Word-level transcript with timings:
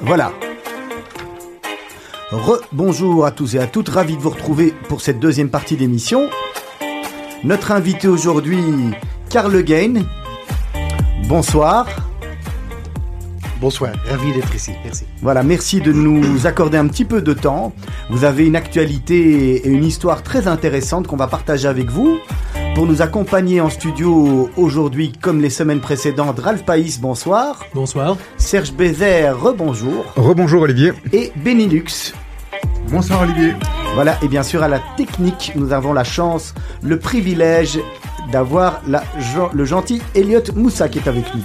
Voilà. 0.00 0.32
Re-bonjour 2.30 3.24
à 3.24 3.32
tous 3.32 3.56
et 3.56 3.58
à 3.58 3.66
toutes, 3.66 3.88
ravi 3.88 4.16
de 4.16 4.22
vous 4.22 4.30
retrouver 4.30 4.72
pour 4.88 5.00
cette 5.00 5.18
deuxième 5.18 5.48
partie 5.48 5.76
d'émission. 5.76 6.28
Notre 7.42 7.72
invité 7.72 8.06
aujourd'hui, 8.06 8.60
Karl 9.28 9.62
Gain. 9.62 10.04
Bonsoir. 11.26 11.86
Bonsoir, 13.60 13.92
ravi 14.08 14.32
d'être 14.32 14.54
ici, 14.54 14.70
merci. 14.84 15.04
Voilà, 15.20 15.42
merci 15.42 15.80
de 15.80 15.92
nous 15.92 16.46
accorder 16.46 16.78
un 16.78 16.86
petit 16.86 17.04
peu 17.04 17.20
de 17.20 17.32
temps. 17.32 17.72
Vous 18.08 18.22
avez 18.22 18.46
une 18.46 18.54
actualité 18.54 19.56
et 19.56 19.68
une 19.68 19.84
histoire 19.84 20.22
très 20.22 20.46
intéressante 20.46 21.08
qu'on 21.08 21.16
va 21.16 21.26
partager 21.26 21.66
avec 21.66 21.90
vous. 21.90 22.18
Pour 22.78 22.86
nous 22.86 23.02
accompagner 23.02 23.60
en 23.60 23.70
studio 23.70 24.50
aujourd'hui, 24.56 25.10
comme 25.10 25.40
les 25.40 25.50
semaines 25.50 25.80
précédentes, 25.80 26.38
Ralph 26.38 26.64
Païs, 26.64 27.00
bonsoir. 27.00 27.66
Bonsoir. 27.74 28.16
Serge 28.36 28.72
Bézère, 28.72 29.36
rebonjour. 29.36 30.04
Rebonjour 30.14 30.62
Olivier. 30.62 30.92
Et 31.12 31.32
Benilux. 31.34 32.14
Bonsoir 32.88 33.22
Olivier. 33.22 33.54
Voilà, 33.94 34.16
et 34.22 34.28
bien 34.28 34.44
sûr 34.44 34.62
à 34.62 34.68
la 34.68 34.80
technique, 34.96 35.54
nous 35.56 35.72
avons 35.72 35.92
la 35.92 36.04
chance, 36.04 36.54
le 36.80 37.00
privilège 37.00 37.80
d'avoir 38.30 38.80
le 38.86 39.64
gentil 39.64 40.00
Elliot 40.14 40.44
Moussa 40.54 40.88
qui 40.88 40.98
est 40.98 41.08
avec 41.08 41.34
nous. 41.34 41.42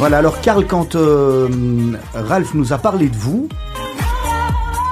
Voilà, 0.00 0.16
alors 0.16 0.40
Karl, 0.40 0.66
quand 0.66 0.94
euh, 0.94 1.46
Ralph 2.14 2.54
nous 2.54 2.72
a 2.72 2.78
parlé 2.78 3.10
de 3.10 3.16
vous, 3.16 3.50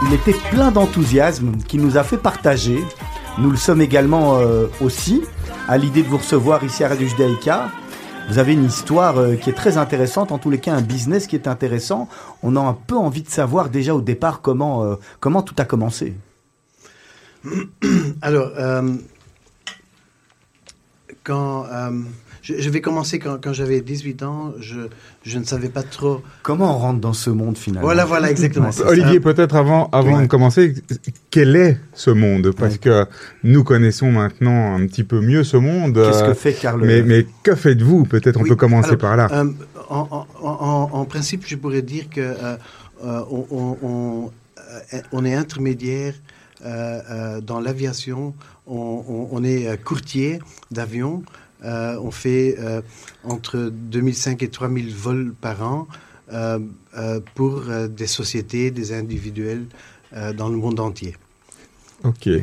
il 0.07 0.13
était 0.13 0.35
plein 0.51 0.71
d'enthousiasme 0.71 1.57
qui 1.67 1.79
nous 1.79 1.97
a 1.97 2.03
fait 2.03 2.19
partager. 2.19 2.85
Nous 3.39 3.51
le 3.51 3.57
sommes 3.57 3.81
également 3.81 4.37
euh, 4.37 4.67
aussi 4.83 5.23
à 5.67 5.79
l'idée 5.79 6.03
de 6.03 6.09
vous 6.09 6.19
recevoir 6.19 6.63
ici 6.63 6.85
à 6.85 6.89
Radio 6.89 7.09
Judaïka. 7.09 7.71
Vous 8.29 8.37
avez 8.37 8.53
une 8.53 8.67
histoire 8.67 9.17
euh, 9.17 9.37
qui 9.37 9.49
est 9.49 9.55
très 9.55 9.79
intéressante, 9.79 10.31
en 10.31 10.37
tous 10.37 10.51
les 10.51 10.59
cas 10.59 10.75
un 10.75 10.83
business 10.83 11.27
qui 11.27 11.37
est 11.37 11.49
intéressant. 11.49 12.07
On 12.43 12.55
a 12.57 12.61
un 12.61 12.75
peu 12.75 12.95
envie 12.95 13.23
de 13.23 13.31
savoir 13.31 13.71
déjà 13.71 13.95
au 13.95 14.03
départ 14.03 14.43
comment, 14.43 14.99
comment 15.21 15.41
tout 15.41 15.55
a 15.57 15.65
commencé. 15.65 16.19
Alors, 18.21 18.53
quand 21.25 21.65
je, 22.43 22.71
vais 22.71 22.81
commencer 22.81 23.19
quand, 23.19 23.39
quand 23.43 23.53
j'avais 23.53 23.81
18 23.81 24.23
ans. 24.23 24.53
Je, 24.61 24.89
je, 25.25 25.39
ne 25.39 25.45
savais 25.45 25.69
pas 25.69 25.83
trop. 25.83 26.23
Comment 26.43 26.77
on 26.77 26.79
rentre 26.79 27.01
dans 27.01 27.13
ce 27.13 27.31
monde 27.31 27.59
finalement 27.59 27.87
Voilà, 27.87 28.05
voilà, 28.05 28.31
exactement. 28.31 28.71
Olivier, 28.87 29.21
peut-être 29.21 29.57
avant, 29.57 29.89
avant 29.91 30.21
de 30.21 30.27
commencer, 30.27 30.75
quel 31.31 31.57
est 31.57 31.79
ce 31.95 32.11
monde 32.11 32.53
Parce 32.57 32.79
que 32.79 33.07
nous 33.45 33.65
connaissons 33.65 34.11
maintenant 34.11 34.75
un 34.75 34.87
petit 34.87 35.05
peu 35.05 35.21
mieux 35.21 35.45
ce 35.45 35.57
monde. 35.57 35.95
Qu'est-ce 35.95 36.25
que 36.25 36.35
fait 36.35 36.53
Carl 36.53 36.85
Mais, 36.85 37.03
mais 37.03 37.27
que 37.43 37.55
faites-vous 37.55 38.05
Peut-être 38.05 38.41
on 38.41 38.45
peut 38.45 38.57
commencer 38.57 38.97
par 38.97 39.17
là. 39.17 39.29
Euh, 39.33 39.51
en, 39.89 40.27
en, 40.41 40.89
en, 40.93 41.05
principe, 41.05 41.45
je 41.47 41.57
pourrais 41.57 41.83
dire 41.83 42.09
que 42.11 42.21
euh, 42.21 42.57
euh, 43.05 43.23
on, 43.31 43.77
on, 43.83 44.31
on, 45.13 45.25
est 45.25 45.35
intermédiaire 45.35 46.15
dans 46.63 47.61
l'aviation. 47.61 48.35
On, 48.67 49.43
est 49.45 49.83
courtier 49.83 50.41
d'avions. 50.71 51.23
Euh, 51.65 51.99
on 52.01 52.11
fait 52.11 52.57
euh, 52.59 52.83
entre 53.25 53.71
2005 53.73 54.43
et 54.43 54.49
3000 54.49 54.95
vols 54.95 55.35
par 55.41 55.63
an 55.63 55.89
euh, 56.33 56.59
pour 57.35 57.63
des 57.89 58.07
sociétés, 58.07 58.71
des 58.71 58.93
individuels 58.93 59.67
dans 60.37 60.49
le 60.49 60.57
monde 60.57 60.81
entier. 60.81 61.17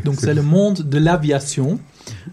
Donc 0.04 0.20
c'est 0.20 0.34
le 0.34 0.42
monde 0.42 0.82
de 0.82 0.98
l'aviation. 0.98 1.80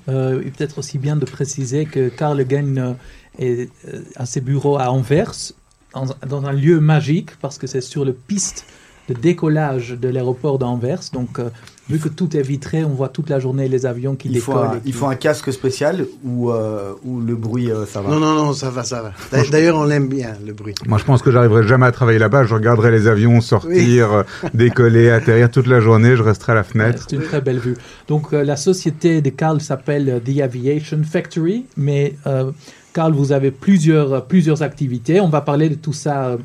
Euh, 0.08 0.42
peut-être 0.42 0.78
aussi 0.78 0.98
bien 0.98 1.16
de 1.16 1.24
préciser 1.24 1.86
que 1.86 2.08
Karl 2.08 2.42
Gain 2.44 2.96
est 3.38 3.70
à 4.16 4.26
ses 4.26 4.40
bureaux 4.40 4.76
à 4.76 4.90
Anvers, 4.90 5.52
dans 5.94 6.46
un 6.46 6.52
lieu 6.52 6.80
magique, 6.80 7.36
parce 7.40 7.58
que 7.58 7.66
c'est 7.66 7.80
sur 7.80 8.04
le 8.04 8.12
piste 8.12 8.66
de 9.08 9.14
décollage 9.14 9.90
de 9.90 10.08
l'aéroport 10.08 10.58
d'Anvers. 10.58 11.00
Donc, 11.12 11.38
euh, 11.38 11.50
vu 11.90 11.98
que 11.98 12.08
tout 12.08 12.36
est 12.36 12.42
vitré, 12.42 12.84
on 12.84 12.90
voit 12.90 13.08
toute 13.08 13.28
la 13.28 13.38
journée 13.38 13.68
les 13.68 13.86
avions 13.86 14.14
qui 14.14 14.28
il 14.28 14.34
décollent. 14.34 14.68
Faut 14.68 14.76
Il 14.84 14.92
faut 14.92 15.06
un 15.06 15.14
casque 15.14 15.52
spécial 15.52 16.06
ou, 16.24 16.50
euh, 16.50 16.92
ou 17.04 17.20
le 17.20 17.34
bruit, 17.34 17.70
euh, 17.70 17.86
ça 17.86 18.00
va? 18.00 18.10
Non, 18.10 18.20
non, 18.20 18.34
non, 18.34 18.52
ça 18.52 18.70
va, 18.70 18.84
ça 18.84 19.02
va. 19.02 19.42
D'ailleurs, 19.50 19.76
on 19.76 19.84
l'aime 19.84 20.08
bien, 20.08 20.34
le 20.46 20.52
bruit. 20.52 20.74
Moi, 20.86 20.98
je 20.98 21.04
pense 21.04 21.22
que 21.22 21.30
j'arriverai 21.30 21.66
jamais 21.66 21.86
à 21.86 21.92
travailler 21.92 22.18
là-bas. 22.18 22.44
Je 22.44 22.54
regarderai 22.54 22.90
les 22.90 23.06
avions 23.06 23.40
sortir, 23.40 24.24
décoller, 24.54 25.10
atterrir 25.10 25.50
toute 25.50 25.66
la 25.66 25.80
journée. 25.80 26.16
Je 26.16 26.22
resterai 26.22 26.52
à 26.52 26.56
la 26.56 26.64
fenêtre. 26.64 27.06
C'est 27.08 27.16
une 27.16 27.22
très 27.22 27.40
belle 27.40 27.58
vue. 27.58 27.76
Donc, 28.08 28.32
la 28.32 28.56
société 28.56 29.20
de 29.20 29.30
Carl 29.30 29.60
s'appelle 29.60 30.20
The 30.24 30.40
Aviation 30.40 31.02
Factory, 31.04 31.66
mais... 31.76 32.16
Carl, 32.92 33.12
vous 33.12 33.32
avez 33.32 33.50
plusieurs, 33.50 34.26
plusieurs 34.26 34.62
activités. 34.62 35.20
On 35.20 35.28
va 35.28 35.40
parler 35.40 35.68
de 35.68 35.74
tout 35.74 35.92
ça 35.92 36.36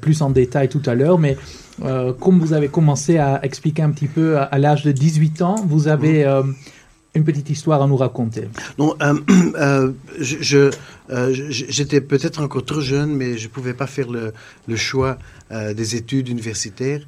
plus 0.00 0.22
en 0.22 0.30
détail 0.30 0.68
tout 0.68 0.82
à 0.86 0.94
l'heure, 0.94 1.18
mais 1.18 1.36
euh, 1.82 2.12
comme 2.12 2.38
vous 2.38 2.52
avez 2.52 2.68
commencé 2.68 3.18
à 3.18 3.40
expliquer 3.44 3.82
un 3.82 3.90
petit 3.90 4.06
peu 4.06 4.38
à, 4.38 4.58
l'âge 4.58 4.84
de 4.84 4.92
18 4.92 5.42
ans, 5.42 5.56
vous 5.66 5.88
avez 5.88 6.24
mhm. 6.24 6.30
euh, 6.30 6.42
une 7.14 7.24
petite 7.24 7.50
histoire 7.50 7.82
à 7.82 7.86
nous 7.86 7.96
raconter. 7.96 8.48
Non, 8.78 8.94
euh, 9.02 9.92
je, 10.20 10.70
j'étais 11.50 12.00
peut-être 12.00 12.42
encore 12.42 12.64
trop 12.64 12.80
jeune, 12.80 13.14
mais 13.14 13.38
je 13.38 13.48
ne 13.48 13.52
pouvais 13.52 13.74
pas 13.74 13.86
faire 13.86 14.10
le, 14.10 14.32
le 14.68 14.76
choix 14.76 15.18
des 15.50 15.94
études 15.94 16.28
universitaires. 16.28 17.02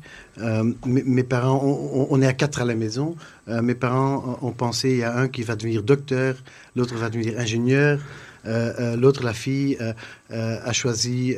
mes, 0.87 1.25
parents, 1.25 1.61
on, 1.65 2.23
est 2.23 2.27
à 2.27 2.33
quatre 2.33 2.61
à 2.61 2.65
la 2.65 2.77
maison. 2.77 3.17
mes 3.49 3.75
parents 3.75 4.39
ont 4.41 4.53
pensé, 4.53 4.91
il 4.91 4.99
y 4.99 5.03
a 5.03 5.17
un 5.17 5.27
qui 5.27 5.43
va 5.43 5.57
devenir 5.57 5.83
docteur, 5.83 6.37
l'autre 6.77 6.95
va 6.95 7.09
devenir 7.09 7.41
ingénieur. 7.41 7.99
Euh, 8.47 8.73
euh, 8.79 8.97
l'autre, 8.97 9.25
la 9.25 9.33
fille, 9.33 9.77
euh, 9.81 10.59
a 10.65 10.73
choisi 10.73 11.37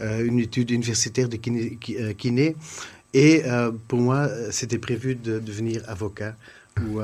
une 0.00 0.38
étude 0.38 0.70
universitaire 0.70 1.28
de 1.28 1.36
kiné. 1.36 2.56
et 3.14 3.42
pour 3.88 4.00
moi, 4.00 4.28
c'était 4.50 4.78
prévu 4.78 5.14
de 5.14 5.38
devenir 5.38 5.82
avocat 5.88 6.34
ou 6.80 7.00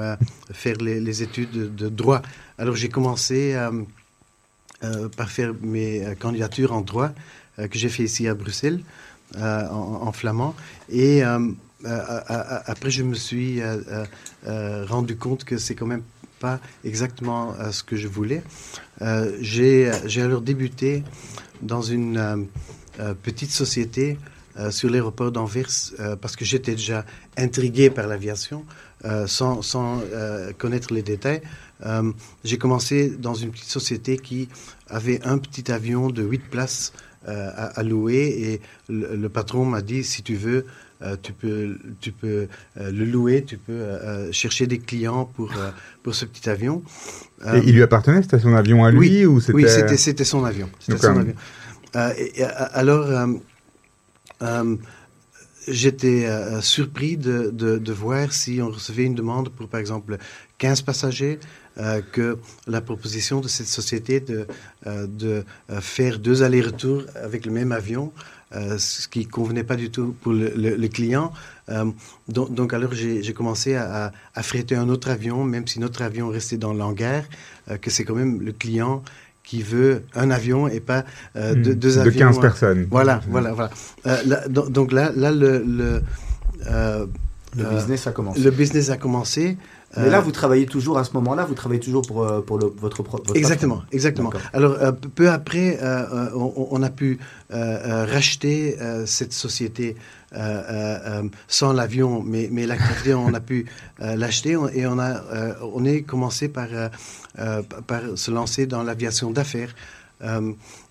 faire 0.53 0.77
les, 0.77 1.23
études 1.23 1.75
de, 1.75 1.89
droit. 1.89 2.23
Alors 2.57 2.77
j'ai 2.77 2.89
commencé 2.89 3.57
par 5.17 5.31
faire 5.31 5.53
mes 5.63 6.15
candidatures 6.19 6.73
en 6.73 6.81
droit 6.81 7.11
que 7.57 7.79
j'ai 7.79 7.89
fait 7.89 8.05
ici 8.05 8.27
à 8.29 8.35
Bruxelles, 8.35 8.81
en, 9.37 10.13
flamand. 10.13 10.55
Et 10.91 11.23
après, 11.85 12.91
je 12.91 13.03
me 13.03 13.15
suis 13.15 13.61
rendu 14.45 15.17
compte 15.17 15.45
que 15.45 15.59
c'est 15.59 15.75
quand 15.75 15.87
même 15.87 16.03
pas 16.39 16.61
exactement 16.85 17.55
ce 17.73 17.83
que 17.83 17.97
je 17.97 18.09
voulais. 18.09 18.43
Euh, 19.03 19.37
j'ai 19.41 19.91
alors 20.21 20.41
débuté 20.41 21.05
dans 21.63 21.83
une 21.83 22.17
euh, 22.17 22.37
euh, 23.01 23.15
petite 23.15 23.51
société 23.51 24.19
sur 24.71 24.91
l'aéroport 24.91 25.31
d'Anvers 25.31 25.69
parce 26.21 26.35
que 26.35 26.45
j'étais 26.45 26.73
déjà 26.73 27.07
intrigué 27.37 27.91
par 27.91 28.09
l'aviation 28.09 28.65
sans, 29.27 29.63
sans 29.63 30.03
connaître 30.59 30.93
les 30.93 31.03
détails. 31.03 31.43
j'ai 32.43 32.59
commencé 32.59 33.09
dans 33.09 33.35
une 33.35 33.53
petite 33.53 33.69
société 33.69 34.17
qui 34.17 34.49
avait 34.89 35.25
un 35.25 35.39
petit 35.39 35.71
avion 35.71 36.11
de 36.11 36.25
8 36.25 36.39
places 36.51 36.93
à, 37.25 37.81
louer 37.85 38.25
et 38.51 38.61
le 38.89 39.29
patron 39.29 39.65
m'a 39.65 39.81
dit 39.81 40.03
si 40.03 40.25
tu 40.25 40.35
veux 40.35 40.67
euh, 41.01 41.17
tu 41.23 41.33
peux, 41.33 41.77
tu 42.01 42.11
peux 42.11 42.49
euh, 42.81 42.91
le 42.91 43.05
louer, 43.05 43.45
tu 43.45 43.57
peux 43.57 43.73
euh, 43.73 44.33
chercher 44.33 44.67
des 44.67 44.79
clients 44.79 45.27
pour, 45.27 45.53
pour 46.03 46.15
ce 46.15 46.25
petit 46.25 46.49
avion. 46.51 46.83
Et 47.55 47.61
il 47.65 47.75
lui 47.75 47.83
appartenait? 47.83 48.23
C'était 48.23 48.41
son 48.41 48.55
avion 48.55 48.85
à 48.85 48.91
lui 48.91 48.99
Oui, 48.99 49.27
ou 49.27 49.41
oui 49.55 49.65
c'était, 49.69 49.97
c'était 49.97 50.25
son 50.25 50.45
avion. 50.45 50.69
C'était 50.81 50.99
son 50.99 51.19
avion. 51.19 51.35
Et, 51.95 52.43
alors, 52.43 53.29
j'étais 55.69 56.27
surpris 56.61 57.17
de, 57.17 57.51
de, 57.53 57.79
de, 57.79 57.93
voir 57.93 58.33
si 58.33 58.61
on 58.61 58.69
recevait 58.69 59.05
une 59.05 59.15
demande 59.15 59.51
pour, 59.51 59.69
par 59.69 59.79
exemple, 59.79 60.19
15 60.59 60.83
passagers, 60.83 61.39
que 62.11 62.39
la 62.67 62.81
proposition 62.81 63.41
de 63.41 63.47
cette 63.47 63.69
société 63.69 64.19
de, 64.19 64.49
de 64.85 65.45
faire 65.81 66.19
deux 66.19 66.43
allers-retours 66.43 67.05
avec 67.23 67.47
le 67.47 67.53
même 67.53 67.71
avion 67.71 68.13
euh, 68.57 68.79
ce 68.79 69.09
qui 69.09 69.27
convenait 69.27 69.63
pas 69.63 69.77
du 69.77 69.91
tout 69.91 70.15
pour 70.23 70.33
le, 70.33 70.89
client. 70.89 71.33
Euh, 71.69 71.85
donc, 72.29 72.73
alors 72.73 72.95
j'ai 72.95 73.33
commencé 73.35 73.75
à, 73.75 74.13
à, 74.35 74.43
fréter 74.43 74.75
un 74.75 74.89
autre 74.89 75.11
avion, 75.11 75.45
même 75.45 75.67
si 75.67 75.81
notre 75.81 76.01
avion 76.01 76.29
restait 76.29 76.57
dans 76.57 76.73
l'hangar, 76.73 77.25
euh, 77.71 77.77
que 77.77 77.91
c'est 77.91 78.05
quand 78.05 78.15
même 78.15 78.41
le 78.41 78.53
client 78.53 79.03
qui 79.45 79.63
veut 79.63 80.03
un 80.15 80.31
avion 80.31 80.67
et 80.67 80.81
pas 80.81 81.05
hmm. 81.35 81.55
deux, 81.55 81.99
avions. 81.99 82.13
De 82.13 82.19
15 82.19 82.41
personnes. 82.41 82.87
Voilà, 82.91 83.17
hmm. 83.17 83.31
voilà, 83.31 83.53
voilà. 83.53 84.49
donc 84.49 84.93
là, 84.93 85.13
là 85.15 85.31
le, 85.31 86.03
Le 86.65 87.65
business 87.75 88.07
a 88.07 88.13
commencé. 88.13 88.41
Le 88.41 88.51
business 88.51 88.89
a 88.89 88.97
commencé. 88.97 89.59
Mais 89.97 90.11
là, 90.11 90.21
vous 90.21 90.33
travaillez 90.33 90.67
toujours 90.67 90.99
à 90.99 91.05
ce 91.05 91.13
moment-là, 91.15 91.45
vous 91.45 91.55
travaillez 91.55 91.81
toujours 91.81 92.03
pour, 92.03 92.45
pour 92.45 92.59
le, 92.59 92.67
votre 92.67 93.03
propre. 93.03 93.35
Exactement, 93.35 93.83
exactement. 93.91 94.31
Alors, 94.53 94.77
peu 95.15 95.31
après, 95.31 95.79
on, 96.35 96.69
on, 96.71 96.83
a 96.83 96.91
pu 96.91 97.19
racheter 97.51 98.77
cette 99.07 99.33
société 99.33 99.97
sans 101.49 101.73
l'avion, 101.73 102.23
mais, 102.23 102.49
mais 102.53 102.67
l'activité, 102.67 103.15
on 103.15 103.33
a 103.33 103.41
pu 103.41 103.67
l'acheter 103.99 104.57
et 104.75 104.87
on, 104.87 104.99
a, 104.99 105.23
on 105.63 105.85
est 105.85 106.03
commencé 106.03 106.49
par, 106.49 106.69
par 107.87 108.03
se 108.15 108.31
lancer 108.31 108.67
dans 108.67 108.83
l'aviation 108.83 109.31
d'affaires. 109.31 109.75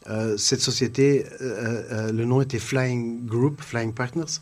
Euh, 0.10 0.38
cette 0.38 0.62
société, 0.62 1.26
euh, 1.42 1.84
euh, 1.92 2.12
le 2.12 2.26
nom 2.26 2.42
était 2.42 2.60
Flying 2.60 3.26
Group, 3.26 3.62
Flying 3.62 3.94
Partners, 3.94 4.40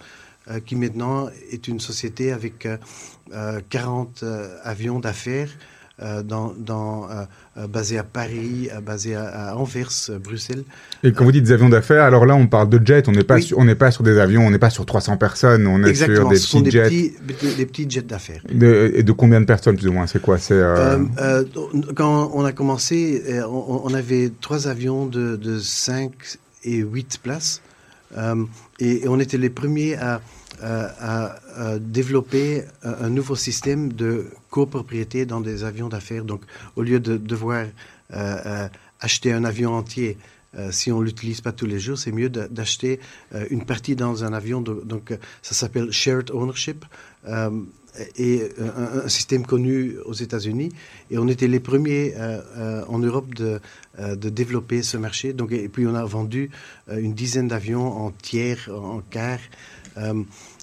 qui 0.67 0.75
maintenant 0.75 1.27
est 1.49 1.67
une 1.67 1.79
société 1.79 2.31
avec 2.31 2.67
40 3.69 4.23
avions 4.63 4.99
d'affaires 4.99 5.49
euh, 6.03 6.23
dans, 6.23 6.53
dans 6.57 7.09
euh, 7.09 7.23
euh, 7.57 7.67
basé 7.67 7.97
à 7.97 8.03
Paris, 8.03 8.67
basé 8.85 9.15
à, 9.15 9.55
Anvers, 9.55 9.87
Bruxelles. 10.21 10.65
Et 11.05 11.13
quand 11.13 11.23
vous 11.23 11.31
dites 11.31 11.49
avions 11.51 11.69
d'affaires, 11.69 12.03
alors 12.03 12.25
là 12.25 12.35
on 12.35 12.47
parle 12.47 12.67
de 12.67 12.85
jets, 12.85 13.07
on 13.07 13.13
n'est 13.13 13.23
pas, 13.23 13.39
sur, 13.39 13.57
on 13.57 13.63
n'est 13.63 13.75
pas 13.75 13.91
sur 13.91 14.03
des 14.03 14.19
avions, 14.19 14.45
on 14.45 14.51
n'est 14.51 14.59
pas 14.59 14.69
sur 14.69 14.85
300 14.85 15.15
personnes, 15.15 15.65
on 15.67 15.81
est 15.85 15.93
sur 15.93 16.27
des 16.27 16.35
petits 16.35 16.61
des 16.63 16.71
jets. 16.71 16.89
Petits, 17.25 17.55
des 17.55 17.65
petits 17.65 17.89
jets 17.89 18.01
d'affaires. 18.01 18.41
et 18.51 19.03
de 19.03 19.11
combien 19.13 19.39
de 19.39 19.45
personnes 19.45 19.77
plus 19.77 19.87
ou 19.87 19.93
moins 19.93 20.05
C'est 20.05 20.21
quoi 20.21 20.37
C'est 20.37 20.61
quand 21.95 22.31
on 22.33 22.43
a 22.43 22.51
commencé, 22.51 23.23
on, 23.49 23.93
avait 23.93 24.33
trois 24.41 24.67
avions 24.67 25.05
de, 25.05 25.37
de 25.37 25.59
5 25.59 26.11
et 26.65 26.79
8 26.79 27.19
places. 27.23 27.61
et, 28.81 29.07
on 29.07 29.17
était 29.21 29.37
les 29.37 29.49
premiers 29.49 29.95
à 29.95 30.19
à, 30.61 31.35
développer 31.79 32.63
un 32.83 33.09
nouveau 33.09 33.35
système 33.35 33.93
de 33.93 34.27
copropriété 34.49 35.25
dans 35.25 35.41
des 35.41 35.63
avions 35.63 35.89
d'affaires. 35.89 36.23
Donc, 36.23 36.41
au 36.75 36.81
lieu 36.81 36.99
de 36.99 37.17
devoir 37.17 37.65
euh, 38.13 38.37
euh, 38.45 38.67
acheter 39.01 39.33
un 39.33 39.43
avion 39.43 39.73
entier, 39.73 40.17
euh, 40.57 40.71
si 40.71 40.91
on 40.91 41.01
l'utilise 41.01 41.41
pas 41.41 41.51
tous 41.51 41.65
les 41.65 41.79
jours, 41.79 41.97
c'est 41.97 42.13
mieux 42.13 42.29
d'acheter 42.29 42.99
une 43.49 43.65
partie 43.65 43.95
dans 43.95 44.23
un 44.23 44.31
avion. 44.31 44.61
donc, 44.61 45.13
ça 45.41 45.53
s'appelle 45.53 45.91
shared 45.91 46.31
ownership 46.31 46.85
et 48.17 48.49
un, 48.59 49.07
système 49.07 49.45
connu 49.45 49.97
aux 50.05 50.13
États-Unis. 50.13 50.69
Et 51.11 51.17
on 51.17 51.27
était 51.27 51.47
les 51.47 51.59
premiers 51.59 52.13
en 52.87 52.99
Europe 52.99 53.33
de, 53.33 53.59
de, 53.99 54.29
développer 54.29 54.81
ce 54.81 54.97
marché. 54.97 55.33
Donc, 55.33 55.51
et 55.51 55.67
puis 55.69 55.85
on 55.87 55.95
a 55.95 56.05
vendu 56.05 56.49
une 56.89 57.13
dizaine 57.13 57.47
d'avions 57.49 57.87
en 57.87 58.11
tiers, 58.11 58.69
en 58.69 59.01
quart. 59.01 59.39
Euh, 59.97 60.13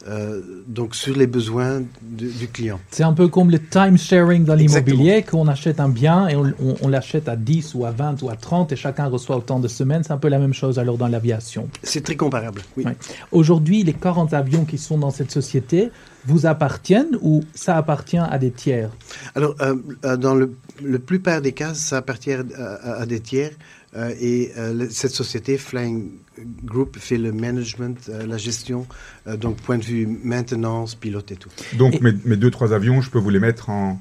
euh, 0.09 0.43
donc 0.67 0.97
sur 0.97 1.17
les 1.17 1.29
besoins 1.29 1.83
du, 2.03 2.49
client. 2.49 2.81
C'est 2.91 3.05
un 3.05 3.13
peu 3.13 3.29
comme 3.29 3.51
le 3.51 3.61
time 3.61 3.97
sharing 3.97 4.45
dans 4.45 4.55
l'immobilier, 4.55 5.23
qu'on 5.23 5.47
achète 5.47 5.79
un 5.79 5.89
bien 5.89 6.27
et 6.27 6.35
on, 6.37 6.89
l'achète 6.89 7.29
à 7.29 7.37
10 7.37 7.75
ou 7.77 7.87
à 7.87 7.93
20 7.93 8.21
ou 8.23 8.29
à 8.29 8.37
30 8.37 8.73
et 8.73 8.77
chacun 8.77 9.07
reçoit 9.07 9.37
autant 9.37 9.61
de 9.61 9.69
semaines. 9.69 10.03
C'est 10.03 10.13
un 10.13 10.19
peu 10.19 10.29
la 10.29 10.41
même 10.41 10.55
chose 10.55 10.79
alors 10.81 10.99
dans 10.99 11.07
l'aviation. 11.07 11.69
C'est 11.85 12.03
très 12.03 12.17
comparable, 12.17 12.63
oui. 12.77 12.85
Aujourd'hui, 13.31 13.85
les 13.85 13.93
40 13.93 14.35
avions 14.35 14.65
qui 14.65 14.77
sont 14.77 14.99
dans 14.99 15.11
cette 15.11 15.31
société 15.31 15.91
vous 16.27 16.47
appartiennent 16.47 17.17
ou 17.21 17.43
ça 17.55 17.77
appartient 17.77 18.19
à 18.19 18.39
des 18.39 18.51
tiers? 18.51 18.91
Alors, 19.35 19.55
euh, 19.61 20.17
dans 20.17 20.35
le, 20.35 20.55
le, 20.83 20.99
plupart 20.99 21.41
des 21.41 21.53
cas, 21.53 21.75
ça 21.75 21.99
appartient 21.99 22.33
à 22.33 23.07
des 23.07 23.21
tiers. 23.21 23.53
Euh, 23.95 24.15
et 24.19 24.53
euh, 24.57 24.87
cette 24.91 25.13
société, 25.13 25.59
Flying 25.59 26.13
Group, 26.65 26.97
fait 26.99 27.19
le 27.19 27.31
management, 27.31 27.99
euh, 28.09 28.27
la 28.27 28.39
gestion, 28.39 28.87
donc 29.39 29.57
point 29.57 29.77
de 29.77 29.85
vue 29.85 30.19
maintenance, 30.25 30.95
pilote 30.95 31.31
et 31.31 31.37
tout. 31.37 31.51
Donc 31.77 32.01
mes, 32.01 32.13
mes, 32.25 32.37
deux, 32.37 32.51
trois 32.51 32.73
avions, 32.73 33.03
je 33.03 33.11
peux 33.11 33.19
vous 33.19 33.29
les 33.29 33.39
mettre 33.39 33.69
en... 33.69 34.01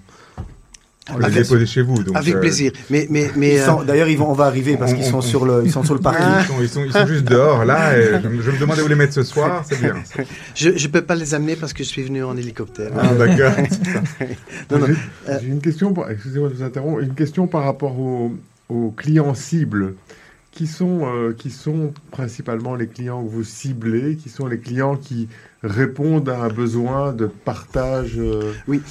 les 1.19 1.29
déposer 1.31 1.65
chez 1.65 1.81
vous. 1.81 2.01
Donc, 2.03 2.15
avec 2.15 2.39
plaisir. 2.39 2.71
Mais, 2.89 3.05
mais, 3.09 3.31
mais 3.35 3.57
D'ailleurs, 3.85 4.07
ils 4.07 4.17
vont, 4.17 4.29
on 4.29 4.33
va 4.33 4.45
arriver 4.45 4.77
parce 4.77 4.93
qu'ils 4.93 5.03
sont 5.03 5.19
sur 5.19 5.43
le, 5.43 5.63
ils 5.65 5.71
sont 5.71 5.83
sur 5.83 5.94
le 5.94 5.99
parking. 6.09 6.25
Ils 6.61 6.69
sont, 6.69 6.85
ils 6.85 6.94
sont, 6.94 7.05
juste 7.05 7.25
dehors 7.25 7.65
là. 7.65 7.97
Et 7.97 8.21
je, 8.21 8.51
me 8.51 8.59
demandais 8.59 8.83
où 8.83 8.87
les 8.87 8.95
mettre 8.95 9.13
ce 9.13 9.23
soir. 9.23 9.65
C'est 9.67 9.81
bien. 9.81 9.95
je 10.55 10.69
ne 10.69 10.87
peux 10.87 11.01
pas 11.01 11.15
les 11.15 11.33
amener 11.33 11.57
parce 11.57 11.73
que 11.73 11.83
je 11.83 11.89
suis 11.89 12.03
venu 12.03 12.23
en 12.23 12.37
hélicoptère. 12.37 12.91
Ah, 12.97 13.13
d'accord. 13.13 13.51
J'ai 15.41 15.47
une 15.47 15.61
question. 15.61 15.94
Excusez-moi 16.07 16.47
de 16.47 16.53
vous 16.53 16.63
interrompre. 16.63 16.99
Une 17.01 17.13
question 17.13 17.45
par 17.47 17.65
rapport 17.65 17.99
au, 17.99 18.31
aux 18.71 18.91
clients 18.91 19.35
cibles, 19.35 19.95
qui 20.51 20.68
sont, 20.68 21.01
euh, 21.06 21.33
qui 21.33 21.50
sont 21.50 21.94
principalement 22.12 22.75
les 22.75 22.88
clients 22.88 23.23
que 23.23 23.29
vous 23.29 23.44
ciblez, 23.44 24.15
qui 24.15 24.29
sont 24.29 24.47
les 24.47 24.59
clients 24.59 24.95
qui 24.95 25.27
répondent 25.63 26.29
à 26.29 26.44
un 26.44 26.50
besoin 26.50 27.13
de 27.13 27.25
partage 27.25 28.18
euh, 28.18 28.53
Oui. 28.68 28.81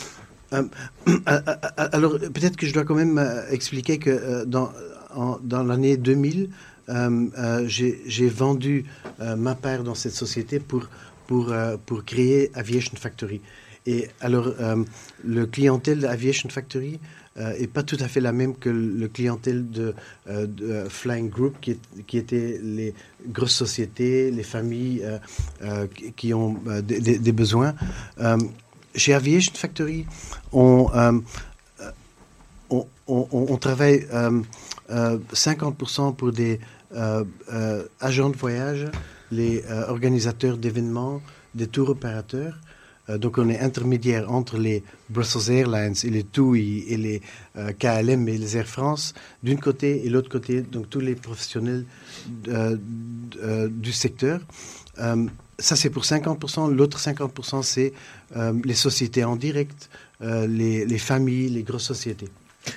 Euh, 0.52 0.62
alors, 1.76 2.18
peut-être 2.18 2.56
que 2.56 2.66
je 2.66 2.74
dois 2.74 2.84
quand 2.84 2.94
même 2.94 3.22
expliquer 3.50 3.98
que 3.98 4.44
dans, 4.44 4.72
dans 5.42 5.62
l'année 5.62 5.96
2000, 5.96 6.50
j'ai 7.66 8.28
vendu 8.28 8.84
ma 9.20 9.54
part 9.54 9.84
dans 9.84 9.94
cette 9.94 10.14
société 10.14 10.58
pour, 10.58 10.88
pour, 11.28 11.54
pour 11.86 12.04
créer 12.04 12.50
Aviation 12.54 12.96
Factory. 12.96 13.40
Et 13.86 14.08
alors, 14.20 14.52
le 15.24 15.46
clientèle 15.46 16.00
d'Aviation 16.00 16.48
Factory, 16.48 16.98
euh, 17.36 17.54
et 17.58 17.68
pas 17.68 17.84
tout 17.84 17.96
à 18.00 18.08
fait 18.08 18.20
la 18.20 18.32
même 18.32 18.56
que 18.56 18.68
le 18.68 19.06
clientèle 19.06 19.70
de, 19.70 19.94
euh, 20.28 20.46
euh, 20.62 20.88
Flying 20.88 21.30
Group, 21.30 21.56
qui, 21.60 21.78
qui 22.06 22.18
étaient 22.18 22.58
les 22.60 22.92
grosses 23.28 23.54
sociétés, 23.54 24.32
les 24.32 24.42
familles 24.42 25.04
qui 26.16 26.34
ont 26.34 26.56
des, 26.82 27.32
besoins. 27.32 27.74
chez 28.94 29.14
Aviation 29.14 29.52
Factory, 29.54 30.06
on, 30.52 31.22
on, 32.70 32.86
on, 33.06 33.56
travaille 33.58 34.06
50% 34.90 36.16
pour 36.16 36.32
des 36.32 36.58
agents 38.00 38.30
de 38.30 38.36
voyage, 38.36 38.86
les 39.30 39.62
organisateurs 39.88 40.56
d'événements, 40.56 41.20
des 41.54 41.68
tours 41.68 41.90
opérateurs. 41.90 42.58
Euh, 43.10 43.18
donc 43.18 43.38
on 43.38 43.48
est 43.48 43.58
intermédiaire 43.58 44.30
entre 44.30 44.58
les 44.58 44.82
Brussels 45.08 45.54
Airlines 45.54 45.94
et 46.04 46.10
les 46.10 46.24
TUI 46.24 46.84
et 46.88 46.96
les 46.96 47.22
euh, 47.56 47.72
KLM 47.72 48.28
et 48.28 48.38
les 48.38 48.56
Air 48.56 48.66
France 48.66 49.14
d'une 49.42 49.58
côté 49.58 50.06
et 50.06 50.10
l'autre 50.10 50.28
côté, 50.28 50.62
donc 50.62 50.88
tous 50.88 51.00
les 51.00 51.14
professionnels 51.14 51.84
euh, 52.48 52.76
du 53.68 53.92
secteur. 53.92 54.40
ça 55.58 55.76
c'est 55.76 55.90
pour 55.90 56.04
50%, 56.04 56.70
l'autre 56.72 56.98
50% 56.98 57.62
c'est 57.62 57.92
les 58.64 58.74
sociétés 58.74 59.24
en 59.24 59.36
direct, 59.36 59.90
les, 60.20 60.84
les, 60.84 60.98
familles, 60.98 61.48
les 61.48 61.62
grosses 61.62 61.88
sociétés. 61.94 62.28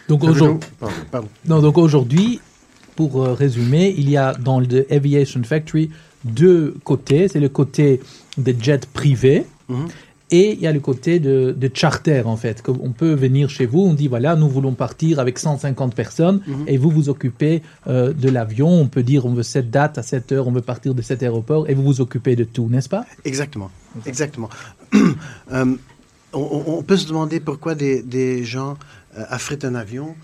Donc 0.07 0.23
aujourd'hui, 0.23 0.69
donc 1.45 1.77
aujourd'hui, 1.77 2.39
pour 2.95 3.25
résumer, 3.25 3.93
il 3.97 4.09
y 4.09 4.17
a 4.17 4.33
dans 4.33 4.59
le 4.59 4.85
Aviation 4.91 5.43
Factory 5.43 5.89
deux 6.23 6.75
côtés. 6.83 7.27
C'est 7.27 7.39
le 7.39 7.49
côté 7.49 7.99
des 8.37 8.55
jets 8.59 8.87
privés. 8.93 9.45
Mhm. 9.67 9.87
Et 10.35 10.53
il 10.53 10.59
y 10.59 10.65
a 10.65 10.71
le 10.71 10.79
côté 10.79 11.19
de, 11.19 11.71
charter, 11.75 12.23
en 12.25 12.37
fait. 12.37 12.63
On 12.67 12.89
peut 12.89 13.13
venir 13.13 13.51
chez 13.51 13.67
vous, 13.67 13.81
on 13.81 13.93
dit, 13.93 14.07
voilà, 14.07 14.35
nous 14.35 14.49
voulons 14.49 14.73
partir 14.73 15.19
avec 15.19 15.37
150 15.37 15.93
personnes, 15.93 16.41
mhm. 16.47 16.63
et 16.65 16.77
vous 16.77 16.89
vous 16.89 17.07
occupez 17.07 17.61
euh, 17.85 18.13
de 18.13 18.29
l'avion. 18.29 18.67
On 18.67 18.87
peut 18.87 19.03
dire, 19.03 19.27
on 19.27 19.33
veut 19.35 19.43
cette 19.43 19.69
date, 19.69 19.99
à 19.99 20.01
cette 20.01 20.31
heure, 20.31 20.47
on 20.47 20.51
veut 20.51 20.61
partir 20.61 20.95
de 20.95 21.03
cet 21.03 21.21
aéroport, 21.21 21.69
et 21.69 21.75
vous 21.75 21.83
vous 21.83 22.01
occupez 22.01 22.35
de 22.35 22.45
tout, 22.45 22.67
n'est-ce 22.67 22.89
pas? 22.89 23.05
Exactement, 23.25 23.69
exactement. 24.07 24.49
Euh, 25.51 25.75
on, 26.35 26.81
peut 26.81 26.97
se 26.97 27.07
demander 27.07 27.39
pourquoi 27.39 27.75
des, 27.75 28.43
gens 28.43 28.75
euh, 29.15 29.23
affrètent 29.29 29.65
un 29.65 29.75
avion. 29.75 30.15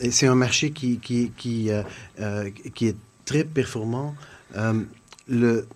et 0.00 0.12
c'est 0.12 0.28
un 0.28 0.36
marché 0.36 0.70
qui, 0.70 0.98
qui, 0.98 1.32
qui, 1.36 1.70
qui 2.74 2.86
est 2.86 2.96
très 3.24 3.42
performant. 3.42 4.14
le, 5.26 5.66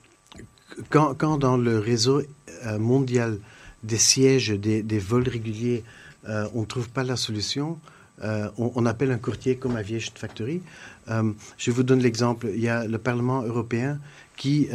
quand, 0.90 1.14
quand, 1.14 1.38
dans 1.38 1.56
le 1.56 1.80
réseau 1.80 2.22
euh, 2.66 2.78
mondial 2.78 3.38
des 3.82 3.98
sièges, 3.98 4.50
des, 4.50 4.98
vols 4.98 5.28
réguliers, 5.28 5.84
euh, 6.28 6.48
on 6.54 6.60
ne 6.62 6.66
trouve 6.66 6.88
pas 6.88 7.04
la 7.04 7.16
solution. 7.16 7.78
Euh, 8.22 8.48
on, 8.58 8.84
appelle 8.86 9.12
un 9.12 9.18
courtier 9.18 9.56
comme 9.56 9.76
Aviation 9.76 10.12
Factory. 10.16 10.60
je 11.08 11.70
vous 11.70 11.84
donne 11.84 12.00
l'exemple. 12.00 12.48
Il 12.52 12.60
y 12.60 12.68
a 12.68 12.84
le 12.86 12.98
Parlement 12.98 13.42
européen 13.42 14.00
qui, 14.36 14.68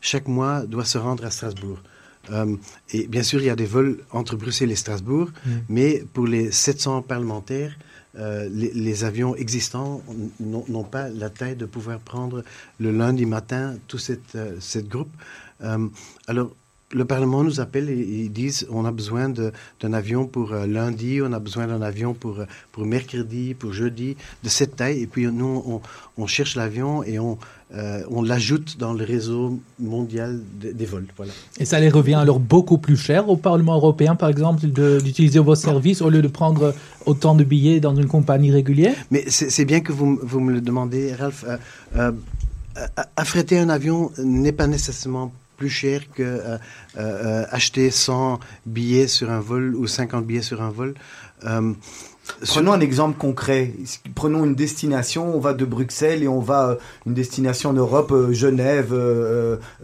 chaque 0.00 0.28
mois, 0.28 0.64
doit 0.66 0.84
se 0.84 0.98
rendre 0.98 1.24
à 1.24 1.30
Strasbourg. 1.30 1.82
et 2.92 3.06
bien 3.08 3.24
sûr, 3.24 3.40
il 3.40 3.46
y 3.46 3.50
a 3.50 3.56
des 3.56 3.66
vols 3.66 3.98
entre 4.12 4.36
Bruxelles 4.36 4.70
et 4.70 4.76
Strasbourg, 4.76 5.30
mm. 5.44 5.50
mais 5.68 6.04
pour 6.12 6.26
les 6.28 6.52
700 6.52 7.02
parlementaires, 7.02 7.76
les, 8.14 9.02
avions 9.02 9.34
existants 9.34 10.00
n'ont 10.38 10.84
pas 10.84 11.08
la 11.08 11.30
taille 11.30 11.56
de 11.56 11.66
pouvoir 11.66 11.98
prendre 11.98 12.44
le 12.78 12.92
lundi 12.92 13.26
matin 13.26 13.74
tout 13.88 13.98
cette, 13.98 14.38
cette 14.60 14.88
groupe. 14.88 15.10
alors, 16.28 16.52
le 16.94 17.04
Parlement 17.04 17.42
nous 17.42 17.60
appelle 17.60 17.90
et 17.90 17.94
ils 18.24 18.32
disent 18.32 18.66
on 18.70 18.84
a 18.84 18.92
besoin 18.92 19.28
d'un 19.28 19.92
avion 19.92 20.26
pour 20.26 20.52
euh, 20.52 20.66
lundi, 20.66 21.20
on 21.22 21.32
a 21.32 21.40
besoin 21.40 21.66
d'un 21.66 21.82
avion 21.82 22.14
pour, 22.14 22.38
euh, 22.38 22.46
pour 22.72 22.86
mercredi, 22.86 23.54
pour 23.54 23.72
jeudi, 23.72 24.16
de 24.42 24.48
cette 24.48 24.76
taille. 24.76 25.02
Et 25.02 25.06
puis 25.06 25.26
nous, 25.26 25.62
on, 25.66 25.80
on 26.16 26.26
cherche 26.26 26.54
l'avion 26.54 27.02
et 27.02 27.18
on, 27.18 27.36
euh, 27.74 28.02
on 28.10 28.22
l'ajoute 28.22 28.78
dans 28.78 28.92
le 28.92 29.04
réseau 29.04 29.58
mondial 29.80 30.40
des 30.60 30.86
vols. 30.86 31.06
Voilà. 31.16 31.32
Et 31.58 31.64
ça 31.64 31.80
les 31.80 31.88
revient 31.88 32.14
alors 32.14 32.38
beaucoup 32.38 32.78
plus 32.78 32.96
cher 32.96 33.28
au 33.28 33.36
Parlement 33.36 33.74
européen, 33.74 34.14
par 34.14 34.28
exemple, 34.28 34.64
d'utiliser 34.66 35.40
vos 35.40 35.56
services 35.56 36.00
au 36.00 36.10
lieu 36.10 36.22
de 36.22 36.28
prendre 36.28 36.74
autant 37.06 37.34
de 37.34 37.42
billets 37.42 37.80
dans 37.80 37.96
une 37.96 38.06
compagnie 38.06 38.52
régulière? 38.52 38.94
Mais 39.10 39.24
c'est 39.28 39.64
bien 39.64 39.80
que 39.80 39.92
vous, 39.92 40.18
vous, 40.22 40.40
me 40.40 40.52
le 40.52 40.60
demandez, 40.60 41.12
Ralph. 41.12 41.44
affréter 43.16 43.58
un 43.58 43.68
avion 43.68 44.10
n'est 44.18 44.52
pas 44.52 44.68
nécessairement 44.68 45.32
plus 45.56 45.70
cher 45.70 46.02
que 46.14 46.22
euh, 46.22 46.58
euh, 46.98 47.44
acheter 47.50 47.90
100 47.90 48.40
billets 48.66 49.08
sur 49.08 49.30
un 49.30 49.40
vol 49.40 49.74
ou 49.74 49.86
50 49.86 50.24
billets 50.26 50.42
sur 50.42 50.62
un 50.62 50.70
vol. 50.70 50.94
Euh, 51.44 51.72
Prenons 52.46 52.72
un 52.72 52.80
exemple 52.80 53.18
concret. 53.18 53.74
Prenons 54.14 54.46
une 54.46 54.54
destination, 54.54 55.36
on 55.36 55.40
va 55.40 55.52
de 55.52 55.66
Bruxelles 55.66 56.22
et 56.22 56.28
on 56.28 56.40
va 56.40 56.78
une 57.04 57.12
destination 57.12 57.68
en 57.68 57.74
Europe, 57.74 58.14
Genève, 58.30 58.94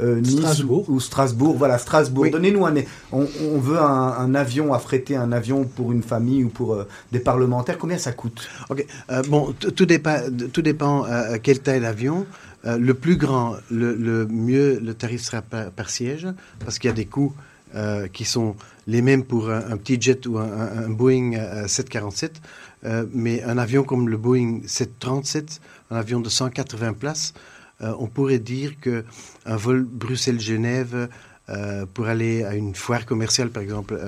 Nice 0.01 0.39
Strasbourg. 0.39 0.89
Ou, 0.89 1.01
Strasbourg. 1.01 1.57
Voilà, 1.59 1.77
Strasbourg. 1.77 2.31
Donnez-nous 2.33 2.65
un. 2.65 2.77
On, 3.13 3.27
veut 3.59 3.79
un, 3.79 4.35
avion, 4.35 4.73
affréter 4.73 5.17
un 5.17 5.33
avion 5.33 5.65
pour 5.65 5.93
une 5.93 6.03
famille 6.03 6.43
ou 6.45 6.49
pour 6.49 6.79
des 7.13 7.21
parlementaires. 7.21 7.77
Combien 7.77 7.99
ça 7.99 8.13
coûte? 8.13 8.49
Ok. 8.71 8.87
bon, 9.29 9.55
tout 9.77 9.85
dépend, 9.85 10.17
tout 10.51 10.63
dépend 10.63 11.05
quelle 11.43 11.61
taille 11.61 11.83
d'avion. 11.83 12.25
Euh, 12.67 12.79
le 12.79 12.95
plus 12.95 13.17
grand, 13.17 13.57
le, 13.71 14.27
mieux 14.27 14.79
le 14.81 14.95
tarif 14.95 15.23
sera 15.23 15.43
par, 15.43 15.91
siège, 15.91 16.29
parce 16.61 16.79
qu'il 16.79 16.89
y 16.89 16.93
a 16.93 16.97
des 16.97 17.07
coûts 17.07 17.35
euh, 17.75 18.09
qui 18.09 18.25
sont 18.25 18.57
les 18.87 19.03
mêmes 19.03 19.25
pour 19.25 19.51
un, 19.51 19.77
petit 19.77 20.01
jet 20.01 20.27
ou 20.27 20.39
un, 20.39 20.89
Boeing 20.89 21.67
747. 21.67 22.41
Euh, 22.85 23.05
mais 23.13 23.43
un 23.43 23.59
avion 23.59 23.83
comme 23.83 24.09
le 24.09 24.17
Boeing 24.17 24.61
737, 24.67 25.61
un 25.91 25.97
avion 25.97 26.21
de 26.21 26.29
180 26.29 26.95
places, 26.95 27.35
on 27.83 28.09
pourrait 28.09 28.39
dire 28.39 28.79
que 28.79 29.05
un 29.47 29.57
vol 29.57 29.85
Bruxelles-Genève 29.85 31.09
pour 31.95 32.07
aller 32.09 32.45
à 32.45 32.55
une 32.55 32.75
foire 32.75 33.07
commerciale, 33.07 33.49
par 33.49 33.63
exemple, 33.63 33.99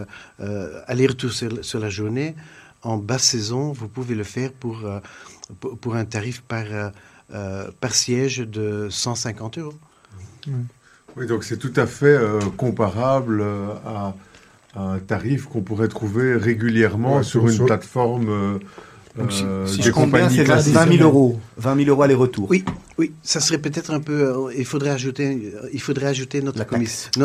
aller-retour 0.87 1.33
sur, 1.33 1.81
la 1.81 1.89
journée, 1.89 2.35
en 2.83 2.99
basse 2.99 3.25
saison, 3.25 3.73
vous 3.73 3.89
pouvez 3.89 4.15
le 4.15 4.25
faire 4.25 4.53
pour, 4.53 4.85
pour 5.81 5.95
un 5.97 6.05
tarif 6.05 6.43
par 6.43 6.93
euh, 7.35 7.71
par 7.81 7.95
siège 7.95 8.39
de 8.41 8.89
150 8.91 9.57
euros. 9.57 9.73
Oui, 11.17 11.27
donc 11.27 11.45
c'est 11.45 11.57
tout 11.57 11.73
à 11.77 11.87
fait 11.87 12.07
euh, 12.07 12.41
comparable 12.59 13.41
euh, 13.41 13.69
à, 13.87 14.15
un 14.77 14.99
tarif 14.99 15.47
qu'on 15.47 15.63
pourrait 15.63 15.89
trouver 15.89 16.37
régulièrement 16.37 17.23
sur, 17.23 17.49
une 17.49 17.65
plateforme. 17.65 18.61
si, 19.31 19.83
je 19.83 19.91
compte 19.91 20.11
bien, 20.11 20.29
c'est 20.29 20.45
20 20.45 20.97
000 20.97 21.03
euros. 21.03 21.41
20 21.57 21.77
000 21.77 21.89
euros 21.89 22.03
aller-retour. 22.03 22.51
Oui, 22.51 22.65
oui, 22.99 23.13
ça 23.23 23.41
serait 23.41 23.59
peut-être 23.59 23.93
un 23.93 24.01
peu. 24.01 24.51
il 24.57 24.67
faudrait 24.67 24.91
ajouter, 24.91 25.53
il 25.73 25.81
faudrait 25.81 26.09
ajouter 26.09 26.43
notre, 26.43 26.59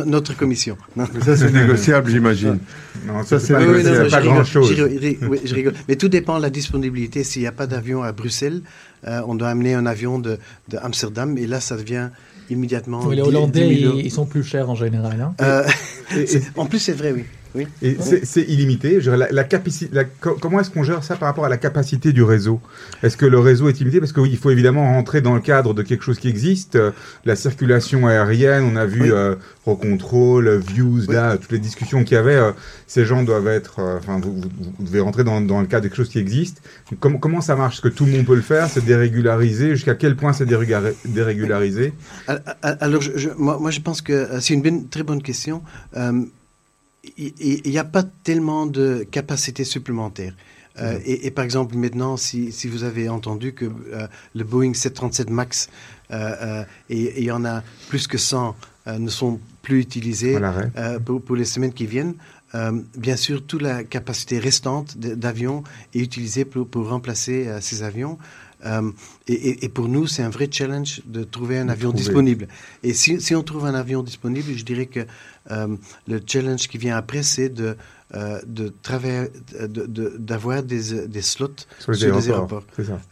notre 0.06 0.38
commission. 0.38 0.78
ça, 1.26 1.36
c'est 1.36 1.52
négociable, 1.52 2.10
j'imagine. 2.10 2.60
Non, 3.06 3.24
ça, 3.24 3.40
c'est 3.40 3.58
négociable. 3.58 4.10
pas 4.10 4.22
grand-chose. 4.22 4.72
Oui, 4.72 5.40
je 5.44 5.54
rigole. 5.54 5.74
Mais 5.90 5.98
tout 5.98 6.08
dépend 6.08 6.38
de 6.38 6.44
la 6.44 6.50
disponibilité. 6.50 7.26
S'il 7.26 7.42
n'y 7.42 7.48
a 7.48 7.52
pas 7.52 7.68
d'avion 7.68 8.04
à 8.04 8.14
Bruxelles, 8.14 8.62
euh, 9.06 9.22
on 9.28 9.36
doit 9.36 9.50
amener 9.50 9.74
un 9.74 9.86
avion 9.86 10.20
de, 10.20 10.40
Amsterdam 10.82 11.38
et 11.38 11.48
là, 11.48 11.60
ça 11.60 11.78
devient 11.78 12.10
immédiatement. 12.50 13.08
les 13.10 13.22
Hollandais, 13.22 13.74
ils, 13.74 14.12
sont 14.12 14.26
plus 14.26 14.44
chers 14.44 14.70
en 14.70 14.76
général. 14.76 15.22
Hein. 15.22 15.36
Euh, 15.42 15.64
en 16.56 16.66
plus, 16.66 16.80
c'est 16.80 16.94
vrai, 16.94 17.12
oui. 17.12 17.26
Et 17.82 17.98
c'est 18.24 18.44
illimité. 18.44 19.00
La, 19.32 19.44
capacité, 19.44 20.02
comment 20.20 20.60
est-ce 20.60 20.70
qu'on 20.70 20.84
gère 20.84 21.04
ça 21.04 21.16
par 21.16 21.28
rapport 21.28 21.46
à 21.46 21.50
la 21.50 21.58
capacité 21.58 22.14
du 22.14 22.24
réseau? 22.24 22.60
Est-ce 23.04 23.18
que 23.18 23.26
le 23.26 23.40
réseau 23.40 23.70
est 23.70 23.80
illimité? 23.80 24.00
Parce 24.00 24.14
qu'il 24.14 24.38
faut 24.38 24.52
évidemment 24.52 24.84
rentrer 24.84 25.22
dans 25.22 25.36
le 25.36 25.42
cadre 25.42 25.74
de 25.74 25.84
quelque 25.84 26.04
chose 26.04 26.20
qui 26.20 26.30
existe. 26.30 26.78
La 27.26 27.36
circulation 27.36 28.08
aérienne, 28.08 28.64
on 28.64 28.76
a 28.76 28.86
vu 28.86 29.14
euh, 29.14 29.36
Views, 29.66 31.12
là, 31.12 31.38
toutes 31.38 31.52
les 31.52 31.60
discussions 31.60 32.04
qu'il 32.04 32.16
y 32.16 32.18
avait. 32.18 32.36
Euh, 32.36 32.52
ces 32.88 33.06
gens 33.06 33.24
doivent 33.24 33.48
être. 33.48 33.80
Euh, 33.80 34.00
vous, 34.22 34.42
devez 34.80 35.00
rentrer 35.00 35.24
dans, 35.24 35.40
le 35.40 35.68
cadre 35.68 35.84
de 35.84 35.88
quelque 35.88 35.98
chose 35.98 36.10
qui 36.10 36.20
existe. 36.20 36.62
Comment, 37.00 37.18
comment 37.18 37.42
ça 37.42 37.56
marche? 37.56 37.76
Est-ce 37.76 37.82
que 37.82 37.88
tout 37.90 38.06
le 38.06 38.12
monde 38.12 38.26
peut 38.26 38.36
le 38.36 38.42
faire 38.42 38.70
C'est 38.70 38.86
dérégularisé 38.86 39.72
Jusqu'à 39.72 39.96
quel 39.96 40.16
point 40.16 40.34
c'est 40.34 40.46
dérégularisé 40.46 41.94
Alors, 42.62 43.02
moi, 43.38 43.72
je 43.72 43.80
pense 43.82 44.02
que 44.02 44.14
euh, 44.14 44.40
c'est 44.40 44.54
une 44.54 44.88
très 44.90 45.04
bonne 45.04 45.22
question 45.22 45.62
il 47.18 47.62
n'y 47.66 47.78
a 47.78 47.84
pas 47.84 48.04
tellement 48.04 48.66
de 48.66 49.06
capacité 49.10 49.64
supplémentaire. 49.64 50.34
Euh, 50.80 51.00
et, 51.06 51.32
par 51.32 51.44
exemple, 51.44 51.76
maintenant, 51.76 52.18
si, 52.18 52.52
si, 52.52 52.68
vous 52.68 52.84
avez 52.84 53.10
entendu 53.10 53.54
que 53.54 53.66
euh, 53.66 54.08
le 54.36 54.44
Boeing 54.44 54.74
737 54.74 55.30
MAX, 55.30 55.70
euh, 56.12 56.64
et 56.90 57.20
il 57.20 57.26
y 57.26 57.32
en 57.32 57.46
a 57.46 57.64
plus 57.90 58.08
que 58.08 58.18
100, 58.18 58.56
ne 59.00 59.10
sont 59.10 59.42
plus 59.64 59.82
utilisés 59.82 60.40
pour, 61.06 61.22
pour, 61.22 61.36
les 61.36 61.44
semaines 61.44 61.74
qui 61.74 61.86
viennent, 61.86 62.14
bien 62.96 63.18
sûr, 63.18 63.46
toute 63.46 63.62
la 63.62 63.84
capacité 63.84 64.40
restante 64.40 64.98
d'avions 64.98 65.66
est 65.94 66.00
utilisée 66.00 66.46
pour, 66.46 66.66
pour 66.70 66.88
remplacer 66.88 67.50
ces 67.60 67.84
avions. 67.84 68.18
Et, 69.28 69.66
et, 69.66 69.68
pour 69.68 69.90
nous, 69.90 70.08
c'est 70.08 70.24
un 70.24 70.30
vrai 70.30 70.48
challenge 70.50 71.02
de 71.06 71.26
trouver 71.26 71.60
un 71.60 71.68
avion 71.68 71.92
disponible. 71.92 72.48
Et 72.82 72.94
si, 72.94 73.20
si, 73.20 73.36
on 73.36 73.44
trouve 73.44 73.66
un 73.66 73.76
avion 73.76 74.04
disponible, 74.04 74.54
je 74.56 74.64
dirais 74.64 74.86
que 74.86 75.02
euh, 75.02 75.06
le 75.50 76.22
challenge 76.26 76.68
qui 76.68 76.78
vient 76.78 76.98
après, 76.98 77.24
c'est 77.24 77.50
de, 77.50 77.76
euh, 78.16 78.40
de 78.46 78.74
d'avoir 80.18 80.64
des, 80.64 81.08
des, 81.08 81.22
slots 81.22 81.50
sur, 81.80 81.92
les 81.92 82.30
aéroports. 82.30 82.64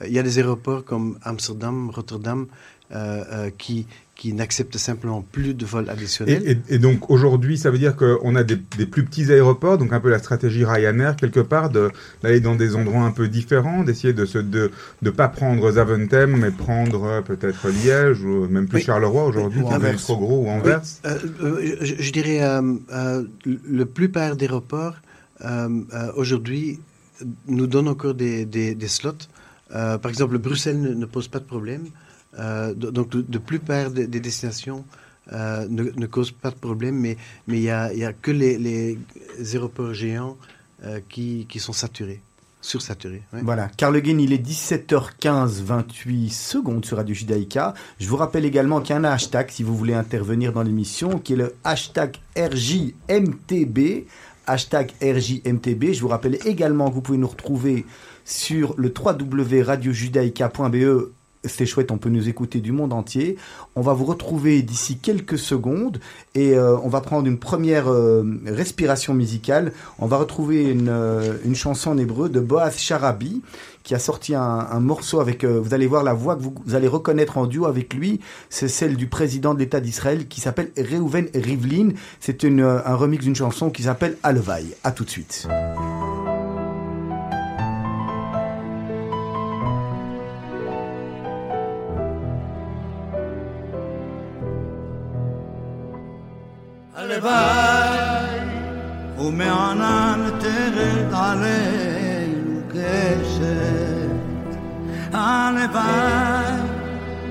Il 0.06 0.14
y 0.14 0.20
a 0.20 0.24
des 0.24 0.38
aéroports 0.40 0.86
comme 0.86 1.20
Amsterdam, 1.24 1.90
Rotterdam, 1.90 2.48
euh, 2.92 3.50
qui, 3.58 3.88
qui 4.16 4.32
n'acceptent 4.34 4.78
simplement 4.78 5.22
plus 5.22 5.54
de 5.54 5.66
vols 5.66 5.90
additionnels. 5.90 6.62
Et, 6.70 6.78
donc 6.80 7.10
aujourd'hui, 7.10 7.58
ça 7.58 7.70
veut 7.70 7.78
dire 7.78 7.96
qu'on 7.98 8.36
a 8.36 8.44
des, 8.44 8.56
plus 8.56 9.04
petits 9.04 9.32
aéroports, 9.32 9.78
donc 9.78 9.92
un 9.92 10.00
peu 10.00 10.10
la 10.10 10.20
stratégie 10.20 10.64
Ryanair 10.64 11.18
quelque 11.18 11.42
part, 11.42 11.70
d'aller 11.70 12.40
dans 12.40 12.56
des 12.56 12.76
endroits 12.76 13.04
un 13.04 13.12
peu 13.12 13.28
différents, 13.28 13.84
d'essayer 13.84 14.14
de 14.14 14.24
ne 14.24 14.42
de, 14.42 14.72
de 15.02 15.10
pas 15.10 15.28
prendre 15.28 15.70
Zaventem, 15.70 16.38
mais 16.38 16.52
prendre 16.52 17.04
euh, 17.04 17.22
peut-être 17.22 17.68
Liège 17.68 18.24
ou 18.24 18.48
même 18.48 18.68
plus 18.68 18.80
Charleroi 18.80 19.26
aujourd'hui, 19.26 19.62
qui 19.64 19.86
est 19.86 19.96
trop 19.96 20.18
gros, 20.18 20.46
ou 20.46 20.50
Anvers. 20.50 20.82
Euh, 21.06 21.18
euh, 21.42 21.76
je, 21.82 22.12
dirais 22.12 22.40
euh, 22.42 23.24
le 23.46 23.86
plupart 23.86 24.36
des 24.36 24.46
aéroports 24.46 24.96
aujourd'hui 26.16 26.80
nous 27.48 27.68
donnent 27.68 27.90
encore 27.90 28.14
des, 28.14 28.46
des, 28.46 28.88
slots. 28.88 29.28
par 29.70 30.08
exemple, 30.08 30.38
Bruxelles 30.38 30.82
ne 30.82 31.06
pose 31.06 31.28
pas 31.28 31.40
de 31.40 31.46
problème. 31.46 31.86
Euh, 32.40 32.74
donc, 32.74 33.10
de, 33.10 33.38
plupart 33.38 33.92
des, 33.92 34.08
destinations 34.08 34.84
euh, 35.32 35.68
ne, 35.70 36.06
causent 36.06 36.32
pas 36.32 36.52
de 36.52 36.56
problème, 36.56 36.96
mais 36.96 37.18
il 37.48 37.62
n'y 37.62 37.70
a, 37.70 37.94
y 37.94 38.04
a, 38.04 38.12
que 38.14 38.32
les, 38.32 38.98
aéroports 39.54 39.94
géants 39.94 40.38
euh, 40.84 41.00
qui, 41.08 41.46
qui, 41.50 41.60
sont 41.60 41.74
saturés. 41.74 42.22
Sursaturés. 42.62 43.22
Voilà, 43.32 43.70
Carl 43.78 43.96
il 43.96 44.34
est 44.34 44.44
17h15, 44.44 45.62
28 45.62 46.30
secondes 46.32 46.84
sur 46.84 46.98
Radio 46.98 47.14
Judaïka. 47.14 47.76
Je 48.00 48.10
vous 48.10 48.18
rappelle 48.18 48.44
également 48.44 48.82
qu'il 48.82 48.96
y 48.96 48.98
a 48.98 49.02
un 49.02 49.04
hashtag 49.04 49.52
si 49.52 49.62
vous 49.62 49.78
voulez 49.78 49.94
intervenir 49.94 50.52
dans 50.52 50.64
l'émission, 50.64 51.20
qui 51.20 51.34
est 51.34 51.38
le 51.38 51.54
hashtag 51.64 52.16
RJMTB. 52.36 54.08
Hashtag 54.48 54.94
RJMTB. 55.02 55.94
Je 55.94 56.02
vous 56.02 56.08
rappelle 56.08 56.40
également 56.46 56.90
que 56.90 56.96
vous 56.96 57.02
pouvez 57.02 57.20
nous 57.20 57.28
retrouver 57.28 57.86
sur 58.26 58.74
le 58.78 58.92
www.radiojudaïka.be 58.92 61.12
c'est 61.48 61.66
chouette, 61.66 61.92
on 61.92 61.98
peut 61.98 62.10
nous 62.10 62.30
écouter 62.30 62.60
du 62.60 62.72
monde 62.72 62.94
entier. 62.94 63.38
On 63.76 63.82
va 63.82 63.94
vous 63.94 64.06
retrouver 64.06 64.62
d'ici 64.62 64.98
quelques 64.98 65.38
secondes 65.38 66.00
et 66.34 66.54
euh, 66.54 66.78
on 66.84 66.90
va 66.90 67.02
prendre 67.02 67.28
une 67.28 67.40
première 67.40 67.90
euh, 67.90 68.24
respiration 68.46 69.14
musicale. 69.14 69.72
On 70.00 70.08
va 70.08 70.18
retrouver 70.18 70.70
une, 70.70 70.90
euh, 70.90 71.38
une, 71.46 71.56
chanson 71.56 71.92
en 71.92 71.98
hébreu 71.98 72.30
de 72.30 72.40
Boaz 72.40 72.78
Sharabi 72.78 73.42
qui 73.84 73.94
a 73.94 74.00
sorti 74.00 74.34
un, 74.34 74.80
morceau 74.80 75.20
avec, 75.20 75.46
vous 75.46 75.76
allez 75.76 75.86
voir 75.86 76.04
la 76.04 76.16
voix 76.16 76.36
que 76.36 76.42
vous, 76.42 76.74
allez 76.74 76.88
reconnaître 76.88 77.38
en 77.38 77.46
duo 77.46 77.68
avec 77.68 77.94
lui, 77.94 78.20
c'est 78.50 78.68
celle 78.68 78.96
du 78.96 79.06
président 79.06 79.54
de 79.54 79.60
l'État 79.60 79.80
d'Israël 79.80 80.28
qui 80.28 80.42
s'appelle 80.42 80.72
Reuven 80.76 81.28
Rivlin. 81.36 81.90
C'est 82.20 82.44
un 82.46 82.96
remix 82.96 83.24
d'une 83.24 83.36
chanson 83.36 83.70
qui 83.70 83.84
s'appelle 83.84 84.18
Alevaï. 84.24 84.66
À 84.84 84.92
tout 84.92 85.04
de 85.04 85.12
suite. 85.12 85.48
הלוואי 97.28 98.40
ומענן 99.18 100.30
תרד 100.40 101.14
עלינו 101.14 102.62
קשת 102.70 104.58
הלוואי 105.14 106.56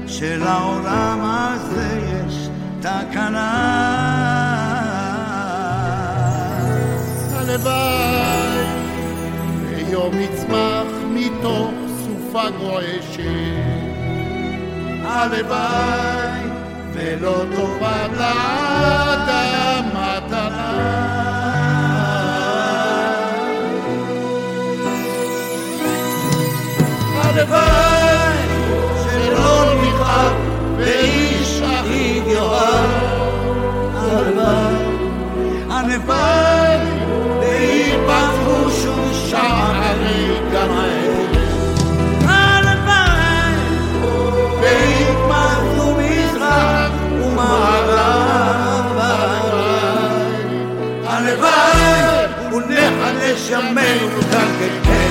שלעולם 0.07 1.21
הזה 1.23 2.01
יש 2.03 2.49
תקנה. 2.81 3.55
הלוואי 7.33 8.67
ויום 9.69 10.21
יצמח 10.21 10.93
מתוך 11.11 11.71
סופה 12.05 12.51
גועשת. 12.51 13.21
הלוואי 15.05 16.54
ולא 16.95 17.45
טובת 17.57 18.11
לאדם 18.19 19.85
מתנה. 19.87 20.71
הלוואי 27.23 28.39
שלא 29.05 29.75
נכאב 29.83 30.33
ואיש 30.77 31.63
אחיו 31.63 32.29
יאהב. 32.29 32.91
הלוואי 33.95 34.95
הלוואי 35.71 36.79
ויפתחו 37.41 38.71
שוב 38.83 39.13
שערי 39.31 40.39
גן 40.53 40.74
ese 53.35 53.55
amén 53.55 54.11
tan 54.31 54.49
que 54.59 55.04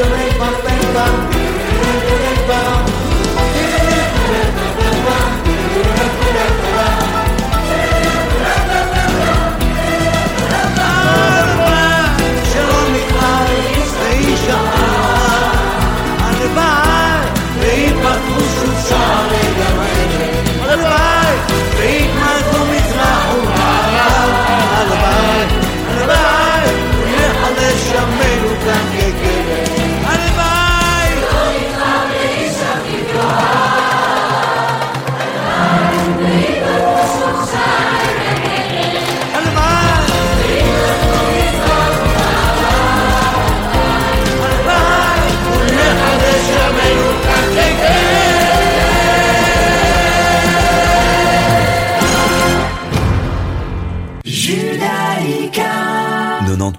também 0.00 0.32
para 0.38 0.56
pensar 0.62 1.29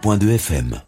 90.2 0.04 0.36
FM. 0.36 0.82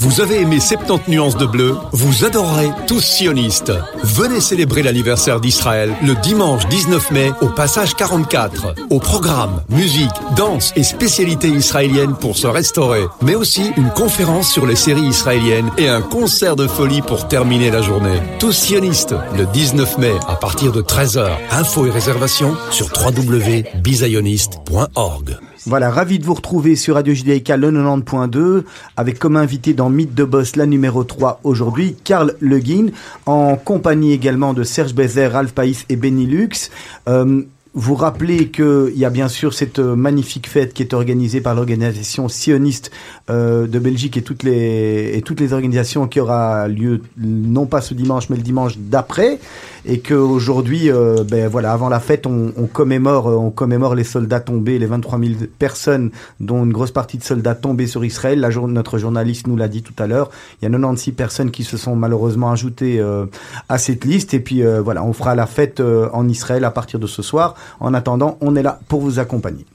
Vous 0.00 0.20
avez 0.20 0.40
aimé 0.42 0.60
70 0.60 1.10
nuances 1.10 1.36
de 1.36 1.46
bleu? 1.46 1.76
Vous 1.92 2.24
adorerez 2.24 2.70
tous 2.86 3.00
sionistes. 3.00 3.72
Venez 4.02 4.40
célébrer 4.40 4.82
l'anniversaire 4.82 5.40
d'Israël 5.40 5.94
le 6.02 6.14
dimanche 6.16 6.66
19 6.68 7.10
mai 7.10 7.32
au 7.40 7.48
passage 7.48 7.94
44. 7.94 8.74
Au 8.90 9.00
programme, 9.00 9.62
musique, 9.70 10.10
danse 10.36 10.72
et 10.76 10.82
spécialités 10.82 11.48
israéliennes 11.48 12.14
pour 12.14 12.36
se 12.36 12.46
restaurer. 12.46 13.06
Mais 13.22 13.34
aussi 13.34 13.72
une 13.76 13.90
conférence 13.90 14.52
sur 14.52 14.66
les 14.66 14.76
séries 14.76 15.08
israéliennes 15.08 15.70
et 15.78 15.88
un 15.88 16.02
concert 16.02 16.56
de 16.56 16.66
folie 16.66 17.00
pour 17.02 17.28
terminer 17.28 17.70
la 17.70 17.82
journée. 17.82 18.20
Tous 18.38 18.52
sionistes 18.52 19.14
le 19.36 19.46
19 19.46 19.98
mai 19.98 20.14
à 20.28 20.36
partir 20.36 20.72
de 20.72 20.82
13h. 20.82 21.30
Infos 21.50 21.86
et 21.86 21.90
réservations 21.90 22.56
sur 22.70 22.88
www.bizioniste.org. 22.94 25.38
Voilà, 25.66 25.90
ravi 25.90 26.18
de 26.18 26.26
vous 26.26 26.34
retrouver 26.34 26.76
sur 26.76 26.96
Radio 26.96 27.14
Judaïka 27.14 27.56
le 27.56 27.70
90.2 27.70 28.64
avec 28.98 29.18
comme 29.18 29.36
invité 29.36 29.72
dans 29.72 29.88
Mythe 29.88 30.14
de 30.14 30.24
Boss 30.24 30.56
la 30.56 30.66
numéro 30.66 31.04
3 31.04 31.40
aujourd'hui, 31.42 31.96
Karl 32.04 32.34
Le 32.38 32.58
Guin, 32.58 32.88
en 33.24 33.56
compagnie 33.56 34.12
également 34.12 34.52
de 34.52 34.62
Serge 34.62 34.94
Bézère, 34.94 35.32
Ralph 35.32 35.52
Païs 35.52 35.86
et 35.88 35.96
Benny 35.96 36.26
Lux. 36.26 36.70
Euh, 37.08 37.44
vous 37.72 37.94
rappelez 37.96 38.50
qu'il 38.50 38.92
y 38.94 39.04
a 39.04 39.10
bien 39.10 39.28
sûr 39.28 39.52
cette 39.52 39.80
euh, 39.80 39.96
magnifique 39.96 40.48
fête 40.48 40.74
qui 40.74 40.82
est 40.82 40.94
organisée 40.94 41.40
par 41.40 41.54
l'organisation 41.54 42.28
sioniste 42.28 42.92
euh, 43.30 43.66
de 43.66 43.78
Belgique 43.78 44.16
et 44.16 44.22
toutes 44.22 44.44
les 44.44 45.12
et 45.16 45.22
toutes 45.22 45.40
les 45.40 45.52
organisations 45.52 46.06
qui 46.06 46.20
aura 46.20 46.68
lieu 46.68 47.02
non 47.18 47.66
pas 47.66 47.80
ce 47.80 47.94
dimanche 47.94 48.28
mais 48.28 48.36
le 48.36 48.42
dimanche 48.42 48.74
d'après 48.78 49.40
et 49.86 50.00
qu'aujourd'hui 50.00 50.90
euh, 50.90 51.24
ben 51.24 51.48
voilà 51.48 51.72
avant 51.72 51.88
la 51.88 52.00
fête 52.00 52.26
on, 52.26 52.52
on 52.56 52.66
commémore 52.66 53.28
euh, 53.28 53.36
on 53.36 53.50
commémore 53.50 53.94
les 53.94 54.04
soldats 54.04 54.40
tombés 54.40 54.78
les 54.78 54.86
23 54.86 55.18
000 55.18 55.32
personnes 55.58 56.10
dont 56.40 56.64
une 56.64 56.72
grosse 56.72 56.90
partie 56.90 57.18
de 57.18 57.24
soldats 57.24 57.54
tombés 57.54 57.86
sur 57.86 58.04
Israël. 58.04 58.40
La 58.40 58.50
jour, 58.50 58.68
notre 58.68 58.98
journaliste 58.98 59.46
nous 59.46 59.56
l'a 59.56 59.68
dit 59.68 59.82
tout 59.82 59.94
à 59.98 60.06
l'heure. 60.06 60.30
Il 60.60 60.64
y 60.64 60.68
a 60.68 60.70
96 60.70 61.14
personnes 61.14 61.50
qui 61.50 61.64
se 61.64 61.76
sont 61.76 61.96
malheureusement 61.96 62.50
ajoutées 62.50 63.00
euh, 63.00 63.26
à 63.68 63.78
cette 63.78 64.04
liste. 64.04 64.34
Et 64.34 64.40
puis 64.40 64.62
euh, 64.62 64.80
voilà 64.80 65.04
on 65.04 65.12
fera 65.12 65.34
la 65.34 65.46
fête 65.46 65.80
euh, 65.80 66.08
en 66.12 66.28
Israël 66.28 66.64
à 66.64 66.70
partir 66.70 66.98
de 66.98 67.06
ce 67.06 67.22
soir. 67.22 67.54
En 67.80 67.94
attendant 67.94 68.38
on 68.40 68.56
est 68.56 68.62
là 68.62 68.80
pour 68.88 69.00
vous 69.00 69.18
accompagner 69.18 69.66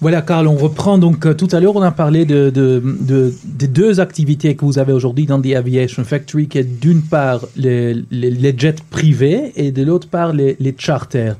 Voilà, 0.00 0.22
Karl, 0.22 0.46
on 0.46 0.56
reprend 0.56 0.96
donc 0.96 1.26
euh, 1.26 1.34
tout 1.34 1.48
à 1.52 1.60
l'heure, 1.60 1.76
on 1.76 1.82
a 1.82 1.90
parlé 1.90 2.24
de, 2.24 2.50
deux 2.50 4.00
activités 4.00 4.56
que 4.56 4.64
vous 4.64 4.78
avez 4.78 4.94
aujourd'hui 4.94 5.26
dans 5.26 5.38
The 5.42 5.52
Aviation 5.54 6.04
Factory, 6.04 6.48
qui 6.48 6.56
est 6.56 6.64
d'une 6.64 7.02
part 7.02 7.42
les, 7.54 8.54
jets 8.56 8.76
privés 8.88 9.52
et 9.56 9.72
de 9.72 9.82
l'autre 9.82 10.08
part 10.08 10.32
les, 10.32 10.74
charters. 10.78 11.36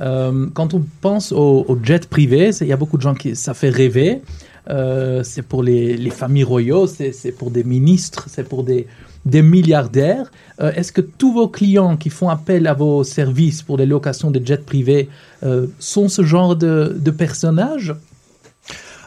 Euh, 0.00 0.46
quand 0.54 0.72
on 0.72 0.82
pense 1.02 1.32
aux, 1.32 1.78
jets 1.82 2.08
privés, 2.08 2.50
il 2.62 2.66
y 2.66 2.72
a 2.72 2.78
beaucoup 2.78 2.96
de 2.96 3.02
gens 3.02 3.14
qui 3.14 3.36
ça 3.36 3.52
fait 3.52 3.68
rêver. 3.68 4.22
Euh, 4.70 5.22
c'est 5.22 5.42
pour 5.42 5.62
les, 5.62 5.98
les 5.98 6.10
familles 6.10 6.44
royaux, 6.44 6.86
c'est 6.86 7.32
pour 7.32 7.50
des 7.50 7.64
ministres, 7.64 8.26
c'est 8.30 8.46
pour 8.48 8.64
des, 8.64 8.86
des 9.28 9.42
milliardaires. 9.42 10.30
Euh, 10.60 10.72
Est-ce 10.72 10.92
que 10.92 11.00
tous 11.00 11.32
vos 11.32 11.48
clients 11.48 11.96
qui 11.96 12.10
font 12.10 12.28
appel 12.28 12.66
à 12.66 12.74
vos 12.74 13.04
services 13.04 13.62
pour 13.62 13.76
les 13.76 13.86
locations 13.86 14.30
de 14.30 14.44
jets 14.44 14.58
privés 14.58 15.08
euh, 15.42 15.66
sont 15.78 16.08
ce 16.08 16.22
genre 16.22 16.56
de, 16.56 17.10
personnages? 17.10 17.94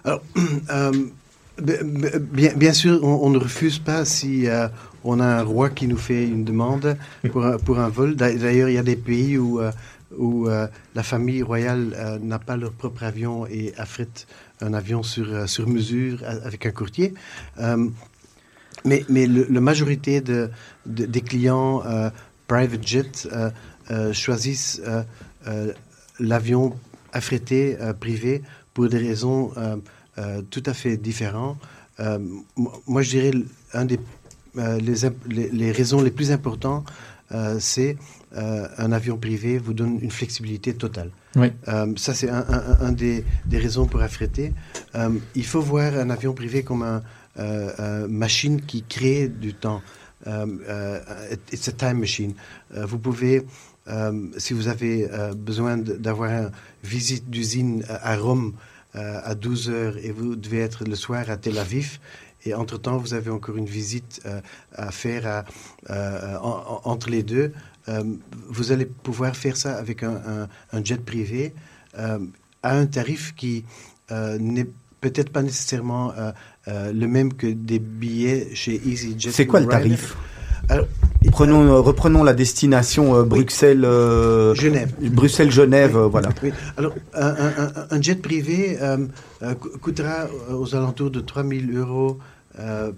Alors, 0.06 0.22
euh, 0.72 0.92
bien, 2.56 2.74
sûr, 2.74 3.04
on, 3.04 3.30
ne 3.30 3.38
refuse 3.38 3.80
pas 3.80 4.06
si 4.06 4.48
on 5.04 5.20
a 5.20 5.26
un 5.26 5.44
roi 5.44 5.70
qui 5.70 5.88
nous 5.88 5.98
fait 5.98 6.26
une 6.26 6.44
demande 6.44 6.98
pour 7.32 7.46
pour 7.66 7.80
un 7.80 7.90
vol. 7.90 8.16
D'a- 8.16 8.34
D'ailleurs, 8.34 8.70
il 8.70 8.76
y 8.76 8.80
a 8.80 8.84
des 8.84 8.96
pays 8.96 9.38
où, 9.38 9.62
où 10.18 10.48
la 10.48 11.04
famille 11.04 11.44
royale 11.44 12.20
n'a 12.24 12.40
pas 12.40 12.58
leur 12.58 12.72
propre 12.72 13.04
avion 13.04 13.46
et 13.46 13.74
affrète 13.78 14.26
un 14.62 14.74
avion 14.74 15.04
sur, 15.04 15.48
sur 15.48 15.68
mesure 15.68 16.18
avec 16.46 16.66
un 16.66 16.72
courtier. 16.72 17.14
Mais, 18.86 19.06
mais 19.10 19.28
le, 19.28 19.46
la 19.50 19.62
majorité 19.62 20.22
de, 20.22 20.50
de- 20.86 21.06
des 21.06 21.22
clients 21.22 21.84
euh, 21.86 22.10
private 22.48 22.86
jet 22.88 23.28
euh, 23.32 23.50
euh, 23.92 24.14
choisissent 24.14 24.82
euh, 25.48 25.74
l'avion 26.20 26.76
affrété 27.14 27.78
privé 28.00 28.42
pour 28.74 28.88
des 28.90 28.98
raisons 28.98 29.52
tout 30.50 30.64
à 30.66 30.74
fait 30.74 30.98
différentes. 30.98 31.58
Mo- 32.56 32.72
moi, 32.88 33.02
je 33.02 33.10
dirais 33.10 33.32
un 33.74 33.86
des 33.86 34.00
les, 34.56 35.06
imp- 35.06 35.26
les, 35.28 35.50
les 35.50 35.72
raisons 35.72 36.02
les 36.02 36.12
plus 36.12 36.32
importantes, 36.32 36.86
c'est 37.60 37.98
euh, 38.36 38.68
un 38.78 38.92
avion 38.92 39.18
privé 39.18 39.58
vous 39.58 39.74
donne 39.74 40.00
une 40.02 40.12
flexibilité 40.12 40.74
totale. 40.74 41.12
Oui. 41.36 41.52
Euh, 41.68 41.92
ça, 41.98 42.14
c'est 42.14 42.30
un, 42.30 42.46
un- 42.50 42.78
un 42.88 42.92
des, 42.92 43.24
des 43.46 43.58
raisons 43.58 43.86
pour 43.88 44.02
affréter. 44.02 44.54
Euh, 44.96 45.10
il 45.36 45.46
faut 45.46 45.62
voir 45.62 45.94
un 45.98 46.10
avion 46.10 46.34
privé 46.34 46.64
comme 46.64 46.84
une 46.84 47.02
machine 47.38 48.62
qui 48.62 48.84
crée 48.84 49.28
du 49.28 49.54
temps. 49.54 49.82
Euh, 50.28 50.46
euh, 50.68 51.36
it's 51.52 51.68
a 51.68 51.72
time 51.72 52.00
machine. 52.00 52.34
Euh, 52.76 52.86
vous 52.86 53.00
pouvez, 53.00 53.46
euh, 53.88 54.28
si 54.38 54.54
vous 54.54 54.68
avez 54.68 55.10
euh, 55.12 55.34
besoin 55.34 55.78
d'avoir 55.78 56.30
une 56.30 56.52
visite 56.84 57.30
d'usine 57.30 57.84
à 57.90 58.16
Rome 58.18 58.54
euh, 58.96 59.20
à 59.24 59.36
12 59.36 59.70
heures 59.70 59.98
et 59.98 60.12
vous 60.12 60.36
devez 60.36 60.60
être 60.60 60.86
le 60.86 60.96
soir 60.96 61.30
à 61.30 61.38
Tel 61.38 61.58
Aviv, 61.58 62.00
et 62.44 62.56
entre-temps, 62.56 62.98
vous 62.98 63.14
avez 63.14 63.30
encore 63.30 63.56
une 63.56 63.68
visite 63.68 64.22
euh, 64.26 64.42
à 64.74 64.92
faire 64.92 65.44
euh, 65.90 66.38
entre 66.42 67.10
les 67.10 67.22
deux, 67.22 67.54
euh, 67.88 68.04
vous 68.48 68.72
allez 68.72 68.86
pouvoir 68.86 69.36
faire 69.36 69.56
ça 69.58 69.78
avec 69.78 70.04
un, 70.04 70.48
jet 70.84 71.04
privé 71.04 71.54
euh, 71.98 72.20
à 72.64 72.76
un 72.76 72.88
tarif 72.88 73.36
qui 73.36 73.64
euh, 74.12 74.40
n'est 74.40 74.68
peut-être 75.02 75.32
pas 75.32 75.42
nécessairement 75.42 76.14
euh, 76.72 76.92
le 76.94 77.08
même 77.08 77.34
que 77.34 77.48
des 77.48 77.80
billets 77.80 78.48
chez 78.54 78.82
EasyJet. 78.86 79.32
C'est 79.32 79.46
quoi 79.46 79.60
le 79.60 79.68
Ryanair. 79.68 79.84
tarif 79.84 80.16
Alors, 80.70 80.86
Prenons, 81.32 81.62
euh, 81.62 81.80
reprenons 81.80 82.24
la 82.24 82.34
destination 82.34 83.16
euh, 83.16 83.24
Bruxelles, 83.24 83.86
euh, 83.86 84.56
Genève. 84.56 84.92
Bruxelles-Genève, 85.00 85.96
euh, 85.96 86.08
voilà. 86.08 86.30
Oui. 86.42 86.52
Alors, 86.78 86.96
un, 87.14 87.36
un- 87.92 88.02
jet 88.02 88.16
privé 88.22 88.78
co- 89.60 89.70
coûtera 89.82 90.28
aux 90.52 90.74
alentours 90.76 91.12
de 91.12 91.20
3000 91.20 91.78
euros 91.78 92.18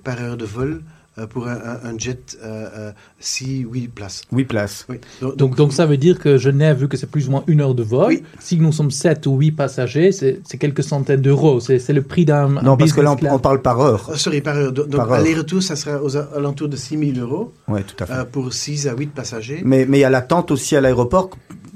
par 0.04 0.22
heure 0.22 0.38
de 0.38 0.46
vol 0.46 0.82
pour 1.30 1.48
un, 1.48 1.58
un- 1.84 1.98
jet 1.98 2.38
euh, 2.44 2.92
6-8 3.22 3.90
places. 3.90 4.22
8 4.32 4.46
places. 4.46 4.86
Oui. 4.90 4.98
Donc, 5.22 5.36
Donc, 5.38 5.56
donc 5.56 5.74
ça 5.74 5.86
veut 5.86 5.98
dire 5.98 6.18
que 6.20 6.38
Genève, 6.38 6.80
vu 6.80 6.88
que 6.88 6.98
c'est 6.98 7.10
plus 7.10 7.28
ou 7.28 7.32
moins 7.32 7.44
une 7.48 7.62
heure 7.62 7.76
de 7.76 7.84
vol, 7.84 8.08
Oui. 8.08 8.24
si 8.40 8.58
nous 8.58 8.72
sommes 8.72 8.92
7 8.92 9.26
ou 9.28 9.38
8 9.38 9.52
passagers, 9.52 10.12
c'est 10.12 10.42
quelques 10.60 10.84
centaines 10.84 11.22
d'euros. 11.22 11.60
C'est 11.60 11.88
le 11.94 12.02
prix 12.02 12.26
d'un. 12.26 12.50
Non, 12.64 12.78
parce 12.78 12.94
que 12.94 13.02
là, 13.02 13.12
on, 13.22 13.34
on 13.36 13.40
parle 13.40 13.62
par 13.62 13.80
heure. 13.80 14.10
Oh, 14.12 14.16
sorry, 14.16 14.42
par 14.42 14.56
heure. 14.58 14.72
Donc, 14.72 14.94
heure. 14.96 15.14
aller-retour, 15.14 15.62
ça 15.62 15.76
sera 15.76 16.02
aux 16.02 16.18
a- 16.18 16.30
alentours 16.36 16.70
de 16.70 16.76
6000 16.78 17.20
euros 17.20 17.54
Ouais, 17.68 17.84
tout 17.84 17.96
à 18.04 18.08
fait. 18.08 18.14
euh, 18.14 18.24
pour 18.26 18.54
6 18.54 18.88
à 18.88 18.96
8 18.96 19.08
passagers. 19.14 19.62
Mais 19.64 19.86
mais 19.88 20.00
il 20.00 20.02
y 20.02 20.06
a 20.06 20.10
l'attente 20.10 20.52
aussi 20.52 20.76
à 20.76 20.82
l'aéroport. 20.82 21.30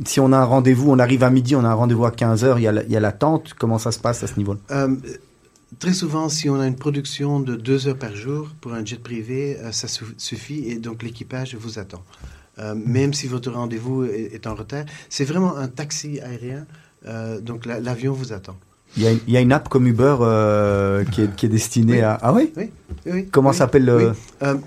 Si 0.06 0.20
on 0.20 0.32
a 0.32 0.38
un 0.38 0.44
rendez-vous, 0.46 0.92
on 0.92 1.00
arrive 1.00 1.24
à 1.24 1.30
midi, 1.30 1.56
on 1.56 1.64
a 1.66 1.70
un 1.70 1.74
rendez-vous 1.74 2.06
à 2.06 2.12
15h, 2.12 2.56
il 2.58 2.64
y 2.64 2.68
a 2.68 2.72
la- 2.72 2.84
il 2.84 2.92
y 2.92 2.96
a 2.98 3.00
l'attente. 3.00 3.54
Comment 3.58 3.80
ça 3.80 3.92
se 3.92 4.00
passe 4.00 4.24
à 4.24 4.28
ce 4.28 4.36
niveau-là? 4.38 4.60
Euh, 4.72 4.96
très 5.80 5.94
souvent, 5.94 6.30
si 6.30 6.50
on 6.50 6.60
a 6.60 6.68
une 6.68 6.76
production 6.76 7.40
de 7.40 7.56
2 7.56 7.88
heures 7.88 7.98
par 7.98 8.16
jour 8.16 8.50
pour 8.62 8.74
un 8.74 8.84
jet 8.86 9.02
privé, 9.02 9.58
euh, 9.60 9.72
ça 9.72 9.88
suf- 9.88 10.14
suffit 10.18 10.70
et 10.70 10.76
donc 10.80 11.04
l'équipage 11.04 11.56
vous 11.56 11.80
attend. 11.80 12.04
Euh, 12.60 12.74
même 12.76 13.14
si 13.14 13.28
votre 13.28 13.52
rendez-vous 13.52 14.06
est, 14.06 14.32
est 14.34 14.48
en 14.48 14.56
retard, 14.56 14.86
c'est 15.10 15.26
vraiment 15.26 15.56
un 15.56 15.68
taxi 15.68 16.20
aérien, 16.22 16.66
euh, 17.06 17.40
donc 17.40 17.66
la- 17.66 17.80
l'avion 17.80 18.14
vous 18.14 18.34
attend. 18.34 18.58
il 18.96 19.04
y, 19.04 19.08
a, 19.08 19.12
il 19.12 19.30
y 19.34 19.38
a 19.38 19.42
une 19.42 19.52
app 19.52 19.70
comme 19.70 19.86
Uber 19.86 20.16
qui, 21.12 21.22
est, 21.24 21.36
qui 21.36 21.46
est 21.46 21.50
destinée 21.50 21.94
Oui. 21.98 22.02
à... 22.02 22.18
Ah 22.22 22.34
oui? 22.34 22.52
Oui, 22.58 22.72
oui, 23.06 23.28
Comment 23.32 23.54
s'appelle 23.54 23.86
le... 23.86 24.14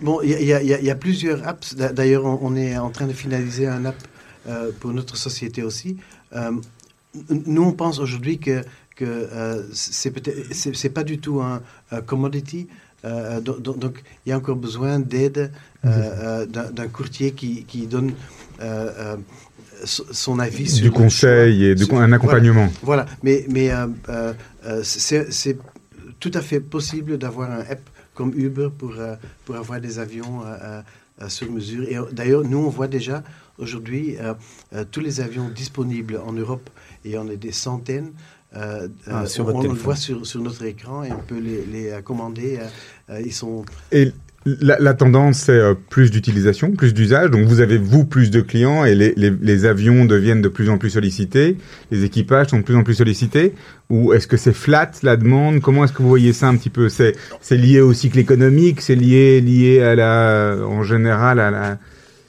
bon, 0.03 0.21
il 0.23 0.31
y, 0.31 0.53
a- 0.53 0.63
y 0.63 0.87
y 0.87 0.95
plusieurs 0.95 1.47
apps. 1.49 1.75
D'a- 1.75 1.93
D'ailleurs, 1.93 2.25
on, 2.27 2.39
on 2.43 2.55
est 2.55 2.77
en 2.79 2.91
train 2.91 3.07
de 3.09 3.13
finaliser 3.13 3.67
un 3.67 3.85
app 3.87 3.97
pour 4.79 4.93
notre 4.93 5.17
société 5.17 5.63
aussi. 5.63 5.97
Nous, 7.29 7.63
on 7.63 7.73
pense 7.73 7.99
aujourd'hui 7.99 8.39
que, 8.39 8.63
que 9.01 9.05
euh, 9.09 9.63
c'est 9.73 10.11
peut-être, 10.11 10.53
c'est 10.53 10.91
pas 10.99 11.05
du 11.05 11.17
tout 11.19 11.41
un, 11.41 11.63
un 11.91 12.03
commodity. 12.03 12.69
Euh, 13.05 13.41
do- 13.41 13.59
do- 13.59 13.73
donc, 13.85 14.03
il 14.25 14.29
y 14.29 14.33
a 14.33 14.37
encore 14.37 14.57
besoin 14.57 15.01
d'aide 15.01 15.51
euh, 15.87 15.89
euh, 15.89 16.47
d'un 16.79 16.89
courtier 16.89 17.33
qui, 17.33 17.65
qui 17.65 17.87
donne 17.87 18.13
so- 19.85 20.07
son 20.25 20.39
avis 20.39 20.69
sur 20.69 20.83
Du 20.83 20.91
conseil 20.91 21.65
et 21.65 21.75
de, 21.75 21.85
Sur- 21.85 21.97
un 21.99 22.13
accompagnement. 22.13 22.69
Voilà, 22.83 23.07
mais, 23.23 23.47
mais 23.49 23.71
euh, 23.73 24.83
c'est 24.83 25.57
tout 26.19 26.31
à 26.35 26.43
fait 26.43 26.61
possible 26.61 27.17
d'avoir 27.17 27.51
un 27.51 27.61
app 27.61 27.81
comme 28.15 28.33
Uber 28.37 28.69
pour, 28.77 28.93
pour 29.47 29.57
avoir 29.57 29.81
des 29.81 29.99
avions 29.99 30.43
sur 31.29 31.51
mesure. 31.51 31.85
Et 31.89 31.97
d'ailleurs, 32.13 32.45
nous, 32.45 32.59
on 32.59 32.69
voit 32.69 32.89
déjà 32.89 33.23
aujourd'hui 33.57 34.17
tous 34.91 35.01
les 35.01 35.21
avions 35.21 35.49
disponibles 35.49 36.21
en 36.29 36.35
Europe, 36.35 36.69
et 37.07 37.17
on 37.17 37.27
est 37.31 37.39
des 37.39 37.53
centaines. 37.53 38.11
Euh, 38.57 38.89
Ah, 39.07 39.23
euh, 39.23 39.27
sur 39.27 39.45
on, 39.45 39.47
votre 39.53 39.59
on 39.59 39.73
le 39.73 39.79
voit 39.79 39.97
sur, 39.97 40.27
sur 40.27 40.41
notre 40.43 40.65
écran 40.65 41.05
et 41.05 41.13
on 41.13 41.21
peut 41.27 41.39
les, 41.39 41.65
les 41.73 41.91
euh, 41.91 42.01
commander. 42.03 42.59
euh, 43.11 43.21
ils 43.25 43.33
sont 43.33 43.65
Et 43.93 44.13
la, 44.47 44.79
la 44.79 44.95
tendance, 44.95 45.39
c'est 45.41 45.53
euh, 45.53 45.75
plus 45.75 46.11
d'utilisation, 46.11 46.73
plus 46.73 46.95
d'usage. 46.95 47.31
Donc 47.31 47.47
vous 47.47 47.61
avez, 47.61 47.77
vous, 47.77 48.07
plus 48.07 48.31
de 48.31 48.41
clients 48.41 48.87
et 48.87 48.95
les, 48.95 49.13
les, 49.17 49.31
les 49.31 49.65
avions 49.67 50.07
deviennent 50.07 50.41
de 50.41 50.49
plus 50.49 50.71
en 50.71 50.79
plus 50.79 50.91
sollicités. 50.91 51.59
Les 51.91 52.05
équipages 52.05 52.49
sont 52.49 52.59
de 52.59 52.63
plus 52.63 52.77
en 52.77 52.83
plus 52.83 52.95
sollicités. 52.95 53.55
Ou 53.91 54.15
est-ce 54.15 54.27
que 54.27 54.39
c'est 54.39 54.55
flat, 54.55 54.91
la 55.03 55.17
demande? 55.17 55.61
Comment 55.61 55.85
est-ce 55.85 55.93
que 55.93 56.03
vous 56.03 56.09
voyez 56.09 56.33
ça 56.33 56.49
un 56.49 56.57
petit 56.57 56.71
peu? 56.71 56.89
C'est 56.89 57.15
c'est 57.43 57.59
lié 57.59 57.81
au 57.83 57.93
cycle 57.93 58.19
économique? 58.19 58.81
C'est 58.81 58.95
lié, 58.95 59.43
lié 59.43 59.83
à 59.83 59.95
la, 59.95 60.57
en 60.67 60.83
général, 60.83 61.39
à 61.39 61.51
la... 61.51 61.79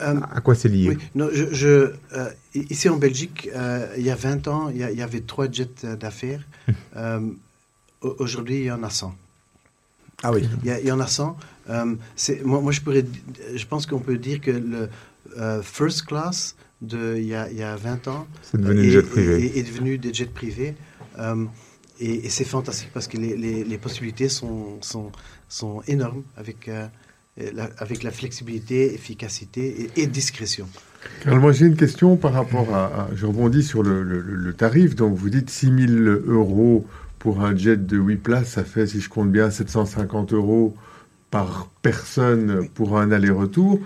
Euh, 0.01 0.19
À 0.33 0.41
quoi 0.41 0.55
c'est 0.55 0.69
lié 0.69 0.89
Oui, 0.89 0.97
non, 1.15 1.29
je, 1.31 1.45
je, 1.53 1.67
euh, 2.13 2.29
ici 2.53 2.89
en 2.89 2.97
Belgique, 2.97 3.49
euh, 3.55 3.87
il 3.97 4.03
y 4.03 4.09
a 4.09 4.15
20 4.15 4.47
ans, 4.47 4.69
il 4.69 4.77
y, 4.77 4.83
a- 4.83 4.91
il 4.91 4.97
y 4.97 5.01
avait 5.01 5.21
trois 5.21 5.49
jets 5.51 5.85
d'affaires. 5.99 6.43
Euh, 6.97 7.19
au- 8.01 8.15
Aujourd'hui, 8.19 8.55
il 8.59 8.65
y 8.65 8.71
en 8.71 8.83
a 8.83 8.89
100. 8.89 9.15
Ah 10.23 10.31
oui. 10.31 10.47
Il 10.63 10.67
y, 10.67 10.71
a- 10.71 10.79
il 10.79 10.85
y 10.87 10.91
en 10.91 10.99
a 10.99 11.07
100. 11.07 11.37
Euh, 11.69 11.95
c'est- 12.15 12.43
moi, 12.43 12.59
moi, 12.61 12.71
je, 12.71 12.81
pourrais, 12.81 13.03
di- 13.03 13.21
je 13.55 13.65
pense 13.65 13.85
qu'on 13.85 13.99
peut 13.99 14.17
dire 14.17 14.41
que 14.41 14.51
le 14.51 14.89
first 15.63 16.05
class 16.07 16.55
de 16.81 17.15
il 17.17 17.27
y 17.27 17.35
a, 17.35 17.49
il 17.49 17.57
y 17.57 17.63
a 17.63 17.75
20 17.75 18.07
ans 18.07 18.27
devenu 18.53 18.81
est, 19.57 19.63
devenu 19.63 19.97
des 19.97 20.13
jets 20.13 20.25
privés. 20.25 20.75
Et 21.99 22.29
c'est 22.29 22.43
fantastique 22.45 22.89
parce 22.93 23.07
que 23.07 23.17
les, 23.17 23.37
les- 23.37 23.63
les 23.63 23.77
possibilités 23.77 24.27
sont, 24.29 24.79
sont, 24.81 25.11
sont 25.47 25.83
énormes 25.87 26.23
avec, 26.35 26.67
la, 27.37 27.69
avec 27.77 28.03
la 28.03 28.11
flexibilité, 28.11 28.93
efficacité 28.93 29.89
et, 29.95 30.01
et 30.03 30.07
discrétion. 30.07 30.67
Alors 31.25 31.39
moi 31.39 31.51
j'ai 31.51 31.65
une 31.65 31.75
question 31.75 32.15
par 32.15 32.33
rapport 32.33 32.73
à, 32.75 32.85
à- 32.85 33.09
je 33.15 33.25
rebondis 33.25 33.63
sur 33.63 33.83
le, 33.83 34.03
le- 34.03 34.21
le- 34.21 34.35
le 34.35 34.53
tarif. 34.53 34.95
Donc 34.95 35.15
vous 35.15 35.29
dites 35.29 35.49
6 35.49 35.71
000 35.71 35.91
euros 36.27 36.85
pour 37.19 37.41
un 37.43 37.55
jet 37.55 37.77
de 37.85 37.97
8 37.97 38.17
places, 38.17 38.49
ça 38.49 38.63
fait, 38.63 38.87
si 38.87 38.99
je 38.99 39.09
compte 39.09 39.31
bien, 39.31 39.49
750 39.51 40.33
euros 40.33 40.75
par 41.31 41.69
personne 41.81 42.67
pour 42.73 42.99
un 42.99 43.11
aller-retour. 43.11 43.79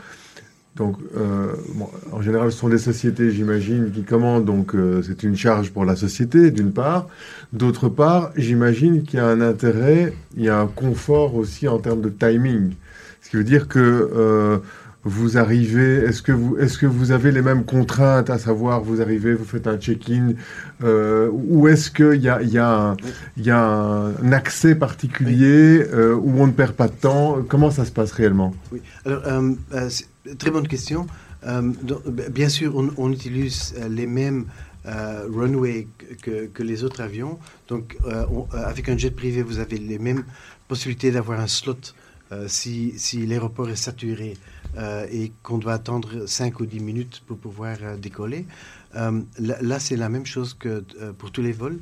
Donc 0.75 0.97
euh, 1.17 1.53
bon, 1.75 1.89
en 2.11 2.21
général 2.21 2.51
ce 2.51 2.57
sont 2.57 2.67
des 2.69 2.77
sociétés, 2.77 3.31
j'imagine, 3.31 3.91
qui 3.91 4.03
commandent, 4.03 4.43
donc 4.45 4.75
euh, 4.75 5.01
c'est 5.03 5.23
une 5.23 5.37
charge 5.37 5.71
pour 5.71 5.85
la 5.85 5.95
société 5.95 6.51
d'une 6.51 6.73
part. 6.73 7.07
D'autre 7.53 7.87
part, 7.87 8.31
j'imagine 8.35 9.03
qu'il 9.03 9.19
y 9.19 9.21
a 9.21 9.27
un 9.27 9.39
intérêt, 9.41 10.13
il 10.35 10.43
y 10.43 10.49
a 10.49 10.59
un 10.59 10.67
confort 10.67 11.35
aussi 11.35 11.67
en 11.69 11.79
termes 11.79 12.01
de 12.01 12.09
timing. 12.09 12.73
Ce 13.25 13.31
qui 13.31 13.37
veut 13.37 13.43
dire 13.43 13.67
que 13.67 13.79
euh, 13.79 14.59
vous 15.03 15.39
arrivez, 15.39 15.95
est-ce 15.95 16.21
que 16.21 16.31
vous, 16.31 16.57
est-ce 16.59 16.77
que 16.77 16.85
vous 16.85 17.11
avez 17.11 17.31
les 17.31 17.41
mêmes 17.41 17.65
contraintes, 17.65 18.29
à 18.29 18.37
savoir 18.37 18.81
vous 18.81 19.01
arrivez, 19.01 19.33
vous 19.33 19.45
faites 19.45 19.65
un 19.65 19.77
check-in, 19.77 20.33
euh, 20.83 21.27
ou 21.33 21.67
est-ce 21.67 21.89
qu'il 21.89 22.21
y 22.21 22.29
a, 22.29 22.95
un- 23.49 24.31
accès 24.31 24.75
particulier 24.75 25.83
euh, 25.91 26.13
où 26.13 26.39
on 26.39 26.45
ne 26.45 26.51
perd 26.51 26.73
pas 26.73 26.87
de 26.87 26.93
temps? 26.93 27.39
Comment 27.49 27.71
ça 27.71 27.83
se 27.85 27.91
passe 27.91 28.11
réellement? 28.11 28.53
Oui. 28.71 28.83
Alors, 29.07 29.23
très 30.37 30.51
bonne 30.51 30.67
question. 30.67 31.07
Bien 32.31 32.49
sûr, 32.49 32.75
on, 32.97 33.11
utilise 33.11 33.73
les 33.89 34.05
mêmes 34.05 34.45
euh, 34.85 35.23
runways 35.33 35.87
que, 36.21 36.61
les 36.61 36.83
autres 36.83 37.01
avions. 37.01 37.39
Donc, 37.69 37.97
on- 38.31 38.45
avec 38.53 38.87
un 38.87 38.97
jet 38.99 39.09
privé, 39.09 39.41
vous 39.41 39.57
avez 39.57 39.79
les 39.79 39.97
mêmes 39.97 40.25
possibilités 40.67 41.09
d'avoir 41.09 41.39
un 41.39 41.47
slot 41.47 41.73
euh, 42.31 42.47
si, 42.47 43.25
l'aéroport 43.27 43.69
est 43.69 43.75
saturé 43.75 44.35
euh, 44.77 45.05
et 45.11 45.31
qu'on 45.43 45.59
doit 45.59 45.73
attendre 45.73 46.25
5 46.25 46.59
ou 46.59 46.65
10 46.65 46.79
minutes 46.79 47.23
pour 47.27 47.37
pouvoir 47.37 47.77
euh, 47.81 47.97
décoller. 47.97 48.45
Là, 49.39 49.79
c'est 49.79 49.97
la 49.97 50.07
même 50.07 50.25
chose 50.25 50.53
que 50.53 50.79
pour 51.17 51.31
tous 51.31 51.41
les 51.41 51.51
vols. 51.51 51.79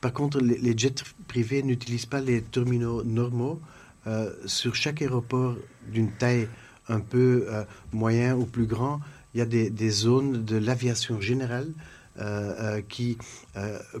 Par 0.00 0.12
contre, 0.12 0.40
les, 0.40 0.76
jets 0.76 1.04
privés 1.28 1.62
n'utilisent 1.62 2.06
pas 2.06 2.20
les 2.20 2.42
terminaux 2.42 3.04
normaux. 3.04 3.60
Sur 4.44 4.74
chaque 4.74 5.02
aéroport 5.02 5.54
d'une 5.86 6.10
taille 6.10 6.48
un 6.88 6.98
peu 6.98 7.46
moyen 7.92 8.34
ou 8.34 8.44
plus 8.44 8.66
grand, 8.66 8.98
il 9.34 9.38
y 9.38 9.40
a 9.40 9.46
des, 9.46 9.90
zones 9.90 10.44
de 10.44 10.56
l'aviation 10.56 11.20
générale 11.20 11.68
qui, 12.88 13.16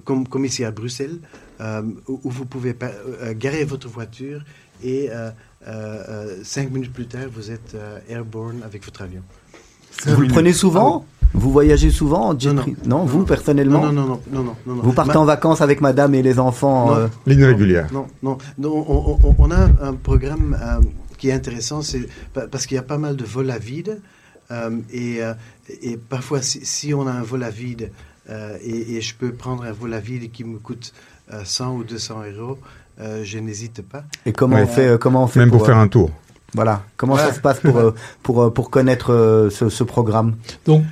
comme, 0.02 0.44
ici 0.44 0.64
à 0.64 0.72
Bruxelles, 0.72 1.20
où, 2.08 2.28
vous 2.28 2.44
pouvez 2.44 2.74
garer 3.36 3.64
votre 3.64 3.88
voiture 3.88 4.42
et 4.84 5.08
euh, 5.10 5.30
euh, 5.66 6.04
euh, 6.08 6.36
cinq 6.44 6.70
minutes 6.70 6.92
plus 6.92 7.06
tard, 7.06 7.26
vous 7.34 7.50
êtes 7.50 7.74
euh, 7.74 7.98
airborne 8.08 8.62
avec 8.64 8.84
votre 8.84 9.02
avion. 9.02 9.22
Vous 10.06 10.20
le 10.20 10.28
prenez 10.28 10.52
souvent 10.52 11.04
Vous 11.32 11.50
voyagez 11.50 11.90
souvent 11.90 12.28
en 12.30 12.38
jet 12.38 12.52
Non, 12.52 12.64
non. 12.86 13.04
vous 13.04 13.24
personnellement 13.24 13.80
Non, 13.86 13.92
non, 13.92 14.06
non, 14.06 14.20
non, 14.30 14.42
non, 14.44 14.56
non, 14.66 14.74
non. 14.76 14.82
Vous 14.82 14.92
partez 14.92 15.14
Ma- 15.14 15.20
en 15.20 15.24
vacances 15.24 15.60
avec 15.62 15.80
madame 15.80 16.14
et 16.14 16.22
les 16.22 16.38
enfants 16.38 16.86
Non. 16.90 16.96
euh, 16.96 17.08
Ligne 17.26 17.44
régulière. 17.44 17.88
Non, 17.92 18.06
non, 18.22 18.38
non, 18.58 18.84
on, 18.88 19.18
on- 19.22 19.34
on 19.38 19.50
a 19.50 19.64
un 19.82 19.94
programme 19.94 20.56
euh, 20.60 20.80
qui 21.18 21.28
est 21.30 21.32
intéressant, 21.32 21.80
c'est 21.82 22.06
pa- 22.32 22.46
parce 22.46 22.66
qu'il 22.66 22.74
y 22.76 22.78
a 22.78 22.82
pas 22.82 22.98
mal 22.98 23.16
de 23.16 23.24
vols 23.24 23.50
à 23.50 23.58
vide. 23.58 24.00
euh, 24.50 24.70
et, 24.92 25.22
euh, 25.22 25.32
et 25.82 25.96
parfois, 25.96 26.42
si, 26.42 26.64
si 26.66 26.92
on 26.92 27.06
a 27.06 27.12
un 27.12 27.22
vol 27.22 27.42
à 27.42 27.50
vide 27.50 27.90
euh, 28.28 28.56
et, 28.62 28.96
et 28.96 29.00
je 29.00 29.14
peux 29.14 29.32
prendre 29.32 29.62
un 29.64 29.72
vol 29.72 29.94
à 29.94 30.00
vide 30.00 30.30
qui 30.32 30.44
me 30.44 30.58
coûte 30.58 30.92
euh, 31.32 31.40
100 31.44 31.76
ou 31.76 31.84
200 31.84 32.20
euros, 32.36 32.58
euh, 32.58 32.58
je 32.98 33.38
n'hésite 33.38 33.82
pas. 33.82 34.04
Et 34.26 34.32
comment 34.32 34.56
Ouais. 34.56 34.62
on 34.62 34.66
fait, 34.66 34.86
euh, 34.88 34.98
comment 34.98 35.24
on 35.24 35.26
fait 35.26 35.40
Même 35.40 35.50
pour 35.50 35.62
euh, 35.62 35.66
faire 35.66 35.76
un 35.78 35.88
tour. 35.88 36.10
Voilà. 36.54 36.82
Comment 36.96 37.16
ça 37.16 37.32
se 37.32 37.40
passe 37.40 37.58
pour, 37.60 37.76
euh, 37.78 37.90
pour, 38.22 38.42
euh, 38.42 38.50
pour 38.50 38.70
connaître 38.70 39.12
euh, 39.12 39.50
ce, 39.50 39.68
ce 39.68 39.82
programme? 39.82 40.34
Donc, 40.66 40.84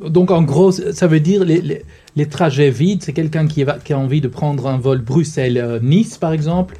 donc 0.00 0.30
en 0.30 0.42
gros, 0.42 0.70
ça 0.72 1.06
veut 1.08 1.18
dire 1.20 1.44
les, 1.44 1.60
les, 1.60 1.84
les 2.14 2.26
trajets 2.26 2.70
vides, 2.70 3.02
c'est 3.02 3.12
quelqu'un 3.12 3.46
qui, 3.48 3.64
va- 3.64 3.78
qui 3.78 3.92
a 3.92 3.98
envie 3.98 4.20
de 4.20 4.28
prendre 4.28 4.66
un 4.68 4.78
vol 4.78 5.00
Bruxelles-Nice, 5.00 6.18
par 6.18 6.32
exemple. 6.32 6.76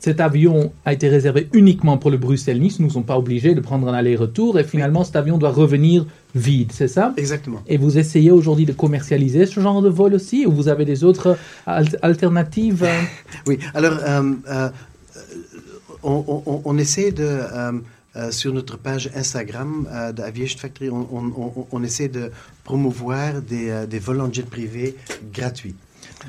Cet 0.00 0.20
avion 0.20 0.72
a 0.84 0.92
été 0.92 1.08
réservé 1.08 1.48
uniquement 1.52 1.98
pour 1.98 2.10
le 2.10 2.16
Bruxelles-Nice. 2.16 2.80
Nous 2.80 2.86
ne 2.86 2.92
sommes 2.92 3.04
pas 3.04 3.18
obligés 3.18 3.54
de 3.54 3.60
prendre 3.60 3.88
un 3.88 3.94
aller-retour. 3.94 4.58
Et 4.58 4.64
finalement, 4.64 5.04
cet 5.04 5.16
avion 5.16 5.38
doit 5.38 5.50
revenir 5.50 6.06
vide, 6.34 6.72
c'est 6.72 6.88
ça? 6.88 7.12
Exactement. 7.16 7.60
Et 7.66 7.76
vous 7.76 7.98
essayez 7.98 8.30
aujourd'hui 8.30 8.64
de 8.66 8.72
commercialiser 8.72 9.46
ce 9.46 9.60
genre 9.60 9.82
de 9.82 9.88
vol 9.90 10.14
aussi 10.14 10.46
Ou 10.46 10.52
vous 10.52 10.68
avez 10.68 10.84
des 10.84 11.04
autres 11.04 11.36
al- 11.66 11.98
alternatives 12.02 12.84
euh? 12.84 13.00
Oui, 13.46 13.58
alors 13.74 13.98
euh, 14.02 14.32
euh, 14.50 14.68
on, 16.02 16.42
on- 16.46 16.62
on 16.64 16.78
essaie 16.78 17.12
de, 17.12 17.22
euh, 17.24 17.72
euh, 18.16 18.30
sur 18.30 18.52
notre 18.52 18.76
page 18.78 19.10
Instagram 19.14 19.86
euh, 19.90 20.12
de 20.12 20.22
Aviation 20.22 20.58
Factory, 20.58 20.90
on, 20.90 21.06
on- 21.12 21.32
on- 21.56 21.66
on 21.70 21.82
essaie 21.82 22.08
de 22.08 22.30
promouvoir 22.64 23.40
des, 23.42 23.70
euh, 23.70 23.86
des 23.86 23.98
vols 23.98 24.20
en 24.20 24.32
jet 24.32 24.46
privé 24.48 24.96
gratuits. 25.32 25.74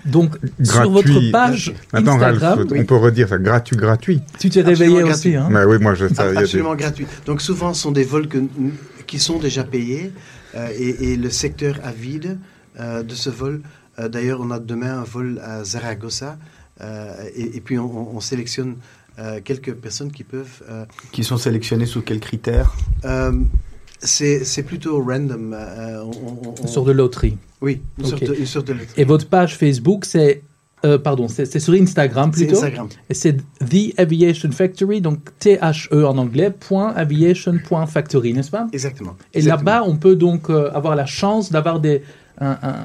Donc, 0.06 0.36
sur 0.64 0.90
votre 0.92 1.32
page 1.32 1.74
Attends, 1.94 2.14
Instagram, 2.22 2.38
Ralph, 2.58 2.72
on 2.76 2.86
peut 2.86 2.96
redire 2.96 3.30
ça, 3.30 3.38
gratuit, 3.38 3.76
gratuit. 3.78 4.22
tu 4.40 4.50
t'es 4.50 4.62
réveillé 4.62 5.02
gratuit. 5.02 5.12
aussi. 5.14 5.36
Hein 5.36 5.50
Bah 5.52 5.66
oui, 5.68 5.78
moi, 5.80 5.94
je, 5.96 6.08
ça, 6.14 6.32
des- 6.32 6.38
Absolument 6.38 6.76
gratuit. 6.76 7.06
Donc 7.26 7.42
souvent, 7.42 7.74
ce 7.74 7.82
sont 7.84 7.92
des 7.92 8.04
vols 8.04 8.28
que, 8.28 8.40
qui 9.08 9.20
sont 9.20 9.40
déjà 9.40 9.64
payés 9.64 10.12
euh, 10.56 10.68
et, 10.78 11.12
et 11.14 11.16
le 11.16 11.30
secteur 11.30 11.76
avide 11.84 12.38
euh, 12.80 13.04
de 13.04 13.14
ce 13.16 13.30
vol. 13.30 13.62
euh, 14.00 14.08
D'ailleurs, 14.10 14.40
on 14.42 14.52
a 14.52 14.60
demain 14.60 15.00
un 15.00 15.04
vol 15.04 15.40
à 15.44 15.64
Zaragoza 15.64 16.38
euh, 16.82 17.14
et, 17.36 17.58
et 17.58 17.62
puis 17.62 17.78
on, 17.80 17.86
on- 17.86 18.16
on 18.18 18.20
sélectionne 18.20 18.76
euh, 19.20 19.40
quelques 19.44 19.74
personnes 19.74 20.12
qui 20.12 20.24
peuvent. 20.24 20.62
euh, 20.70 20.86
Qui 21.12 21.24
sont 21.24 21.38
sélectionnés 21.38 21.86
sous 21.86 22.02
quels 22.02 22.20
critères? 22.20 22.74
Euh, 23.06 23.32
c'est 24.00 24.44
c'est 24.44 24.64
plutôt 24.64 25.02
random. 25.04 25.54
euh, 25.58 26.02
on- 26.04 26.50
on- 26.50 26.56
on- 26.64 26.68
Sur 26.68 26.84
de 26.84 26.92
loterie. 26.92 27.38
Oui, 27.64 27.82
une, 27.98 28.06
sorte 28.06 28.24
de, 28.24 28.36
une 28.36 28.46
sorte 28.46 28.68
de 28.68 28.76
Et 28.98 29.06
votre 29.06 29.26
page 29.28 29.58
Facebook, 29.58 30.06
c'est. 30.06 30.44
euh, 30.86 30.98
pardon, 30.98 31.28
c'est 31.30 31.60
sur 31.60 31.74
Instagram 31.74 32.30
C'est 32.34 32.46
plutôt. 32.46 32.58
Instagram. 32.60 32.88
Et 33.10 33.14
c'est 33.14 33.38
The 33.38 33.98
Aviation 33.98 34.52
Factory, 34.52 35.00
donc 35.02 35.20
T-H-E 35.40 36.06
en 36.06 36.18
anglais, 36.18 36.52
point 36.52 36.90
aviation 36.96 37.56
point 37.66 37.86
factory, 37.88 38.34
n'est-ce 38.34 38.52
pas? 38.52 38.68
Exactement. 38.74 39.16
Et 39.34 39.42
là-bas, 39.42 39.84
on 39.88 39.96
peut 39.96 40.16
donc 40.18 40.50
euh, 40.50 40.70
avoir 40.74 40.96
la 40.96 41.06
chance 41.06 41.52
d'avoir 41.52 41.80
des 41.80 42.04
un, 42.40 42.58
un- 42.64 42.76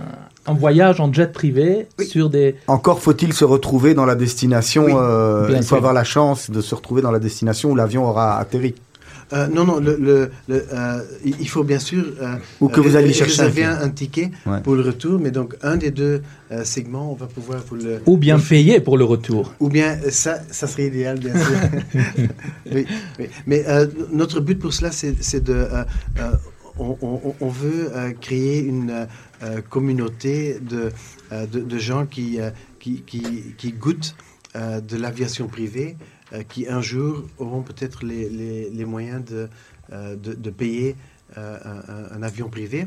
un 0.46 0.54
voyage 0.54 0.98
en 1.00 1.12
jet 1.12 1.30
privé 1.32 1.88
Oui. 1.98 2.06
sur 2.06 2.30
des. 2.30 2.54
Encore 2.68 3.00
faut-il 3.00 3.32
se 3.34 3.44
retrouver 3.44 3.92
dans 3.94 4.06
la 4.06 4.14
destination. 4.14 4.84
Oui, 4.84 4.92
euh, 4.94 5.46
bien 5.48 5.56
il 5.56 5.62
faut 5.62 5.68
sûr. 5.68 5.76
avoir 5.78 5.92
la 5.92 6.04
chance 6.04 6.50
de 6.50 6.60
se 6.62 6.74
retrouver 6.74 7.02
dans 7.02 7.10
la 7.10 7.18
destination 7.18 7.70
où 7.72 7.74
l'avion 7.74 8.06
aura 8.08 8.38
atterri. 8.38 8.74
Euh, 9.34 9.46
non, 9.46 9.64
non, 9.64 9.78
le, 9.78 9.96
le- 9.96 10.30
le, 10.48 10.64
euh, 10.72 11.02
il 11.24 11.48
faut 11.48 11.62
bien 11.64 11.78
sûr 11.78 12.02
euh, 12.22 12.36
Ou 12.60 12.68
que 12.68 12.80
vous 12.80 12.96
alliez 12.96 13.12
chercher 13.12 13.42
un 13.42 13.44
réserver 13.44 13.64
un, 13.64 13.82
un 13.82 13.90
ticket 13.90 14.30
Ouais. 14.46 14.60
pour 14.62 14.74
le 14.74 14.80
retour, 14.82 15.20
mais 15.20 15.30
donc 15.30 15.54
un 15.62 15.76
des 15.76 15.90
deux 15.90 16.22
euh, 16.50 16.64
segments, 16.64 17.12
on 17.12 17.14
va 17.14 17.26
pouvoir 17.26 17.60
vous 17.68 17.76
le... 17.76 18.00
Ou 18.06 18.16
bien 18.16 18.38
payer 18.38 18.80
pour 18.80 18.96
le 18.96 19.04
retour. 19.04 19.52
Ou 19.60 19.68
bien, 19.68 19.98
ça, 20.10 20.38
ça 20.50 20.66
serait 20.66 20.86
idéal, 20.86 21.18
bien 21.18 21.34
sûr. 21.34 21.56
oui, 22.72 22.86
oui. 23.18 23.26
Mais 23.46 23.64
euh, 23.68 23.86
notre 24.12 24.40
but 24.40 24.58
pour 24.58 24.72
cela, 24.72 24.90
c'est 24.92 25.42
de... 25.44 25.52
euh, 25.52 25.84
euh, 26.20 26.32
on, 26.78 26.96
on- 27.02 27.34
on 27.40 27.48
veut 27.48 27.90
euh, 27.94 28.12
créer 28.20 28.60
une 28.60 29.06
communauté 29.68 30.58
de, 30.60 30.90
euh, 31.32 31.46
de, 31.46 31.60
de 31.60 31.78
gens 31.78 32.06
qui, 32.06 32.40
euh, 32.40 32.50
qui, 32.80 33.02
qui, 33.06 33.22
qui 33.56 33.72
goûtent 33.72 34.14
euh, 34.56 34.80
de 34.80 34.96
l'aviation 34.96 35.46
privée, 35.48 35.96
qui 36.48 36.68
un 36.68 36.80
jour 36.82 37.24
auront 37.38 37.62
peut-être 37.62 38.04
les, 38.04 38.28
les, 38.28 38.70
les 38.70 38.84
moyens 38.84 39.24
de, 39.24 39.48
euh, 39.92 40.16
de, 40.16 40.34
de 40.34 40.50
payer 40.50 40.96
euh, 41.36 41.58
un, 42.16 42.22
avion 42.22 42.48
privé. 42.48 42.86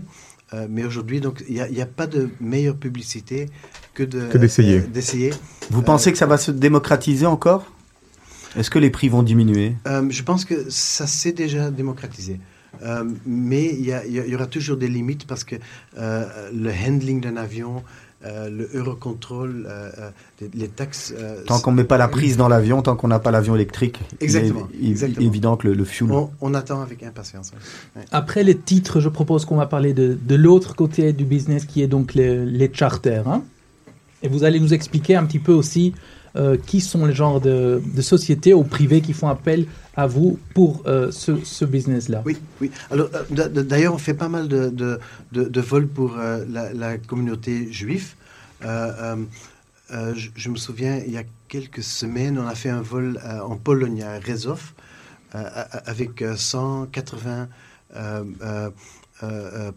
Euh, 0.53 0.67
mais 0.69 0.83
aujourd'hui, 0.83 1.21
donc, 1.21 1.43
il 1.47 1.53
n'y 1.55 1.61
a, 1.61 1.69
il 1.69 1.75
y 1.77 1.81
a 1.81 1.85
pas 1.85 2.07
de 2.07 2.29
meilleure 2.41 2.75
publicité 2.75 3.49
que 3.93 4.03
de 4.03 4.27
Que 4.27 4.37
d'essayer. 4.37 4.79
euh, 4.79 4.87
d'essayer. 4.87 5.31
Vous 5.69 5.79
Euh, 5.81 5.83
pensez 5.83 6.11
que 6.11 6.17
ça 6.17 6.25
va 6.25 6.37
se 6.37 6.51
démocratiser 6.51 7.25
encore? 7.25 7.71
Est-ce 8.57 8.69
que 8.69 8.79
les 8.79 8.89
prix 8.89 9.07
vont 9.09 9.23
diminuer? 9.23 9.75
Euh, 9.87 10.05
je 10.09 10.23
pense 10.23 10.43
que 10.43 10.69
ça 10.69 11.07
s'est 11.07 11.31
déjà 11.31 11.71
démocratisé. 11.71 12.39
Euh, 12.83 13.03
mais 13.25 13.65
il 13.73 13.85
y, 13.85 13.93
a- 13.93 14.05
il 14.05 14.11
y 14.13 14.29
y 14.31 14.35
aura 14.35 14.47
toujours 14.47 14.77
des 14.77 14.87
limites 14.87 15.25
parce 15.25 15.43
que 15.43 15.55
euh, 15.97 16.49
le 16.53 16.69
handling 16.71 17.21
d'un 17.21 17.37
avion, 17.37 17.83
euh, 18.25 18.49
le 18.49 18.69
Eurocontrol, 18.73 19.65
euh, 19.67 19.89
euh, 19.99 20.09
les, 20.41 20.49
les 20.53 20.67
taxes. 20.67 21.13
euh, 21.17 21.43
Tant 21.45 21.59
qu'on 21.59 21.71
ne 21.71 21.77
met 21.77 21.83
pas 21.83 21.97
la 21.97 22.07
prise 22.07 22.37
dans 22.37 22.47
l'avion, 22.47 22.81
tant 22.81 22.95
qu'on 22.95 23.07
n'a 23.07 23.19
pas 23.19 23.31
l'avion 23.31 23.55
électrique, 23.55 23.99
Exactement, 24.19 24.67
il 24.73 24.75
est, 24.75 24.79
il 24.81 24.87
est 24.87 24.91
exactement. 24.91 25.27
évident 25.27 25.57
que 25.57 25.67
le, 25.67 25.73
le 25.73 25.85
fuel. 25.85 26.11
on, 26.11 26.29
on 26.41 26.53
attend 26.53 26.81
avec 26.81 27.01
impatience. 27.03 27.51
ouais. 27.95 28.03
Après 28.11 28.43
les 28.43 28.57
titres, 28.57 28.99
je 28.99 29.09
propose 29.09 29.45
qu'on 29.45 29.55
va 29.57 29.65
parler 29.65 29.93
de, 29.93 30.17
de 30.21 30.35
l'autre 30.35 30.75
côté 30.75 31.13
du 31.13 31.25
business 31.25 31.65
qui 31.65 31.81
est 31.81 31.87
donc 31.87 32.13
les, 32.13 32.45
les 32.45 32.71
charters. 32.73 33.27
hein. 33.27 33.43
Et 34.23 34.27
vous 34.27 34.43
allez 34.43 34.59
nous 34.59 34.73
expliquer 34.73 35.15
un 35.15 35.25
petit 35.25 35.39
peu 35.39 35.51
aussi 35.53 35.93
euh, 36.35 36.57
qui 36.65 36.81
sont 36.81 37.05
les 37.05 37.13
genres 37.13 37.41
de, 37.41 37.81
sociétés 38.01 38.53
ou 38.53 38.63
privées 38.63 39.01
qui 39.01 39.13
font 39.13 39.27
appel 39.27 39.65
à 39.95 40.07
vous 40.07 40.39
pour 40.53 40.83
euh, 40.85 41.11
ce, 41.11 41.65
business-là. 41.65 42.23
Oui, 42.25 42.37
oui. 42.61 42.71
Alors, 42.89 43.09
euh, 43.13 43.47
d'ailleurs, 43.49 43.93
on 43.93 43.97
fait 43.97 44.13
pas 44.13 44.29
mal 44.29 44.47
de, 44.47 44.69
de, 44.69 44.99
de- 45.31 45.61
vols 45.61 45.87
pour 45.87 46.15
la, 46.15 46.97
communauté 46.97 47.71
juive. 47.71 48.13
Je, 48.61 50.29
je 50.35 50.49
me 50.49 50.55
souviens, 50.55 51.01
il 51.05 51.11
y 51.11 51.17
a 51.17 51.23
quelques 51.47 51.83
semaines, 51.83 52.39
on 52.39 52.47
a 52.47 52.55
fait 52.55 52.69
un 52.69 52.81
vol 52.81 53.19
en 53.43 53.57
Pologne, 53.57 54.03
à 54.03 54.19
Rezov, 54.19 54.73
avec 55.33 56.21
euh, 56.21 56.35
180 56.35 57.47
euh, 59.23 59.71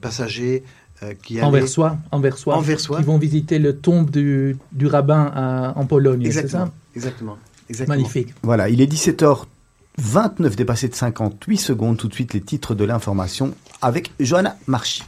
euh, 1.04 1.14
qui 1.22 1.40
Anversois, 1.42 1.96
Anversois. 2.12 2.62
qui 2.98 3.02
vont 3.04 3.18
visiter 3.18 3.58
le 3.58 3.76
tombe 3.76 4.10
du, 4.10 4.56
du 4.72 4.86
rabbin 4.86 5.30
à- 5.34 5.72
en 5.76 5.86
Pologne, 5.86 6.22
c'est 6.22 6.28
Exactement, 6.28 6.66
ça 6.66 6.72
exactement, 6.96 7.36
exactement. 7.68 7.96
Magnifique. 7.96 8.34
Voilà, 8.42 8.68
il 8.68 8.80
est 8.80 8.86
17h29 8.92 10.54
dépassé 10.56 10.88
de 10.88 10.94
58 10.94 11.56
secondes. 11.56 11.96
Tout 11.96 12.08
de 12.08 12.14
suite, 12.14 12.34
les 12.34 12.40
titres 12.40 12.74
de 12.74 12.84
l'information 12.84 13.54
avec 13.82 14.12
Johanna 14.20 14.56
Marchi. 14.66 15.02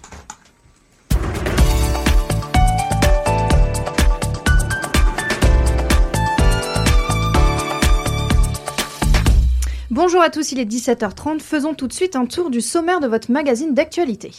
Bonjour 9.90 10.20
à 10.20 10.30
tous, 10.30 10.52
il 10.52 10.58
est 10.58 10.64
17h30. 10.64 11.40
Faisons 11.40 11.74
tout 11.74 11.86
de 11.86 11.92
suite 11.92 12.16
un 12.16 12.26
tour 12.26 12.50
du 12.50 12.60
sommaire 12.60 13.00
de 13.00 13.06
votre 13.06 13.30
magazine 13.30 13.72
d'actualité. 13.74 14.32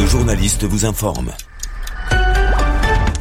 Nos 0.00 0.06
journalistes 0.06 0.64
vous 0.64 0.86
informent. 0.86 1.32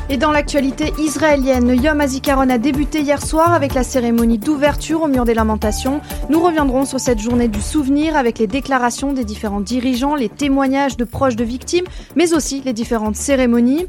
Et 0.07 0.15
dans 0.15 0.31
l'actualité 0.31 0.93
israélienne, 0.97 1.75
Yom 1.83 1.99
HaZikaron 1.99 2.49
a 2.49 2.57
débuté 2.57 3.01
hier 3.01 3.21
soir 3.21 3.53
avec 3.53 3.73
la 3.73 3.83
cérémonie 3.83 4.37
d'ouverture 4.37 5.03
au 5.03 5.07
mur 5.07 5.25
des 5.25 5.33
lamentations. 5.33 5.99
Nous 6.29 6.39
reviendrons 6.39 6.85
sur 6.85 7.01
cette 7.01 7.19
journée 7.19 7.49
du 7.49 7.61
souvenir 7.61 8.15
avec 8.15 8.39
les 8.39 8.47
déclarations 8.47 9.11
des 9.11 9.25
différents 9.25 9.59
dirigeants, 9.59 10.15
les 10.15 10.29
témoignages 10.29 10.95
de 10.95 11.03
proches 11.03 11.35
de 11.35 11.43
victimes, 11.43 11.85
mais 12.15 12.33
aussi 12.33 12.61
les 12.63 12.73
différentes 12.73 13.17
cérémonies. 13.17 13.85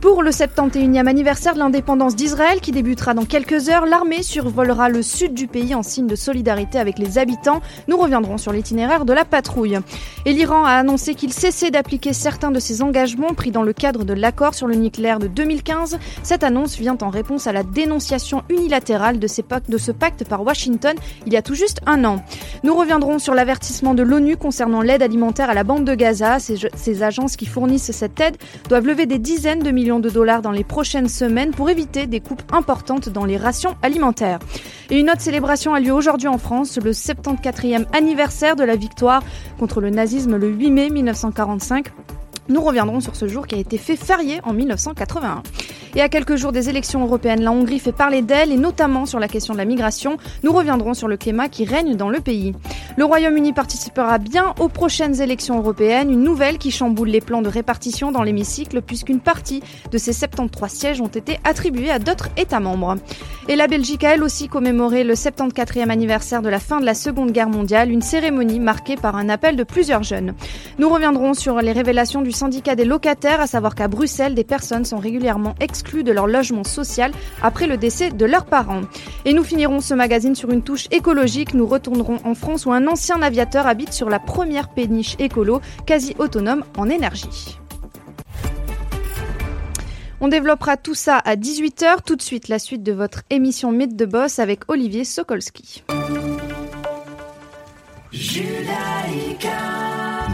Pour 0.00 0.22
le 0.22 0.30
71e 0.30 1.08
anniversaire 1.08 1.54
de 1.54 1.58
l'indépendance 1.58 2.14
d'Israël 2.14 2.60
qui 2.60 2.70
débutera 2.70 3.14
dans 3.14 3.24
quelques 3.24 3.68
heures, 3.68 3.84
l'armée 3.84 4.22
survolera 4.22 4.88
le 4.88 5.02
sud 5.02 5.34
du 5.34 5.48
pays 5.48 5.74
en 5.74 5.82
signe 5.82 6.06
de 6.06 6.14
solidarité 6.14 6.78
avec 6.78 7.00
les 7.00 7.18
habitants. 7.18 7.60
Nous 7.88 7.96
reviendrons 7.96 8.38
sur 8.38 8.52
l'itinéraire 8.52 9.04
de 9.04 9.12
la 9.12 9.24
patrouille. 9.24 9.80
Et 10.24 10.32
l'Iran 10.32 10.64
a 10.64 10.70
annoncé 10.70 11.16
qu'il 11.16 11.32
cessait 11.32 11.72
d'appliquer 11.72 12.12
certains 12.12 12.52
de 12.52 12.60
ses 12.60 12.80
engagements 12.80 13.34
pris 13.34 13.50
dans 13.50 13.64
le 13.64 13.72
cadre 13.72 14.04
de 14.04 14.12
l'accord 14.12 14.54
sur 14.54 14.68
le 14.68 14.76
nucléaire 14.76 15.18
de 15.18 15.26
2015. 15.26 15.98
Cette 16.22 16.44
annonce 16.44 16.78
vient 16.78 16.98
en 17.02 17.08
réponse 17.08 17.48
à 17.48 17.52
la 17.52 17.64
dénonciation 17.64 18.44
unilatérale 18.50 19.18
de, 19.18 19.26
ce 19.26 19.90
pacte 19.90 20.24
par 20.28 20.44
Washington 20.44 20.94
il 21.26 21.32
y 21.32 21.36
a 21.36 21.42
tout 21.42 21.56
juste 21.56 21.80
un 21.86 22.04
an. 22.04 22.22
Nous 22.62 22.76
reviendrons 22.76 23.18
sur 23.18 23.34
l'avertissement 23.34 23.94
de 23.94 24.04
l'ONU 24.04 24.36
concernant 24.36 24.80
l'aide 24.80 25.02
alimentaire 25.02 25.50
à 25.50 25.54
la 25.54 25.64
bande 25.64 25.84
de 25.84 25.96
Gaza. 25.96 26.38
Ces, 26.38 26.68
ces 26.76 27.02
agences 27.02 27.34
qui 27.34 27.46
fournissent 27.46 27.90
cette 27.90 28.20
aide 28.20 28.36
doivent 28.68 28.86
lever 28.86 29.06
des 29.06 29.18
dizaines 29.18 29.64
de 29.64 29.72
de 29.98 30.10
dollars 30.10 30.42
dans 30.42 30.50
les 30.50 30.64
prochaines 30.64 31.08
semaines 31.08 31.52
pour 31.52 31.70
éviter 31.70 32.06
des 32.06 32.20
coupes 32.20 32.42
importantes 32.52 33.08
dans 33.08 33.24
les 33.24 33.38
rations 33.38 33.76
alimentaires. 33.82 34.38
Et 34.90 35.00
une 35.00 35.08
autre 35.08 35.22
célébration 35.22 35.72
a 35.72 35.80
lieu 35.80 35.92
aujourd'hui 35.92 36.28
en 36.28 36.36
France, 36.36 36.78
le 36.82 36.92
74e 36.92 37.86
anniversaire 37.96 38.56
de 38.56 38.64
la 38.64 38.76
victoire 38.76 39.22
contre 39.58 39.80
le 39.80 39.88
nazisme 39.88 40.36
le 40.36 40.48
8 40.48 40.70
mai 40.70 40.90
1945. 40.90 41.86
Nous 42.48 42.62
reviendrons 42.62 43.00
sur 43.00 43.14
ce 43.14 43.28
jour 43.28 43.46
qui 43.46 43.54
a 43.56 43.58
été 43.58 43.76
fait 43.76 43.96
férié 43.96 44.40
en 44.42 44.54
1981. 44.54 45.42
Et 45.94 46.00
à 46.00 46.08
quelques 46.08 46.36
jours 46.36 46.52
des 46.52 46.68
élections 46.68 47.04
européennes, 47.04 47.42
la 47.42 47.52
Hongrie 47.52 47.78
fait 47.78 47.92
parler 47.92 48.22
d'elle, 48.22 48.52
et 48.52 48.56
notamment 48.56 49.04
sur 49.04 49.18
la 49.18 49.28
question 49.28 49.52
de 49.52 49.58
la 49.58 49.64
migration. 49.64 50.16
Nous 50.42 50.52
reviendrons 50.52 50.94
sur 50.94 51.08
le 51.08 51.16
climat 51.16 51.48
qui 51.48 51.64
règne 51.64 51.96
dans 51.96 52.08
le 52.08 52.20
pays. 52.20 52.54
Le 52.96 53.04
Royaume-Uni 53.04 53.52
participera 53.52 54.18
bien 54.18 54.54
aux 54.58 54.68
prochaines 54.68 55.20
élections 55.20 55.58
européennes, 55.58 56.10
une 56.10 56.22
nouvelle 56.22 56.58
qui 56.58 56.70
chamboule 56.70 57.08
les 57.08 57.20
plans 57.20 57.42
de 57.42 57.48
répartition 57.48 58.12
dans 58.12 58.22
l'hémicycle, 58.22 58.82
puisqu'une 58.82 59.20
partie 59.20 59.62
de 59.90 59.98
ces 59.98 60.12
73 60.12 60.70
sièges 60.70 61.00
ont 61.00 61.06
été 61.06 61.38
attribués 61.44 61.90
à 61.90 61.98
d'autres 61.98 62.28
États 62.36 62.60
membres. 62.60 62.96
Et 63.48 63.56
la 63.56 63.66
Belgique 63.66 64.04
a 64.04 64.14
elle 64.14 64.22
aussi 64.22 64.48
commémoré 64.48 65.04
le 65.04 65.14
74e 65.14 65.88
anniversaire 65.88 66.42
de 66.42 66.48
la 66.48 66.60
fin 66.60 66.80
de 66.80 66.84
la 66.84 66.94
Seconde 66.94 67.32
Guerre 67.32 67.48
mondiale, 67.48 67.90
une 67.90 68.02
cérémonie 68.02 68.60
marquée 68.60 68.96
par 68.96 69.16
un 69.16 69.28
appel 69.28 69.56
de 69.56 69.64
plusieurs 69.64 70.02
jeunes. 70.02 70.34
Nous 70.78 70.88
reviendrons 70.88 71.34
sur 71.34 71.60
les 71.60 71.72
révélations 71.72 72.20
du 72.20 72.32
syndicat 72.38 72.76
des 72.76 72.84
locataires, 72.84 73.40
à 73.40 73.48
savoir 73.48 73.74
qu'à 73.74 73.88
Bruxelles, 73.88 74.34
des 74.34 74.44
personnes 74.44 74.84
sont 74.84 74.98
régulièrement 74.98 75.56
exclues 75.60 76.04
de 76.04 76.12
leur 76.12 76.28
logement 76.28 76.62
social 76.62 77.10
après 77.42 77.66
le 77.66 77.76
décès 77.76 78.10
de 78.10 78.24
leurs 78.24 78.46
parents. 78.46 78.82
Et 79.24 79.32
nous 79.32 79.42
finirons 79.42 79.80
ce 79.80 79.92
magazine 79.92 80.36
sur 80.36 80.50
une 80.50 80.62
touche 80.62 80.86
écologique. 80.92 81.52
Nous 81.52 81.66
retournerons 81.66 82.18
en 82.24 82.34
France 82.34 82.64
où 82.64 82.72
un 82.72 82.86
ancien 82.86 83.20
aviateur 83.22 83.66
habite 83.66 83.92
sur 83.92 84.08
la 84.08 84.20
première 84.20 84.68
péniche 84.68 85.16
écolo, 85.18 85.60
quasi 85.84 86.14
autonome 86.18 86.64
en 86.76 86.88
énergie. 86.88 87.58
On 90.20 90.28
développera 90.28 90.76
tout 90.76 90.94
ça 90.94 91.16
à 91.18 91.34
18h. 91.34 92.02
Tout 92.06 92.16
de 92.16 92.22
suite, 92.22 92.48
la 92.48 92.58
suite 92.58 92.84
de 92.84 92.92
votre 92.92 93.22
émission 93.30 93.72
Mythe 93.72 93.96
de 93.96 94.04
Boss 94.04 94.38
avec 94.38 94.60
Olivier 94.68 95.04
Sokolski. 95.04 95.84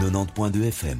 90.2 0.09 0.67
FM. 0.67 0.99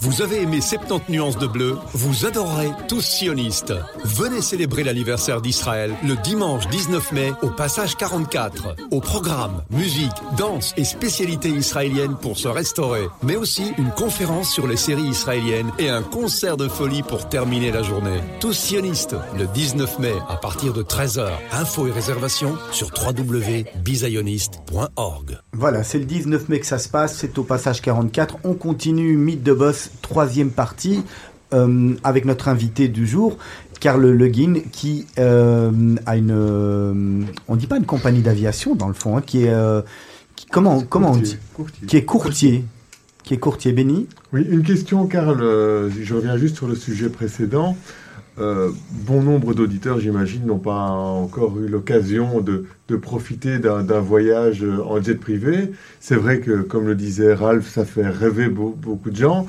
Vous 0.00 0.22
avez 0.22 0.42
aimé 0.42 0.60
70 0.60 1.10
nuances 1.10 1.38
de 1.38 1.46
bleu? 1.46 1.76
Vous 1.92 2.26
adorerez 2.26 2.70
tous 2.88 3.00
sionistes. 3.00 3.72
Venez 4.04 4.42
célébrer 4.42 4.84
l'anniversaire 4.84 5.40
d'Israël 5.40 5.92
le 6.04 6.16
dimanche 6.16 6.68
19 6.68 7.12
mai 7.12 7.32
au 7.42 7.48
passage 7.48 7.96
44. 7.96 8.76
Au 8.90 9.00
programme, 9.00 9.62
musique, 9.70 10.12
danse 10.36 10.74
et 10.76 10.84
spécialités 10.84 11.48
israéliennes 11.48 12.16
pour 12.16 12.36
se 12.36 12.48
restaurer. 12.48 13.08
Mais 13.22 13.36
aussi 13.36 13.72
une 13.78 13.90
conférence 13.92 14.52
sur 14.52 14.66
les 14.66 14.76
séries 14.76 15.08
israéliennes 15.08 15.72
et 15.78 15.88
un 15.88 16.02
concert 16.02 16.56
de 16.56 16.68
folie 16.68 17.02
pour 17.02 17.28
terminer 17.28 17.70
la 17.70 17.82
journée. 17.82 18.20
Tous 18.40 18.52
sionistes 18.52 19.16
le 19.38 19.46
19 19.46 19.98
mai 20.00 20.14
à 20.28 20.36
partir 20.36 20.72
de 20.72 20.82
13h. 20.82 21.28
Infos 21.52 21.86
et 21.86 21.92
réservations 21.92 22.56
sur 22.72 22.90
www.bizioniste.org. 22.94 25.38
Voilà, 25.52 25.82
c'est 25.82 25.98
le 25.98 26.04
19 26.04 26.48
mai 26.48 26.60
que 26.60 26.66
ça 26.66 26.78
se 26.78 26.88
passe, 26.88 27.16
c'est 27.16 27.38
au 27.38 27.44
passage 27.44 27.80
44. 27.80 28.03
On 28.44 28.54
continue 28.54 29.16
Mythe 29.16 29.42
de 29.42 29.52
Boss, 29.52 29.90
troisième 30.02 30.50
partie, 30.50 31.02
euh, 31.52 31.94
avec 32.04 32.24
notre 32.24 32.48
invité 32.48 32.88
du 32.88 33.06
jour, 33.06 33.38
Karl 33.80 34.04
Le 34.06 34.28
Guin, 34.28 34.54
qui 34.72 35.06
euh, 35.18 35.70
a 36.06 36.16
une. 36.16 36.30
euh, 36.32 37.22
on 37.48 37.56
dit 37.56 37.66
pas 37.66 37.76
une 37.76 37.84
compagnie 37.86 38.22
d'aviation 38.22 38.74
dans 38.74 38.88
le 38.88 38.94
fond, 38.94 39.16
hein, 39.16 39.22
qui 39.24 39.44
est. 39.44 39.50
euh, 39.52 39.82
qui- 40.36 40.46
comment 40.46 40.80
comment 40.82 41.12
on 41.12 41.16
dit 41.16 41.36
Courtier. 41.54 41.86
Qui 41.86 41.96
est 41.96 42.04
courtier. 42.04 42.64
Qui 43.22 43.34
est 43.34 43.38
courtier 43.38 43.72
béni. 43.72 44.06
Oui, 44.32 44.44
une 44.50 44.62
question, 44.62 45.06
Karl. 45.06 45.40
euh, 45.42 45.88
je 46.02 46.14
reviens 46.14 46.36
juste 46.36 46.56
sur 46.56 46.66
le 46.68 46.74
sujet 46.74 47.08
précédent. 47.08 47.76
Euh, 48.38 48.70
bon 48.90 49.22
nombre 49.22 49.54
d'auditeurs, 49.54 50.00
j'imagine, 50.00 50.44
n'ont 50.46 50.58
pas 50.58 50.88
encore 50.90 51.58
eu 51.60 51.68
l'occasion 51.68 52.40
de, 52.40 52.66
profiter 52.96 53.58
d'un 53.58 54.00
voyage 54.00 54.64
en 54.64 55.00
jet 55.00 55.14
privé. 55.14 55.72
C'est 56.00 56.16
vrai 56.16 56.40
que, 56.40 56.62
comme 56.62 56.86
le 56.86 56.94
disait 56.94 57.34
Ralph, 57.34 57.68
ça 57.68 57.84
fait 57.84 58.08
rêver 58.08 58.48
beau- 58.48 58.76
beaucoup 58.80 59.10
de 59.10 59.16
gens. 59.16 59.46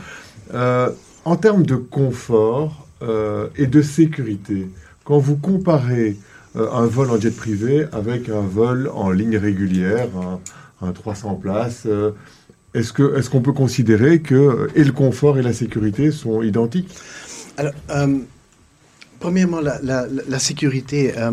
Euh, 0.53 0.89
en 1.25 1.35
termes 1.35 1.65
de 1.65 1.75
confort 1.75 2.87
euh, 3.01 3.47
et 3.55 3.67
de 3.67 3.81
sécurité, 3.81 4.71
quand 5.03 5.17
vous 5.19 5.37
comparez 5.37 6.17
un 6.55 6.85
vol 6.85 7.09
en 7.11 7.19
jet 7.19 7.35
privé 7.35 7.85
avec 7.91 8.29
un 8.29 8.39
vol 8.41 8.89
en 8.93 9.11
ligne 9.11 9.37
régulière, 9.37 10.07
un, 10.81 10.87
un 10.87 10.91
300 10.93 11.35
places, 11.35 11.85
est-ce 12.73 13.29
qu'on 13.29 13.41
peut 13.41 13.53
considérer 13.53 14.21
que 14.21 14.69
et 14.75 14.83
le 14.83 14.91
confort 14.91 15.37
et 15.37 15.41
la 15.41 15.53
sécurité 15.53 16.11
sont 16.11 16.41
identiques? 16.41 17.01
Premièrement, 19.19 19.59
la, 19.61 20.39
sécurité. 20.39 21.17
euh, 21.17 21.31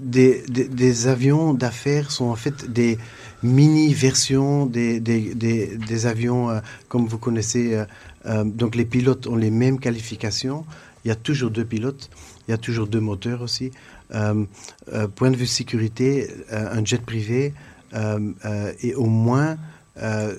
des, 0.00 1.06
avions 1.08 1.54
d'affaires 1.54 2.10
sont 2.10 2.26
en 2.26 2.36
fait 2.36 2.70
des 2.70 2.98
mini-versions 3.42 4.66
des, 4.66 6.06
avions, 6.06 6.50
euh, 6.50 6.60
comme 6.88 7.06
vous 7.06 7.18
connaissez. 7.18 7.84
euh, 8.26 8.44
donc, 8.44 8.74
les 8.74 8.84
pilotes 8.84 9.26
ont 9.26 9.36
les 9.36 9.50
mêmes 9.50 9.78
qualifications. 9.78 10.64
Il 11.04 11.08
y 11.08 11.10
a 11.10 11.16
toujours 11.16 11.50
deux 11.50 11.64
pilotes. 11.64 12.10
Il 12.48 12.52
y 12.52 12.54
a 12.54 12.58
toujours 12.58 12.86
deux 12.86 13.00
moteurs 13.00 13.42
aussi. 13.42 13.70
Point 14.10 15.30
de 15.30 15.36
vue 15.36 15.46
sécurité, 15.46 16.30
un 16.50 16.84
jet 16.84 17.02
privé 17.02 17.52
est 17.92 18.94
au 18.94 19.06
moins 19.06 19.56
euh, 20.02 20.34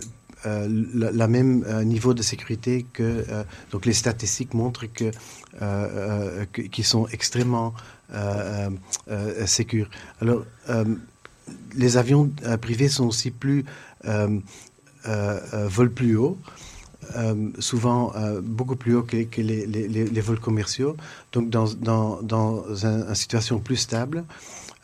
la, 0.93 1.28
même 1.28 1.65
niveau 1.84 2.13
de 2.13 2.21
sécurité 2.21 2.86
que 2.93 3.25
donc 3.71 3.86
les 3.86 3.93
statistiques 3.93 4.54
montrent 4.54 4.86
que 4.86 5.12
euh, 5.62 6.46
euh, 6.58 6.68
qu'ils 6.70 6.84
sont 6.84 7.08
extrêmement 7.08 7.74
euh, 8.13 8.70
sécures. 9.46 9.89
Alors 10.22 10.44
les 11.76 11.98
avions 11.98 12.30
privés 12.62 12.89
sont 12.89 13.06
aussi 13.08 13.32
plus 13.32 13.65
volent 14.04 15.91
plus 15.94 16.15
haut. 16.18 16.38
souvent 17.60 18.13
beaucoup 18.41 18.76
plus 18.76 18.96
haut 18.96 19.04
que, 19.04 19.41
les, 19.41 20.22
vols 20.22 20.39
commerciaux. 20.39 20.96
Donc, 21.32 21.50
dans, 21.50 21.65
dans, 21.74 22.22
dans 22.22 22.86
un- 22.86 23.08
une 23.10 23.15
situation 23.15 23.60
plus 23.60 23.78
stable, 23.78 24.24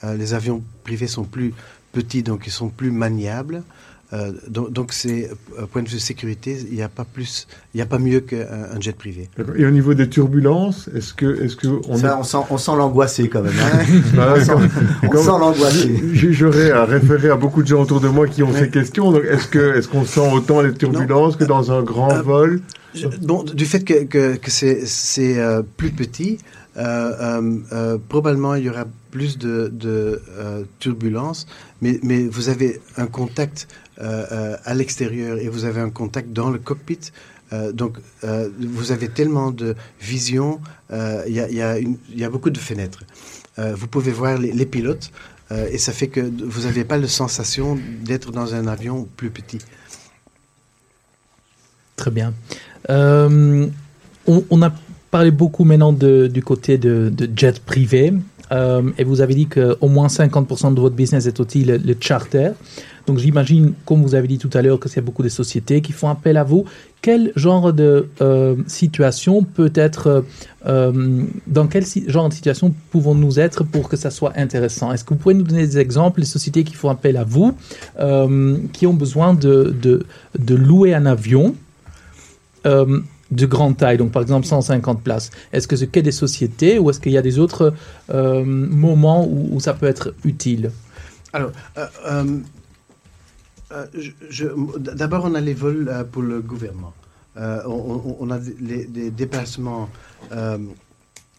les 0.03 0.33
avions 0.33 0.63
privés 0.83 1.07
sont 1.07 1.23
plus 1.25 1.53
petits, 1.91 2.23
donc 2.23 2.43
ils 2.47 2.51
sont 2.51 2.69
plus 2.69 2.91
maniables. 2.91 3.63
Euh, 4.13 4.31
donc, 4.49 4.73
donc 4.73 4.91
c'est, 4.91 5.29
euh, 5.57 5.65
point 5.71 5.81
de 5.83 5.87
vue 5.87 5.97
sécurité, 5.99 6.57
il 6.69 6.75
n'y 6.75 6.81
a 6.81 6.89
pas 6.89 7.05
plus, 7.05 7.47
il 7.73 7.77
n'y 7.77 7.81
a 7.81 7.85
pas 7.85 7.97
mieux 7.97 8.19
qu'un 8.19 8.45
un 8.75 8.79
jet 8.81 8.91
privé. 8.95 9.29
Et 9.55 9.65
au 9.65 9.71
niveau 9.71 9.93
des 9.93 10.09
turbulences, 10.09 10.89
est-ce 10.93 11.13
que 11.13 11.41
est-ce 11.41 11.55
que 11.55 11.67
on 11.87 11.95
Ça, 11.97 12.07
est- 12.09 12.19
on 12.19 12.23
sent, 12.23 12.37
on 12.49 12.57
sent 12.57 12.71
l'angoissé 12.77 13.29
quand 13.29 13.41
même. 13.41 13.53
hein. 13.57 13.79
Bah, 14.15 14.33
on 14.37 14.43
sent, 14.43 15.29
on 15.29 15.37
l'angoissé. 15.37 15.89
J'aurais 16.13 16.71
à 16.71 16.83
référer 16.83 17.29
à 17.29 17.37
beaucoup 17.37 17.61
de 17.63 17.67
gens 17.67 17.81
autour 17.83 18.01
de 18.01 18.09
moi 18.09 18.27
qui 18.27 18.43
ont 18.43 18.53
ces 18.53 18.69
questions. 18.69 19.11
Donc, 19.13 19.23
est-ce 19.23 19.47
que 19.47 19.77
est-ce 19.77 19.87
qu'on 19.87 20.03
sent 20.05 20.29
autant 20.33 20.61
les 20.61 20.73
turbulences 20.73 21.37
que 21.37 21.45
dans 21.45 21.71
un 21.71 21.81
grand 21.81 22.11
Euh, 22.11 22.21
vol? 22.21 22.61
Je- 22.93 23.07
Bon, 23.21 23.43
du 23.43 23.65
fait 23.65 23.85
que, 23.85 24.03
que, 24.03 24.35
que 24.35 24.51
c'est, 24.51 24.85
c'est 24.85 25.39
euh, 25.39 25.61
plus 25.77 25.91
petit, 25.91 26.37
probablement 28.09 28.55
il 28.55 28.65
y 28.65 28.69
aura 28.69 28.85
plus 29.11 29.37
de, 29.37 29.69
de 29.73 30.21
turbulences, 30.79 31.45
mais, 31.81 31.99
mais 32.03 32.23
vous 32.23 32.49
avez 32.49 32.79
un 32.97 33.07
contact 33.07 33.67
à 34.01 34.73
l'extérieur 34.73 35.37
et 35.37 35.47
vous 35.47 35.65
avez 35.65 35.79
un 35.79 35.89
contact 35.91 36.33
dans 36.33 36.49
le 36.49 36.59
cockpit. 36.59 37.11
Euh, 37.53 37.71
donc, 37.71 37.97
euh, 38.23 38.49
vous 38.59 38.91
avez 38.91 39.09
tellement 39.09 39.51
de 39.51 39.75
vision, 39.99 40.61
euh, 40.91 41.23
il 41.27 41.35
y, 41.35 42.23
a, 42.23 42.29
beaucoup 42.29 42.49
de 42.49 42.57
fenêtres. 42.57 43.03
Euh, 43.59 43.73
vous 43.75 43.87
pouvez 43.87 44.11
voir 44.11 44.37
les, 44.37 44.65
pilotes 44.65 45.11
euh, 45.51 45.67
et 45.69 45.77
ça 45.77 45.91
fait 45.91 46.07
que 46.07 46.21
vous 46.21 46.61
n'avez 46.61 46.85
pas 46.85 46.97
la 46.97 47.09
sensation 47.09 47.77
d'être 48.03 48.31
dans 48.31 48.55
un 48.55 48.67
avion 48.67 49.07
plus 49.17 49.29
petit. 49.29 49.59
Très 51.97 52.11
bien. 52.11 52.33
Euh, 52.89 53.67
on, 54.25 54.61
a 54.61 54.71
parlé 55.11 55.31
beaucoup 55.31 55.65
maintenant 55.65 55.91
du 55.91 56.43
côté 56.43 56.77
de, 56.77 57.11
de 57.13 57.29
jet 57.35 57.59
privé. 57.59 58.13
Euh, 58.51 58.91
et 58.97 59.03
vous 59.03 59.21
avez 59.21 59.33
dit 59.33 59.47
qu'au 59.47 59.87
moins 59.87 60.07
50% 60.07 60.73
de 60.73 60.79
votre 60.79 60.95
business 60.95 61.25
est 61.25 61.39
aussi 61.39 61.63
le 61.63 61.95
charter. 61.99 62.51
Donc 63.07 63.17
j'imagine, 63.17 63.73
comme 63.85 64.01
vous 64.03 64.15
avez 64.15 64.27
dit 64.27 64.37
tout 64.37 64.49
à 64.53 64.61
l'heure, 64.61 64.79
que 64.79 64.89
c'est 64.89 65.01
beaucoup 65.01 65.23
de 65.23 65.29
sociétés 65.29 65.81
qui 65.81 65.91
font 65.91 66.09
appel 66.09 66.37
à 66.37 66.43
vous. 66.43 66.65
Quel 67.01 67.31
genre 67.35 67.73
de 67.73 68.09
euh, 68.21 68.55
situation 68.67 69.43
peut 69.43 69.71
être, 69.73 70.07
euh, 70.07 70.21
euh, 70.67 71.23
dans 71.47 71.65
quel 71.65 71.83
genre 72.07 72.29
de 72.29 72.33
situation 72.33 72.73
pouvons-nous 72.91 73.39
être 73.39 73.63
pour 73.63 73.89
que 73.89 73.97
ça 73.97 74.11
soit 74.11 74.33
intéressant? 74.37 74.91
Est-ce 74.91 75.03
que 75.03 75.15
vous 75.15 75.19
pouvez 75.19 75.33
nous 75.33 75.43
donner 75.43 75.65
des 75.65 75.79
exemples 75.79 76.19
des 76.19 76.27
sociétés 76.27 76.63
qui 76.63 76.73
font 76.73 76.89
appel 76.89 77.17
à 77.17 77.23
vous, 77.23 77.55
qui 78.73 78.87
ont 78.87 78.93
besoin 78.93 79.33
de, 79.33 80.05
louer 80.47 80.93
un 80.93 81.07
avion 81.07 81.55
de 82.65 83.45
grande 83.45 83.77
taille, 83.77 83.97
donc 83.97 84.11
par 84.11 84.21
exemple 84.21 84.45
150 84.45 85.01
places? 85.01 85.31
Est-ce 85.53 85.67
que 85.67 85.75
c'est 85.75 85.87
que 85.87 85.99
des 85.99 86.11
sociétés 86.11 86.77
ou 86.77 86.91
est-ce 86.91 86.99
qu'il 86.99 87.13
y 87.13 87.17
a 87.17 87.23
des 87.23 87.39
autres 87.39 87.73
moments 88.13 89.27
où, 89.27 89.59
ça 89.59 89.73
peut 89.73 89.87
être 89.87 90.13
utile? 90.23 90.69
Alors, 91.33 91.51
euh, 93.73 93.85
je- 93.93 94.11
je- 94.29 94.77
d'abord, 94.79 95.25
on 95.25 95.35
a 95.35 95.41
les 95.41 95.53
vols 95.53 95.87
euh, 95.89 96.03
pour 96.03 96.21
le 96.21 96.41
gouvernement. 96.41 96.93
Euh, 97.37 97.61
on, 97.65 98.29
a 98.29 98.39
les- 98.59 99.11
déplacements 99.11 99.89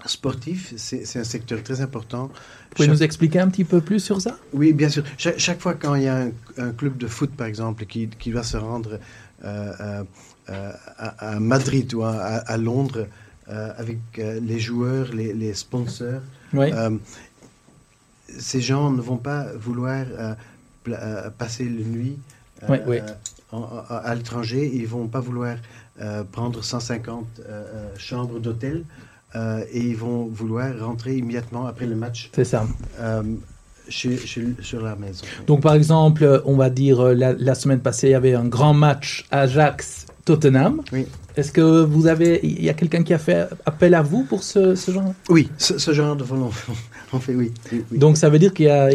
sportifs. 0.07 0.73
C'est 0.77 1.19
un 1.19 1.25
secteur 1.25 1.63
très 1.63 1.81
important. 1.81 2.25
Vous 2.27 2.33
pouvez 2.77 2.87
Chaque- 2.89 2.95
nous 2.97 3.03
expliquer 3.03 3.41
un 3.41 3.49
petit 3.49 3.65
peu 3.65 3.81
plus 3.81 4.01
sur 4.01 4.21
ça? 4.21 4.39
Oui, 4.53 4.73
bien 4.73 4.89
sûr. 4.89 5.05
Chaque, 5.19 5.39
chaque 5.39 5.61
fois 5.61 5.75
quand 5.75 5.95
il 5.95 6.05
y 6.05 6.09
a 6.09 6.17
un, 6.23 6.31
un 6.59 6.71
club 6.73 6.97
de 6.97 7.07
foot, 7.07 7.31
par 7.37 7.47
exemple, 7.47 7.85
qui, 7.87 8.09
qui 8.09 8.31
doit 8.31 8.43
se 8.43 8.57
rendre 8.57 8.99
à, 9.45 10.05
à 10.49 11.41
Madrid 11.41 11.93
ou 11.95 12.03
à, 12.03 12.13
à 12.15 12.57
Londres, 12.57 13.07
avec 13.47 13.99
les 14.17 14.59
joueurs, 14.61 15.09
les, 15.13 15.33
les 15.35 15.53
sponsors. 15.55 16.23
Oui. 16.55 16.71
Ces 18.39 18.61
gens 18.63 18.91
ne 18.91 19.01
vont 19.03 19.19
pas 19.19 19.47
vouloir 19.53 20.07
passer 21.39 21.65
la 21.65 21.85
nuit 21.85 22.19
euh, 22.63 22.67
Oui, 22.71 22.79
oui. 22.87 22.99
en- 23.53 23.59
en- 23.59 23.83
à 23.89 24.15
l'étranger. 24.15 24.71
Ils 24.75 24.87
vont 24.87 25.07
pas 25.09 25.21
vouloir 25.21 25.57
euh, 26.01 26.25
prendre 26.25 26.63
150 26.65 27.27
euh, 27.41 27.43
euh, 27.49 27.89
chambres 27.99 28.39
d'hôtel 28.41 28.85
euh, 29.35 29.65
et 29.73 29.81
ils 29.81 29.97
vont 29.97 30.27
vouloir 30.27 30.79
rentrer 30.81 31.17
immédiatement 31.17 31.67
après 31.67 31.87
le 31.87 31.97
match 31.97 32.31
C'est 32.35 32.45
ça. 32.45 32.67
euh, 33.01 33.23
chez, 33.89 34.17
chez- 34.17 34.55
sur 34.61 34.81
la 34.83 34.95
maison. 34.97 35.25
Donc, 35.47 35.61
par 35.63 35.75
exemple, 35.75 36.43
on 36.45 36.57
va 36.57 36.71
dire 36.71 37.01
euh, 37.01 37.15
la, 37.15 37.33
la 37.33 37.55
semaine 37.55 37.81
passée, 37.81 38.09
il 38.09 38.13
y 38.13 38.15
avait 38.15 38.35
un 38.35 38.45
grand 38.47 38.75
match 38.75 39.27
Ajax-Tottenham. 39.31 40.83
Oui. 40.93 41.07
Est-ce 41.37 41.51
que 41.51 41.83
vous 41.83 42.07
avez, 42.07 42.41
il 42.43 42.63
y 42.63 42.69
a 42.69 42.75
quelqu'un 42.75 43.03
qui 43.03 43.15
a 43.15 43.19
fait 43.19 43.49
appel 43.65 43.95
à 43.95 44.03
vous 44.03 44.25
pour 44.25 44.43
ce, 44.43 44.75
ce 44.75 44.91
genre? 44.93 45.15
Oui, 45.31 45.49
ce, 45.59 45.79
ce 45.79 45.93
genre 45.93 46.15
de 46.15 46.25
vol, 46.25 46.41
on, 47.13 47.17
on 47.17 47.21
fait 47.21 47.35
oui. 47.35 47.53
oui, 47.73 47.85
oui. 47.91 47.99
Donc, 47.99 48.17
ça 48.17 48.29
veut 48.31 48.39
dire 48.39 48.53
qu'il 48.55 48.67
y 48.67 48.71
a, 48.71 48.91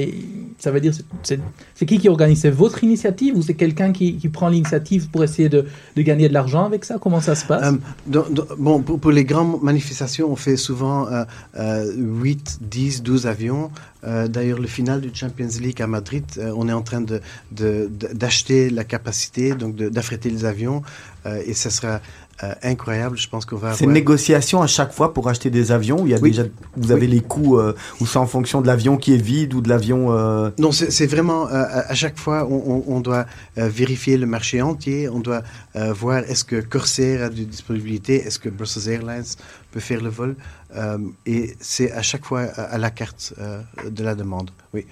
ça 0.60 0.72
veut 0.72 0.80
dire, 0.82 0.94
c'est 1.24 1.86
qui 1.86 2.00
qui 2.00 2.10
organise? 2.10 2.42
C'est 2.42 2.50
votre 2.50 2.84
initiative 2.84 3.38
ou 3.38 3.42
c'est 3.42 3.54
quelqu'un 3.54 3.92
qui, 3.92 4.18
qui 4.18 4.28
prend 4.30 4.50
l'initiative 4.50 5.10
pour 5.10 5.24
essayer 5.24 5.50
de, 5.50 5.66
de 5.96 6.02
gagner 6.02 6.28
de 6.30 6.34
l'argent 6.34 6.66
avec 6.66 6.84
ça? 6.86 6.98
Comment 7.00 7.22
ça 7.22 7.36
se 7.36 7.46
passe? 7.46 7.74
Euh, 7.74 7.78
dans- 8.08 8.30
dans- 8.30 8.46
bon, 8.58 8.82
pour, 8.82 9.00
pour 9.00 9.12
les 9.12 9.24
grandes 9.26 9.62
manifestations, 9.62 10.32
on 10.32 10.36
fait 10.36 10.58
souvent 10.58 11.08
euh, 11.08 11.24
euh, 11.58 11.94
8, 11.96 12.60
10, 12.62 13.04
12 13.04 13.28
avions. 13.28 13.72
Euh, 14.04 14.28
D'ailleurs, 14.28 14.60
le 14.60 14.68
final 14.68 15.02
du 15.02 15.10
Champions 15.14 15.48
League 15.60 15.82
à 15.82 15.88
Madrid, 15.88 16.24
euh, 16.38 16.52
on 16.56 16.68
est 16.70 16.74
en 16.74 16.82
train 16.84 17.02
de- 17.02 17.20
de- 17.52 17.90
d'acheter 18.14 18.70
la 18.70 18.84
capacité, 18.84 19.54
donc 19.54 19.76
d'affréter 19.76 20.30
les 20.30 20.46
avions. 20.46 20.82
et 21.46 21.54
ça 21.54 21.70
sera 21.70 22.00
euh, 22.44 22.54
incroyable. 22.64 23.18
Je 23.18 23.28
pense 23.28 23.46
qu'on 23.46 23.56
va 23.58 23.74
C'est 23.74 23.86
une 23.86 23.92
négociation 23.94 24.62
à 24.62 24.68
chaque 24.68 24.94
fois 24.94 25.14
pour 25.14 25.28
acheter 25.30 25.50
des 25.50 25.72
avions. 25.72 26.06
Il 26.06 26.12
y 26.12 26.14
a 26.14 26.20
Oui. 26.20 26.32
déjà, 26.32 26.44
vous 26.76 26.92
avez 26.92 27.08
les 27.08 27.22
coûts 27.22 27.58
euh, 27.58 27.74
ou 28.00 28.06
c'est 28.06 28.20
en 28.20 28.28
fonction 28.28 28.62
de 28.62 28.68
l'avion 28.68 28.98
qui 28.98 29.14
est 29.14 29.22
vide 29.22 29.54
ou 29.54 29.62
de 29.62 29.70
l'avion. 29.70 30.12
euh, 30.12 30.52
Non, 30.60 30.72
c'est 30.72 31.08
vraiment, 31.08 31.48
euh, 31.48 31.64
à 31.88 31.96
chaque 31.96 32.18
fois, 32.18 32.48
on, 32.50 32.56
on- 32.76 32.84
on 32.96 33.00
doit 33.02 33.26
vérifier 33.56 34.18
le 34.18 34.26
marché 34.26 34.62
entier. 34.62 35.10
On 35.10 35.20
doit 35.20 35.42
voir 35.76 36.20
est-ce 36.20 36.44
que 36.44 36.62
Corsair 36.62 37.24
a 37.24 37.30
de 37.30 37.44
disponibilité, 37.44 38.16
est-ce 38.26 38.40
que 38.40 38.50
Brussels 38.50 38.92
Airlines 38.94 39.24
peut 39.72 39.80
faire 39.80 40.02
le 40.02 40.10
vol. 40.10 40.36
Et 41.26 41.56
c'est 41.60 41.92
à 41.92 42.02
chaque 42.02 42.26
fois 42.26 42.42
à, 42.42 42.62
à 42.64 42.78
la 42.78 42.90
carte 42.92 43.34
de 43.90 44.04
la 44.04 44.16
demande. 44.16 44.52
Oui. 44.74 44.86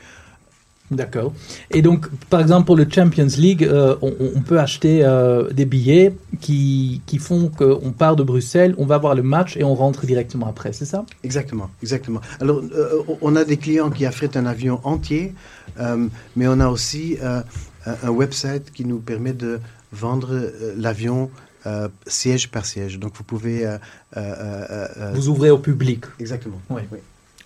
D'accord. 0.91 1.33
Et 1.71 1.81
donc, 1.81 2.07
par 2.29 2.41
exemple, 2.41 2.65
pour 2.67 2.75
le 2.75 2.85
Champions 2.89 3.27
League, 3.37 3.63
euh, 3.63 3.95
on, 4.03 4.13
on 4.35 4.41
peut 4.41 4.59
acheter 4.59 5.03
euh, 5.03 5.49
des 5.51 5.65
billets 5.65 6.15
qui, 6.41 7.01
qui 7.07 7.17
font 7.17 7.49
qu'on 7.49 7.91
part 7.91 8.15
de 8.15 8.23
Bruxelles, 8.23 8.75
on 8.77 8.85
va 8.85 8.99
voir 8.99 9.15
le 9.15 9.23
match 9.23 9.57
et 9.57 9.63
on 9.63 9.73
rentre 9.73 10.05
directement 10.05 10.47
après, 10.47 10.73
c'est 10.73 10.85
ça? 10.85 11.03
Exactement, 11.23 11.71
exactement. 11.81 12.21
Alors, 12.39 12.61
euh, 12.75 13.01
on 13.21 13.35
a 13.35 13.43
des 13.43 13.57
clients 13.57 13.89
qui 13.89 14.05
affrètent 14.05 14.37
un 14.37 14.45
avion 14.45 14.79
entier, 14.83 15.33
mais 16.35 16.47
on 16.47 16.59
a 16.59 16.67
aussi 16.67 17.17
un 17.21 18.09
website 18.09 18.71
qui 18.71 18.85
nous 18.85 18.99
permet 18.99 19.33
de 19.33 19.59
vendre 19.91 20.51
l'avion 20.77 21.31
euh, 21.65 21.87
siège 22.05 22.51
par 22.51 22.65
siège. 22.65 22.99
Donc, 22.99 23.13
vous 23.17 23.23
pouvez... 23.23 23.65
euh, 23.65 23.77
euh, 24.17 25.11
Vous 25.15 25.29
ouvrez 25.29 25.49
au 25.49 25.57
public. 25.57 26.05
Exactement. 26.19 26.61
Oui. 26.69 26.83
oui. 26.91 26.99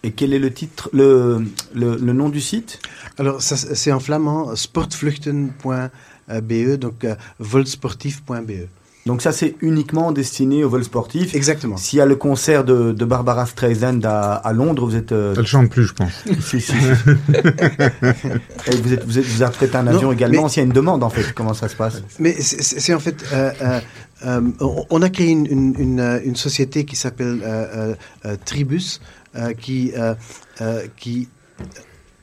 Et 0.04 0.12
quel 0.12 0.34
est 0.34 0.40
le 0.40 0.52
titre, 0.54 0.90
le, 0.94 1.44
le, 1.76 1.98
le 1.98 2.14
nom 2.14 2.30
du 2.30 2.40
site? 2.42 2.80
Alors, 3.18 3.42
c'est 3.42 3.92
en 3.92 4.00
flamand 4.00 4.56
sportvluchten.be, 4.56 6.76
donc 6.78 7.04
euh, 7.04 7.16
volsportif.be. 7.40 8.68
Donc 9.06 9.22
ça, 9.22 9.32
c'est 9.32 9.56
uniquement 9.62 10.12
destiné 10.12 10.64
au 10.64 10.70
vol 10.70 10.84
sportif. 10.84 11.34
Exactement. 11.34 11.78
S'il 11.78 11.98
y 11.98 12.02
a 12.02 12.06
le 12.06 12.16
concert 12.16 12.64
de, 12.64 12.92
de 12.92 13.06
Barbara 13.06 13.46
Streisand 13.46 14.02
à, 14.04 14.34
à 14.36 14.54
Londres, 14.54 14.86
vous 14.86 14.96
êtes, 14.96 15.12
euh, 15.14 15.34
Elle 15.38 15.48
chante 15.48 15.70
plus, 15.70 15.86
je 15.86 15.94
pense. 15.94 16.12
si, 16.42 16.62
si. 16.62 16.74
Et 16.74 18.76
vous 18.76 18.94
êtes, 18.94 19.06
vous 19.06 19.18
êtes, 19.20 19.26
vous 19.26 19.44
apprêtez 19.44 19.76
un 19.78 19.88
avion 19.88 20.10
Non, 20.10 20.12
également. 20.12 20.44
mais- 20.44 20.50
S'il 20.50 20.62
y 20.62 20.64
a 20.64 20.68
une 20.68 20.74
demande, 20.74 21.04
en 21.04 21.10
fait, 21.10 21.34
comment 21.34 21.54
ça 21.54 21.68
se 21.70 21.76
passe? 21.76 22.04
Mais 22.20 22.34
c'est- 22.40 22.94
en 22.94 23.00
fait, 23.00 23.24
euh, 23.34 23.52
euh, 23.62 23.80
euh, 24.26 24.42
on 24.90 25.02
a 25.02 25.10
créé 25.10 25.30
une, 25.30 25.46
une, 25.48 25.76
une, 25.80 26.22
une 26.26 26.36
société 26.36 26.86
qui 26.86 26.96
s'appelle 26.96 27.40
euh, 27.44 27.66
euh, 27.76 27.96
euh, 28.26 28.36
Tribus, 28.46 29.00
euh, 29.02 29.06
qui, 29.54 29.92
euh, 29.98 30.14
euh, 30.62 30.86
qui 30.98 31.28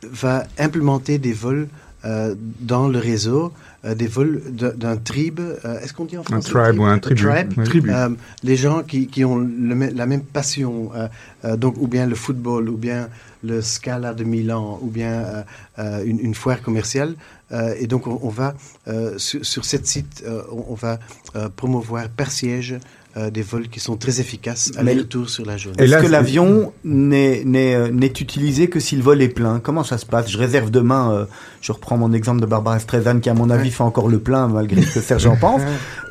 va 0.02 0.44
implémenter 0.58 1.18
des 1.18 1.32
vols 1.32 1.68
euh, 2.04 2.34
dans 2.60 2.86
le 2.88 2.98
réseau, 2.98 3.52
euh, 3.84 3.94
des 3.94 4.06
vols 4.06 4.40
d'un 4.52 4.96
tribe. 4.96 5.40
euh, 5.40 5.80
Est-ce 5.80 5.92
qu'on 5.92 6.04
dit 6.04 6.16
en 6.16 6.20
Un 6.20 6.24
français 6.24 6.50
tribe 6.50 6.78
ou 6.78 6.84
un 6.84 6.98
tribu. 6.98 7.22
tribe. 7.22 7.52
Oui. 7.56 7.64
Tribu. 7.64 7.90
Euh, 7.90 8.10
les 8.44 8.56
gens 8.56 8.82
qui, 8.82 9.08
qui 9.08 9.24
ont 9.24 9.36
le 9.38 9.74
la 9.94 10.06
même 10.06 10.22
passion, 10.22 10.90
euh, 10.94 11.08
euh, 11.44 11.56
donc 11.56 11.74
ou 11.78 11.88
bien 11.88 12.06
le 12.06 12.14
football, 12.14 12.68
ou 12.68 12.76
bien 12.76 13.08
le 13.42 13.60
Scala 13.62 14.14
de 14.14 14.22
Milan, 14.24 14.78
ou 14.82 14.88
bien 14.88 15.12
euh, 15.14 15.42
euh, 15.78 16.04
une, 16.04 16.20
une 16.20 16.34
foire 16.34 16.62
commerciale. 16.62 17.14
Euh, 17.52 17.74
et 17.78 17.86
donc 17.86 18.06
on, 18.06 18.18
on 18.22 18.28
va 18.28 18.54
euh, 18.88 19.18
sur, 19.18 19.44
sur 19.44 19.64
cette 19.64 19.86
site, 19.86 20.22
euh, 20.26 20.42
on, 20.52 20.64
on 20.70 20.74
va 20.74 20.98
euh, 21.34 21.48
promouvoir 21.48 22.08
par 22.08 22.30
siège 22.30 22.76
euh, 23.16 23.30
des 23.30 23.42
vols 23.42 23.68
qui 23.68 23.80
sont 23.80 23.96
très 23.96 24.20
efficaces 24.20 24.72
Mais- 24.74 24.90
aller-retour 24.92 25.28
sur 25.30 25.44
la 25.46 25.56
journée. 25.56 25.82
Est-ce 25.82 25.96
que 25.96 26.06
l'avion 26.06 26.72
n'est 26.84 27.44
n'est, 27.44 27.74
euh, 27.74 27.88
n'est 27.90 28.06
utilisé 28.08 28.68
que 28.68 28.78
si 28.80 28.94
le 28.96 29.02
vol 29.02 29.22
est 29.22 29.28
plein? 29.28 29.58
Comment 29.60 29.84
ça 29.84 29.96
se 29.98 30.04
passe? 30.06 30.30
Je 30.30 30.36
réserve 30.38 30.70
demain, 30.70 31.12
euh, 31.12 31.24
je 31.62 31.72
reprends 31.72 31.96
mon 31.96 32.12
exemple 32.12 32.40
de 32.40 32.46
Barbara 32.46 32.78
Streisand 32.78 33.20
qui 33.20 33.30
à 33.30 33.34
mon 33.34 33.48
avis 33.50 33.70
fait 33.70 33.82
encore 33.84 34.08
le 34.08 34.18
plein 34.18 34.48
malgré 34.48 34.82
ce 34.82 34.94
que 34.94 35.00
Serge 35.00 35.26
en 35.26 35.36
pense. 35.46 35.62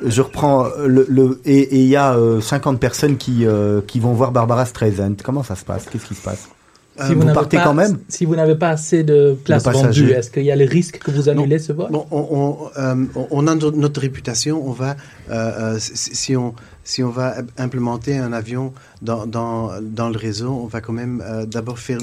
Je 0.06 0.22
reprends 0.22 0.68
le, 0.86 1.06
le 1.10 1.42
et 1.46 1.82
il 1.82 1.88
y 1.88 1.96
a 1.96 2.16
euh, 2.16 2.42
50 2.42 2.80
personnes 2.80 3.18
qui 3.18 3.46
euh, 3.46 3.82
qui 3.86 4.00
vont 4.00 4.14
voir 4.14 4.32
Barbara 4.32 4.66
Streisand. 4.66 5.16
Comment 5.24 5.44
ça 5.44 5.56
se 5.56 5.64
passe? 5.66 5.86
Qu'est-ce 5.92 6.06
qui 6.06 6.16
se 6.16 6.22
passe? 6.24 6.50
Euh, 6.98 7.08
vous 7.10 7.16
n'avez 7.16 7.34
partez 7.34 7.58
pas- 7.58 7.64
quand 7.66 7.74
même? 7.74 7.98
Si 8.08 8.24
vous 8.24 8.38
n'avez 8.38 8.56
pas 8.56 8.70
assez 8.70 9.04
de 9.04 9.36
place 9.44 9.64
De 9.64 9.70
passagers. 9.70 10.02
vendue, 10.04 10.14
est-ce 10.14 10.32
qu'il 10.32 10.44
y 10.44 10.52
a 10.52 10.56
le 10.56 10.64
risque 10.64 11.00
que 11.00 11.12
vous 11.12 11.28
annulez 11.28 11.60
ce 11.60 11.74
vol? 11.74 11.88
Bon, 11.92 12.06
on, 12.10 12.26
on, 12.32 12.58
euh, 12.82 12.96
on 13.32 13.48
a 13.48 13.56
no- 13.56 13.72
notre 13.72 14.00
réputation. 14.00 14.66
On 14.66 14.72
va, 14.72 14.96
euh, 15.30 15.76
si, 15.78 16.16
si 16.16 16.38
on, 16.38 16.54
si 16.86 17.04
on 17.04 17.10
va 17.10 17.36
implémenter 17.58 18.18
un 18.18 18.32
avion 18.32 18.74
dans, 19.02 19.26
dans, 19.28 19.72
dans 19.82 20.08
le 20.10 20.18
réseau, 20.18 20.52
on 20.64 20.68
va 20.68 20.80
quand 20.80 20.94
même 20.94 21.22
euh, 21.26 21.46
d'abord 21.46 21.80
faire 21.80 21.98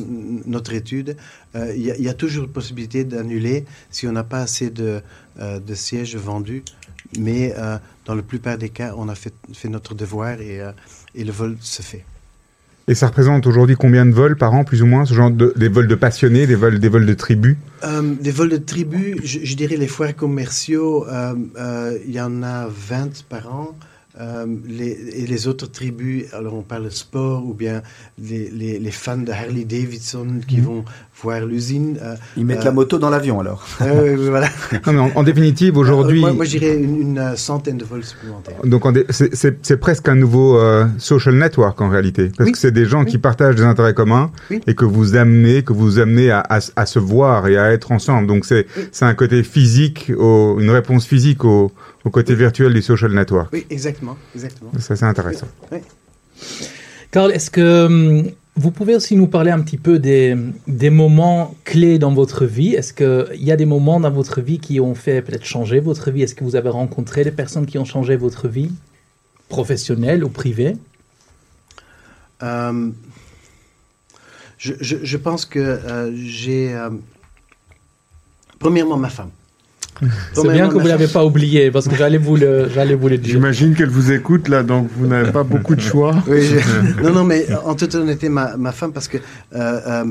notre 0.45 0.75
étude. 0.75 1.17
Euh, 1.57 1.73
Il 1.75 1.83
y, 1.83 1.91
a- 1.91 1.97
il 1.97 2.03
y 2.05 2.09
a 2.11 2.15
toujours 2.15 2.49
possibilité 2.49 3.05
d'annuler 3.05 3.65
si 3.91 4.07
on 4.07 4.13
n'a 4.13 4.25
pas 4.25 4.41
assez 4.41 4.69
de, 4.69 5.01
euh, 5.41 5.59
de 5.61 5.75
sièges 5.75 6.17
vendus. 6.17 6.63
Mais 7.19 7.55
dans 8.07 8.15
la 8.15 8.23
plupart 8.23 8.57
des 8.59 8.71
cas, 8.71 8.95
on 8.97 9.09
a 9.09 9.15
fait, 9.15 9.35
fait 9.53 9.69
notre 9.69 9.95
devoir 9.95 10.41
et, 10.41 10.61
et 11.15 11.25
le 11.25 11.33
vol 11.33 11.57
se 11.61 11.83
fait. 11.83 12.05
Et 12.89 12.95
ça 12.95 13.07
représente 13.09 13.47
aujourd'hui 13.47 13.77
combien 13.77 14.07
de 14.07 14.13
vols 14.13 14.37
par 14.37 14.55
an, 14.55 14.65
plus 14.65 14.83
ou 14.83 14.87
moins 14.87 15.05
ce 15.05 15.13
genre 15.15 15.31
de, 15.31 15.53
Des 15.57 15.69
vols 15.69 15.89
de 15.89 15.95
passionnés, 15.95 16.47
des 16.47 16.55
vols, 16.55 16.79
des 16.81 16.89
vols 16.89 17.05
de 17.07 17.15
tribus? 17.15 17.57
Des 18.21 18.31
vols 18.31 18.49
de 18.49 18.57
tribu, 18.57 19.21
je, 19.23 19.41
je 19.43 19.55
dirais 19.57 19.77
les 19.77 19.87
foires 19.89 20.17
commerciaux, 20.17 21.07
il 22.07 22.11
y 22.11 22.21
en 22.21 22.43
a 22.43 22.67
20 22.69 23.25
par 23.29 23.53
an. 23.55 23.77
Euh, 24.21 24.45
les, 24.69 24.91
et 25.23 25.27
les 25.27 25.49
autres 25.49 25.71
tribus, 25.71 26.27
alors 26.35 26.53
on 26.53 26.61
parle 26.61 26.85
de 26.85 26.91
sport 26.91 27.47
ou 27.47 27.55
bien 27.55 27.81
les, 28.23 28.51
les, 28.51 28.79
les 28.79 28.91
fans 28.91 29.17
de 29.17 29.33
Harley 29.33 29.65
Davidson 29.65 30.27
qui 30.47 30.61
vont 30.61 30.85
voir 31.23 31.41
l'usine. 31.47 31.97
euh, 32.03 32.15
Ils 32.37 32.45
mettent 32.45 32.61
Euh, 32.61 32.65
la 32.65 32.73
moto 32.73 32.99
dans 32.99 33.09
l'avion 33.09 33.41
alors. 33.41 33.67
euh, 33.81 34.17
voilà. 34.29 34.49
Non, 34.87 34.93
mais 34.93 34.99
en, 34.99 35.11
en 35.15 35.23
définitive, 35.23 35.79
aujourd'hui. 35.79 36.19
Euh, 36.19 36.23
moi, 36.23 36.33
moi, 36.35 36.45
je 36.45 36.59
dirais 36.59 36.77
une, 36.77 37.01
une, 37.01 37.19
euh, 37.19 37.37
centaine 37.37 37.79
de 37.79 37.87
vols 37.87 38.05
supplémentaires. 38.05 38.59
Donc 38.65 38.83
c'est- 39.11 39.77
presque 39.79 40.07
un 40.11 40.15
nouveau 40.15 40.59
euh, 40.59 40.87
social 40.99 41.35
network 41.35 41.81
en 41.81 41.89
réalité, 41.89 42.31
parce 42.37 42.49
Oui. 42.49 42.53
que 42.53 42.59
c'est 42.59 42.71
des 42.71 42.85
gens 42.85 43.07
qui 43.07 43.17
partagent 43.17 43.55
des 43.57 43.63
intérêts 43.65 43.95
communs 43.95 44.31
Oui. 44.51 44.61
et 44.67 44.75
que 44.75 44.85
vous 44.85 45.17
amenez, 45.17 45.63
que 45.63 45.73
vous 45.73 45.99
amenez 45.99 46.31
à, 46.31 46.41
à, 46.41 46.59
s- 46.59 46.71
à 46.77 46.85
se 46.85 46.99
voir 46.99 47.47
et 47.49 47.57
à 47.57 47.73
être 47.73 47.91
ensemble. 47.93 48.27
Donc 48.27 48.45
c'est 48.45 48.67
un 49.01 49.15
côté 49.15 49.43
physique, 49.43 50.13
au, 50.19 50.59
une 50.61 50.69
réponse 50.71 51.07
physique 51.07 51.45
au, 51.47 51.73
au 52.05 52.11
côté 52.11 52.35
virtuel 52.35 52.73
du 52.75 52.83
social 52.83 53.13
network. 53.13 53.51
Oui, 53.53 53.67
exactement, 53.71 54.17
exactement. 54.35 54.71
Ça 54.79 54.97
c'est 54.97 55.05
intéressant. 55.05 55.49
Karl, 57.11 57.31
est-ce 57.33 57.51
que 57.51 57.87
hum, 57.87 58.31
vous 58.57 58.71
pouvez 58.71 58.95
aussi 58.95 59.17
nous 59.17 59.29
parler 59.29 59.51
un 59.51 59.61
petit 59.61 59.79
peu 59.79 59.99
des, 59.99 60.37
des 60.67 60.91
moments 60.91 61.55
clés 61.65 61.99
dans 61.99 62.13
votre 62.13 62.45
vie? 62.45 62.75
Est-ce 62.75 62.93
qu'il 62.93 63.43
y 63.43 63.51
a 63.53 63.57
des 63.57 63.67
moments 63.67 64.01
dans 64.01 64.11
votre 64.11 64.41
vie 64.41 64.59
qui 64.59 64.81
ont 64.81 64.95
fait 64.95 65.23
peut-être 65.23 65.45
changer 65.45 65.81
votre 65.81 66.11
vie? 66.11 66.23
Est-ce 66.23 66.35
que 66.35 66.45
vous 66.45 66.57
avez 66.57 66.69
rencontré 66.71 67.25
des 67.25 67.31
personnes 67.33 67.67
qui 67.67 67.79
ont 67.79 67.85
changé 67.85 68.17
votre 68.17 68.49
vie? 68.49 68.71
Professionnelle 69.49 70.25
ou 70.25 70.29
privée 70.31 70.77
Euh, 72.43 72.91
je, 74.59 74.73
je, 74.81 74.97
je 75.03 75.17
pense 75.17 75.45
que 75.45 75.59
euh, 75.61 76.11
j'ai... 76.17 76.75
euh, 76.75 76.91
premièrement, 78.59 78.97
ma 78.97 79.11
femme. 79.11 79.31
C'est 80.35 80.49
bien 80.53 80.69
que 80.69 80.75
vous 80.75 80.81
ne 80.81 80.89
l'avez 80.89 81.07
pas 81.09 81.25
oublié 81.25 81.71
parce 81.71 81.89
que 81.89 81.95
j'allais 81.97 82.19
vous 82.19 82.37
le, 82.37 82.69
j'allais 82.75 82.95
vous 82.95 83.09
le 83.09 83.19
dire. 83.19 83.33
J'imagine 83.35 83.75
qu'elle 83.75 83.89
vous 83.91 84.11
écoute 84.13 84.49
là, 84.49 84.63
donc 84.63 84.89
vous 84.97 85.07
n'avez 85.07 85.31
pas 85.33 85.43
beaucoup 85.45 85.75
de 85.75 85.81
choix. 85.81 86.15
Oui, 86.27 86.43
je- 86.43 87.03
non, 87.03 87.13
non, 87.13 87.25
mais 87.25 87.47
en 87.65 87.75
toute 87.75 87.95
honnêteté, 87.95 88.29
ma, 88.29 88.57
ma 88.57 88.73
femme, 88.73 88.93
parce 88.93 89.09
que 89.09 89.19
euh, 89.55 89.81
euh, 89.87 90.05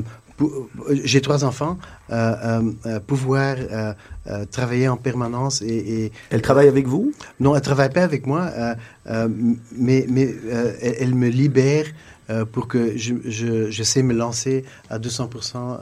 j'ai 1.04 1.20
trois 1.20 1.44
enfants, 1.44 1.78
euh, 2.10 2.14
euh, 2.44 2.60
euh, 2.86 3.00
pouvoir 3.00 3.56
euh, 3.58 3.92
euh, 4.28 4.44
travailler 4.50 4.88
en 4.88 4.96
permanence 4.96 5.62
et, 5.62 5.66
et 6.04 6.12
Elle 6.30 6.42
travaille 6.42 6.68
avec 6.68 6.86
vous? 6.88 7.12
Non, 7.38 7.54
elle 7.54 7.60
travaille 7.62 7.90
pas 7.90 8.02
avec 8.02 8.26
moi, 8.26 8.50
euh, 8.56 8.74
euh, 9.10 9.28
mais, 9.76 10.06
mais 10.08 10.34
euh, 10.50 10.72
elle, 10.82 10.96
elle 11.00 11.14
me 11.14 11.28
libère 11.28 11.84
euh, 12.32 12.44
pour 12.44 12.66
que 12.66 12.96
je, 12.96 13.14
je, 13.24 13.70
je 13.70 13.82
sais 13.82 14.02
me 14.02 14.14
lancer 14.14 14.64
à 14.90 14.98
200% 14.98 15.28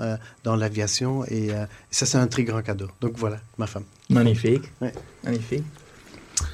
euh, 0.01 0.16
dans 0.44 0.57
l'aviation 0.57 1.24
et 1.26 1.53
euh, 1.55 1.64
ça 1.90 2.05
c'est 2.05 2.18
un 2.18 2.26
très 2.26 2.44
grand 2.44 2.61
cadeau. 2.62 2.88
Donc 3.01 3.12
voilà, 3.16 3.38
ma 3.57 3.66
femme. 3.66 3.84
Magnifique. 4.11 4.64
Ouais. 4.82 4.92
Magnifique. 5.24 5.64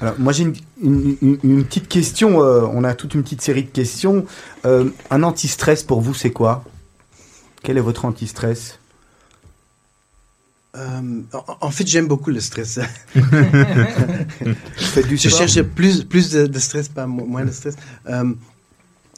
Alors, 0.01 0.15
moi, 0.19 0.33
j'ai 0.33 0.43
une, 0.43 0.53
une- 0.81 1.17
une- 1.21 1.39
une 1.43 1.63
petite 1.65 1.87
question. 1.87 2.41
euh, 2.43 2.67
on 2.73 2.83
a 2.83 2.93
toute 2.93 3.13
une 3.15 3.23
petite 3.23 3.41
série 3.41 3.63
de 3.63 3.69
questions. 3.69 4.25
Euh, 4.65 4.89
un 5.09 5.23
anti-stress 5.23 5.81
pour 5.83 6.01
vous, 6.01 6.13
c'est 6.13 6.31
quoi? 6.31 6.63
Quel 7.63 7.77
est 7.77 7.81
votre 7.81 8.05
anti-stress? 8.05 8.79
Euh, 10.75 11.21
en, 11.61 11.71
fait, 11.71 11.87
j'aime 11.87 12.07
beaucoup 12.07 12.29
le 12.31 12.39
stress. 12.41 12.79
Du 15.07 15.17
Je 15.17 15.29
cherche 15.29 15.61
plus, 15.63 16.03
plus 16.03 16.29
de, 16.31 16.47
de 16.47 16.59
stress, 16.59 16.89
pas 16.89 17.07
mo- 17.07 17.25
moins 17.25 17.45
de 17.45 17.51
stress. 17.51 17.75
Euh, 18.09 18.33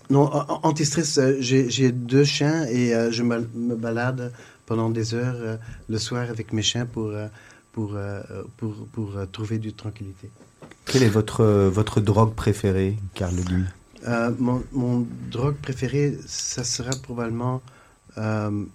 non, 0.10 0.24
anti-stress, 0.64 1.18
euh, 1.18 1.38
j'ai 1.40 1.92
deux 1.92 2.24
chiens 2.24 2.66
et 2.66 2.94
euh, 2.94 3.12
je 3.12 3.24
me, 3.24 3.48
me 3.54 3.76
balade 3.76 4.34
pendant 4.66 4.90
des 4.90 5.14
heures 5.14 5.36
euh, 5.38 5.58
le 5.88 5.98
soir 5.98 6.30
avec 6.30 6.54
mes 6.54 6.62
chiens 6.62 6.86
pour, 6.86 7.12
pour, 7.72 7.98
pour, 8.58 8.88
pour, 8.92 9.14
trouver 9.32 9.58
du 9.60 9.74
tranquillité. 9.74 10.30
Quelle 10.86 11.04
est 11.04 11.10
votre, 11.10 11.46
votre 11.46 12.02
drogue 12.02 12.34
préférée, 12.34 12.98
Carl 13.14 13.36
Euh, 14.08 14.32
mon, 14.40 14.64
mon 14.72 15.06
drogue 15.30 15.56
préférée, 15.56 16.18
ça 16.26 16.64
sera 16.64 16.92
probablement 17.04 17.62
euh, 18.18 18.66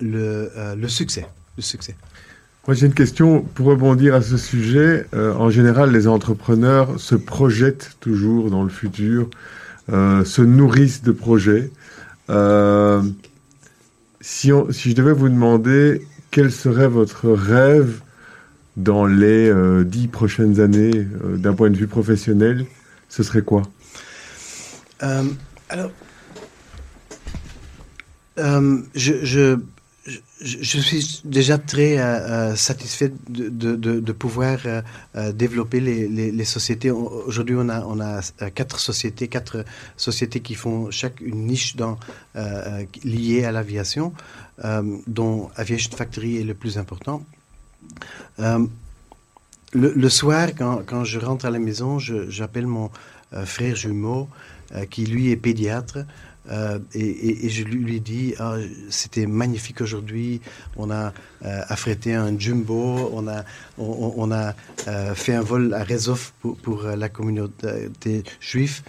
le, 0.00 0.50
euh, 0.56 0.74
le 0.74 0.88
succès. 0.88 1.26
Le 1.56 1.62
succès. 1.62 1.96
Moi, 2.68 2.74
j'ai 2.74 2.84
une 2.84 2.92
question 2.92 3.40
pour 3.40 3.68
rebondir 3.68 4.14
à 4.14 4.20
ce 4.20 4.36
sujet. 4.36 5.06
Euh, 5.14 5.32
en 5.32 5.48
général, 5.48 5.90
les 5.90 6.06
entrepreneurs 6.06 7.00
se 7.00 7.14
projettent 7.14 7.96
toujours 7.98 8.50
dans 8.50 8.62
le 8.62 8.68
futur, 8.68 9.30
euh, 9.90 10.22
se 10.22 10.42
nourrissent 10.42 11.02
de 11.02 11.12
projets. 11.12 11.70
Euh, 12.28 13.00
si, 14.20 14.48
je 14.50 14.92
devais 14.92 15.14
vous 15.14 15.30
demander 15.30 16.06
quel 16.30 16.52
serait 16.52 16.88
votre 16.88 17.30
rêve 17.30 18.02
dans 18.76 19.06
les 19.06 19.50
dix 19.86 20.08
prochaines 20.08 20.60
années 20.60 21.08
d'un 21.24 21.54
point 21.54 21.70
de 21.70 21.76
vue 21.78 21.86
professionnel, 21.86 22.66
ce 23.08 23.22
serait 23.22 23.40
quoi? 23.40 23.62
Alors, 25.00 25.90
je, 28.94 29.58
je, 30.40 30.80
suis 30.80 31.20
déjà 31.24 31.58
très 31.58 31.98
euh, 31.98 32.02
euh, 32.02 32.56
satisfait 32.56 33.12
de, 33.28 34.12
pouvoir 34.12 34.58
euh, 34.66 35.32
développer 35.32 35.80
les, 35.80 36.44
sociétés. 36.44 36.90
Aujourd'hui, 36.90 37.56
on 37.58 37.68
a, 37.68 38.20
quatre 38.54 38.78
sociétés, 38.78 39.28
quatre 39.28 39.64
sociétés 39.96 40.40
qui 40.40 40.54
font 40.54 40.90
chaque 40.90 41.20
une 41.20 41.46
niche 41.46 41.76
liée 43.04 43.44
à 43.44 43.52
l'aviation, 43.52 44.12
dont 45.06 45.50
Aviation 45.56 45.96
Factory 45.96 46.38
est 46.38 46.44
le 46.44 46.54
plus 46.54 46.78
important. 46.78 47.22
Le, 49.72 50.08
soir, 50.08 50.48
quand, 50.56 51.04
je 51.04 51.18
rentre 51.18 51.46
à 51.46 51.50
la 51.50 51.58
maison, 51.58 51.98
j'appelle 51.98 52.66
mon 52.66 52.90
frère 53.44 53.76
jumeau, 53.76 54.28
qui 54.90 55.06
lui 55.06 55.30
est 55.30 55.36
pédiatre, 55.36 55.98
euh, 56.50 56.78
et, 56.94 57.48
je 57.48 57.64
lui, 57.64 57.84
lui 57.84 58.00
dis, 58.00 58.34
Ah, 58.38 58.56
c'était 58.90 59.26
magnifique 59.26 59.80
aujourd'hui, 59.80 60.40
on 60.76 60.90
a 60.90 61.12
euh, 61.44 61.62
affrété 61.68 62.14
un 62.14 62.38
jumbo, 62.38 63.10
on 63.12 63.28
a, 63.28 63.44
on, 63.78 64.30
a 64.32 64.54
euh, 64.86 65.14
fait 65.14 65.34
un 65.34 65.42
vol 65.42 65.74
à 65.74 65.84
Rezov 65.84 66.32
pour, 66.40 66.82
la 66.82 67.08
communauté 67.08 68.24
juive. 68.40 68.82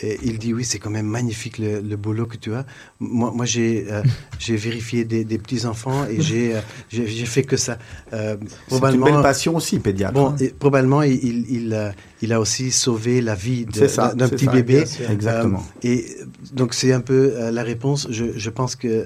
Et 0.00 0.18
il 0.22 0.38
dit 0.38 0.54
oui, 0.54 0.64
c'est 0.64 0.78
quand 0.78 0.88
même 0.90 1.06
magnifique 1.06 1.58
le, 1.58 1.80
le 1.82 1.96
boulot 1.96 2.24
que 2.24 2.38
tu 2.38 2.54
as. 2.54 2.64
Moi, 2.98 3.30
moi 3.34 3.44
j'ai 3.44 3.86
euh, 3.90 4.02
j'ai 4.38 4.56
vérifié 4.56 5.04
des, 5.04 5.22
des 5.24 5.36
petits 5.38 5.66
enfants 5.66 6.06
et 6.06 6.20
j'ai 6.22 6.56
euh, 6.56 6.60
j'ai 6.88 7.26
fait 7.26 7.42
que 7.42 7.58
ça. 7.58 7.78
Euh, 8.14 8.36
C'est 8.68 8.76
une 8.94 9.04
belle 9.04 9.20
passion 9.20 9.54
aussi, 9.54 9.78
pédiatre. 9.80 10.14
Bon, 10.14 10.30
hein. 10.30 10.36
et 10.40 10.48
probablement, 10.48 11.02
il, 11.02 11.12
il, 11.22 11.94
il, 12.22 12.32
a 12.32 12.40
aussi 12.40 12.70
sauvé 12.70 13.20
la 13.20 13.34
vie 13.34 13.66
de- 13.66 13.74
C'est 13.74 13.88
ça, 13.88 14.14
d'un 14.14 14.28
c'est 14.28 14.36
petit 14.36 14.46
ça, 14.46 14.52
bébé. 14.52 14.84
Exactement. 15.10 15.62
Et 15.82 16.06
donc, 16.52 16.72
c'est 16.72 16.92
un 16.94 17.00
peu 17.02 17.50
la 17.50 17.62
réponse. 17.62 18.08
Je, 18.10 18.26
je 18.36 18.50
pense 18.50 18.76
que 18.76 19.04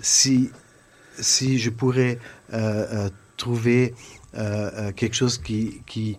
si, 0.00 0.48
si 1.20 1.58
je 1.58 1.68
pourrais 1.68 2.18
trouver 3.36 3.94
quelque 4.96 5.14
chose 5.14 5.36
qui, 5.38 5.82
qui, 5.86 6.16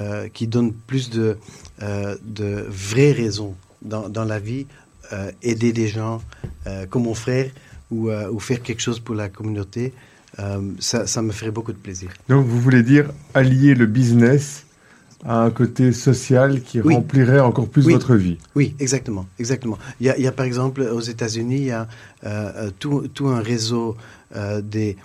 euh, 0.00 0.28
qui 0.28 0.46
donne 0.46 0.72
plus 0.72 1.10
de, 1.10 1.36
euh, 1.82 2.16
de 2.24 2.66
vraies 2.68 3.12
raisons 3.12 3.54
dans, 3.82 4.08
dans 4.08 4.24
la 4.24 4.38
vie, 4.38 4.66
euh, 5.12 5.30
aider 5.42 5.72
des 5.72 5.88
gens 5.88 6.20
comme 6.90 7.04
mon 7.04 7.14
frère 7.14 7.48
ou, 7.92 8.10
ou 8.10 8.40
faire 8.40 8.60
quelque 8.60 8.80
chose 8.82 8.98
pour 8.98 9.14
la 9.14 9.28
communauté, 9.28 9.92
ça, 10.80 11.06
ça 11.06 11.22
me 11.22 11.30
ferait 11.32 11.52
beaucoup 11.52 11.72
de 11.72 11.78
plaisir. 11.78 12.10
Donc, 12.28 12.44
vous 12.44 12.60
voulez 12.60 12.82
dire 12.82 13.08
allier 13.32 13.74
le 13.76 13.86
business 13.86 14.64
à 15.24 15.42
un 15.42 15.50
côté 15.50 15.92
social 15.92 16.60
qui 16.62 16.80
Oui. 16.80 16.94
remplirait 16.94 17.38
encore 17.40 17.68
plus 17.68 17.86
Oui. 17.86 17.92
votre 17.94 18.16
vie 18.16 18.36
Oui, 18.56 18.74
exactement, 18.80 19.26
exactement. 19.38 19.78
Il 20.00 20.06
y 20.06 20.10
a, 20.10 20.16
il 20.18 20.24
y 20.24 20.26
a, 20.26 20.32
par 20.32 20.44
exemple 20.44 20.82
aux 20.82 21.00
États-Unis, 21.00 21.56
il 21.58 21.64
y 21.66 21.70
a 21.70 21.86
tout, 22.80 23.06
tout 23.14 23.28
un 23.28 23.40
réseau 23.40 23.96
des 24.62 24.96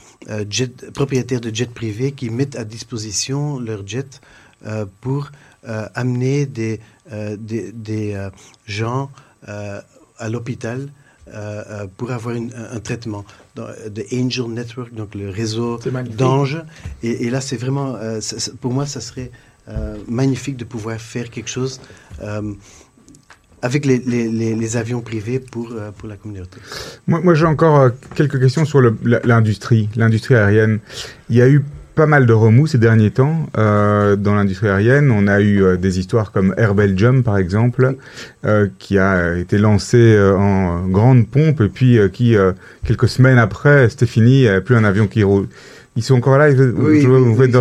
jets- 0.50 0.92
propriétaires 0.94 1.42
de 1.42 1.54
jets 1.54 1.68
privés 1.68 2.12
qui 2.12 2.30
mettent 2.32 2.56
à 2.56 2.64
disposition 2.64 3.60
leurs 3.60 3.88
jets 3.88 4.20
euh, 4.66 4.86
pour 5.02 5.32
euh, 5.68 5.88
amener 5.96 6.46
des, 6.46 6.80
euh, 7.12 7.38
des, 7.40 7.72
des, 7.72 8.14
euh, 8.14 8.30
gens 8.66 9.10
euh, 9.48 9.80
à 10.18 10.30
l'hôpital. 10.30 10.90
euh, 11.28 11.64
euh, 11.70 11.88
pour 11.98 12.12
avoir 12.12 12.36
une- 12.36 12.52
un, 12.54 12.76
un 12.78 12.80
traitement 12.82 13.24
dans 13.56 13.68
de 13.98 14.04
Angel 14.12 14.48
Network, 14.50 14.94
donc 14.94 15.16
le 15.16 15.30
réseau 15.30 15.80
d'anges. 16.18 16.62
Et, 17.04 17.26
et 17.26 17.30
là, 17.30 17.40
c'est 17.40 17.56
vraiment, 17.56 17.96
euh, 17.96 18.20
pour 18.60 18.74
moi, 18.74 18.86
ça 18.86 19.00
serait 19.00 19.32
euh, 19.70 19.96
magnifique 20.10 20.58
de 20.58 20.66
pouvoir 20.66 20.98
faire 21.00 21.30
quelque 21.30 21.48
chose 21.50 21.80
euh, 22.22 22.54
avec 23.62 23.86
les, 23.86 24.00
les, 24.00 24.28
les, 24.30 24.56
les 24.56 24.78
avions 24.78 25.02
privés 25.02 25.40
pour, 25.40 25.72
euh, 25.72 25.92
pour 25.92 26.08
la 26.10 26.18
communauté. 26.18 26.58
Moi, 27.08 27.22
moi 27.22 27.34
j'ai 27.36 27.46
encore 27.46 27.78
euh, 27.80 27.90
quelques 28.16 28.40
questions 28.40 28.66
sur 28.66 28.82
l'industrie, 28.82 29.88
l'industrie 29.96 30.36
aérienne. 30.36 30.80
Il 31.30 31.36
y 31.38 31.42
a 31.42 31.48
eu 31.48 31.64
pas 31.96 32.06
mal 32.06 32.26
de 32.26 32.34
remous 32.34 32.68
ces 32.68 32.78
derniers 32.78 33.12
temps 33.12 33.48
euh, 33.58 34.16
dans 34.16 34.34
l'industrie 34.36 34.70
aérienne. 34.70 35.12
On 35.12 35.28
a 35.28 35.42
eu 35.42 35.64
euh, 35.64 35.78
des 35.78 36.00
histoires 36.00 36.32
comme 36.32 36.54
Air 36.58 36.74
Belgium, 36.76 37.24
par 37.24 37.38
exemple, 37.38 37.96
euh, 38.46 38.68
qui 38.80 38.98
a 38.98 39.38
été 39.38 39.58
lancé 39.58 39.98
euh, 39.98 40.36
en 40.36 40.88
grande 40.88 41.28
pompe 41.28 41.62
et 41.62 41.68
puis 41.70 41.98
euh, 42.00 42.08
qui, 42.08 42.36
euh, 42.36 42.54
quelques 42.86 43.08
semaines 43.10 43.38
après, 43.38 43.90
c'était 43.90 44.06
fini, 44.06 44.38
il 44.40 44.42
n'y 44.44 44.48
avait 44.48 44.62
plus 44.62 44.76
un 44.76 44.84
avion 44.84 45.08
qui 45.08 45.24
roule. 45.24 45.48
Ils 45.98 46.04
sont 46.04 46.16
encore 46.16 46.38
là, 46.38 46.50
ils, 46.50 46.58
Oui, 46.62 47.02
je- 47.02 47.08
oui, 47.10 47.22
vous 47.22 47.42
oui, 47.42 47.52